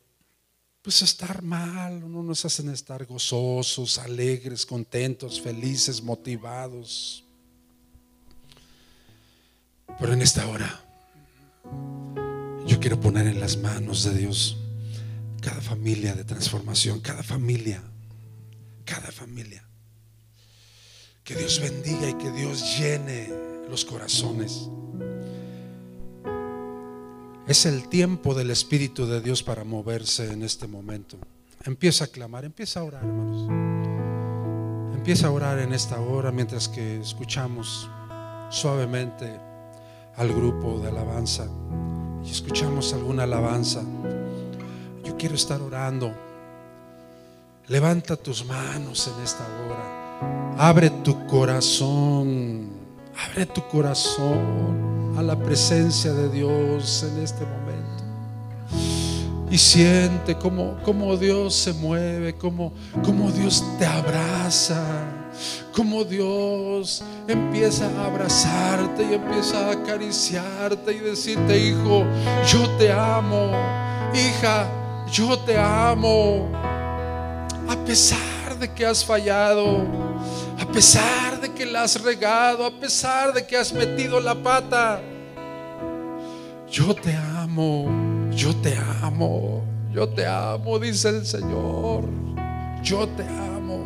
pues 0.80 1.02
estar 1.02 1.42
mal, 1.42 2.10
no 2.10 2.22
nos 2.22 2.44
hacen 2.44 2.70
estar 2.70 3.04
gozosos, 3.04 3.98
alegres, 3.98 4.64
contentos, 4.64 5.40
felices, 5.40 6.02
motivados. 6.02 7.24
Pero 9.98 10.12
en 10.14 10.22
esta 10.22 10.46
hora 10.46 10.82
yo 12.66 12.78
quiero 12.78 13.00
poner 13.00 13.26
en 13.26 13.40
las 13.40 13.56
manos 13.56 14.04
de 14.04 14.16
Dios 14.16 14.56
cada 15.42 15.60
familia 15.60 16.14
de 16.14 16.24
transformación, 16.24 17.00
cada 17.00 17.24
familia, 17.24 17.82
cada 18.84 19.10
familia. 19.10 19.66
Que 21.24 21.34
Dios 21.34 21.60
bendiga 21.60 22.08
y 22.08 22.14
que 22.14 22.30
Dios 22.30 22.78
llene 22.78 23.28
los 23.68 23.84
corazones. 23.84 24.68
Es 27.50 27.66
el 27.66 27.88
tiempo 27.88 28.32
del 28.32 28.52
Espíritu 28.52 29.06
de 29.06 29.20
Dios 29.20 29.42
para 29.42 29.64
moverse 29.64 30.32
en 30.32 30.44
este 30.44 30.68
momento. 30.68 31.16
Empieza 31.64 32.04
a 32.04 32.06
clamar, 32.06 32.44
empieza 32.44 32.78
a 32.78 32.84
orar, 32.84 33.02
hermanos. 33.02 34.94
Empieza 34.94 35.26
a 35.26 35.30
orar 35.32 35.58
en 35.58 35.72
esta 35.72 36.00
hora 36.00 36.30
mientras 36.30 36.68
que 36.68 37.00
escuchamos 37.00 37.90
suavemente 38.50 39.36
al 40.16 40.32
grupo 40.32 40.78
de 40.78 40.90
alabanza 40.90 41.48
y 42.24 42.30
escuchamos 42.30 42.92
alguna 42.92 43.24
alabanza. 43.24 43.82
Yo 45.02 45.16
quiero 45.16 45.34
estar 45.34 45.60
orando. 45.60 46.14
Levanta 47.66 48.14
tus 48.14 48.44
manos 48.44 49.10
en 49.12 49.24
esta 49.24 49.44
hora. 49.44 50.54
Abre 50.56 50.88
tu 51.02 51.26
corazón. 51.26 52.79
Abre 53.16 53.46
tu 53.46 53.66
corazón 53.68 55.14
a 55.16 55.22
la 55.22 55.36
presencia 55.36 56.12
de 56.12 56.28
Dios 56.28 57.02
en 57.02 57.22
este 57.22 57.44
momento. 57.44 58.04
Y 59.50 59.58
siente 59.58 60.36
cómo, 60.36 60.76
cómo 60.84 61.16
Dios 61.16 61.54
se 61.54 61.72
mueve, 61.72 62.34
cómo, 62.34 62.72
cómo 63.04 63.32
Dios 63.32 63.64
te 63.78 63.84
abraza, 63.84 64.80
cómo 65.74 66.04
Dios 66.04 67.02
empieza 67.26 67.86
a 67.86 68.06
abrazarte 68.06 69.02
y 69.02 69.14
empieza 69.14 69.66
a 69.66 69.72
acariciarte 69.72 70.92
y 70.92 71.00
decirte, 71.00 71.58
hijo, 71.58 72.04
yo 72.46 72.68
te 72.78 72.92
amo, 72.92 73.50
hija, 74.14 74.68
yo 75.10 75.36
te 75.40 75.58
amo, 75.58 76.48
a 77.68 77.76
pesar 77.84 78.56
de 78.60 78.72
que 78.72 78.86
has 78.86 79.04
fallado, 79.04 80.09
a 80.60 80.66
pesar 80.66 81.40
de 81.40 81.52
que 81.54 81.64
la 81.64 81.84
has 81.84 82.00
regado, 82.02 82.66
a 82.66 82.70
pesar 82.70 83.32
de 83.32 83.46
que 83.46 83.56
has 83.56 83.72
metido 83.72 84.20
la 84.20 84.34
pata. 84.34 85.00
Yo 86.70 86.94
te 86.94 87.14
amo, 87.14 87.88
yo 88.30 88.54
te 88.56 88.76
amo, 89.02 89.64
yo 89.90 90.08
te 90.08 90.26
amo, 90.26 90.78
dice 90.78 91.08
el 91.08 91.26
Señor. 91.26 92.04
Yo 92.82 93.08
te 93.08 93.22
amo. 93.22 93.84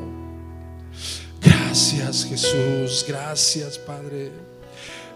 Gracias 1.41 2.25
Jesús, 2.25 3.05
gracias 3.07 3.79
Padre. 3.79 4.33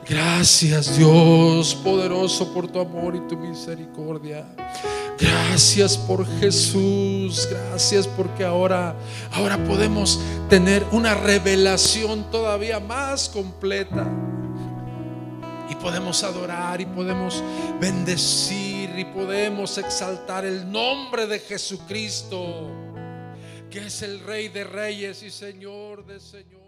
Gracias 0.09 0.97
Dios 0.97 1.75
poderoso 1.75 2.55
por 2.55 2.69
tu 2.69 2.81
amor 2.81 3.17
y 3.17 3.21
tu 3.29 3.37
misericordia. 3.37 4.47
Gracias 5.19 5.99
por 5.99 6.25
Jesús, 6.39 7.49
gracias 7.51 8.07
porque 8.07 8.45
ahora 8.45 8.95
ahora 9.33 9.59
podemos 9.65 10.21
tener 10.49 10.87
una 10.93 11.15
revelación 11.15 12.31
todavía 12.31 12.79
más 12.79 13.29
completa. 13.29 14.07
Y 15.69 15.75
podemos 15.75 16.23
adorar 16.23 16.81
y 16.81 16.87
podemos 16.87 17.43
bendecir 17.81 18.97
y 18.97 19.05
podemos 19.07 19.77
exaltar 19.79 20.45
el 20.45 20.71
nombre 20.71 21.27
de 21.27 21.41
Jesucristo, 21.41 22.71
que 23.71 23.87
es 23.87 24.03
el 24.03 24.21
Rey 24.21 24.49
de 24.49 24.65
Reyes 24.65 25.23
y 25.25 25.31
Señor 25.31 26.07
de 26.07 26.21
Señores. 26.21 26.68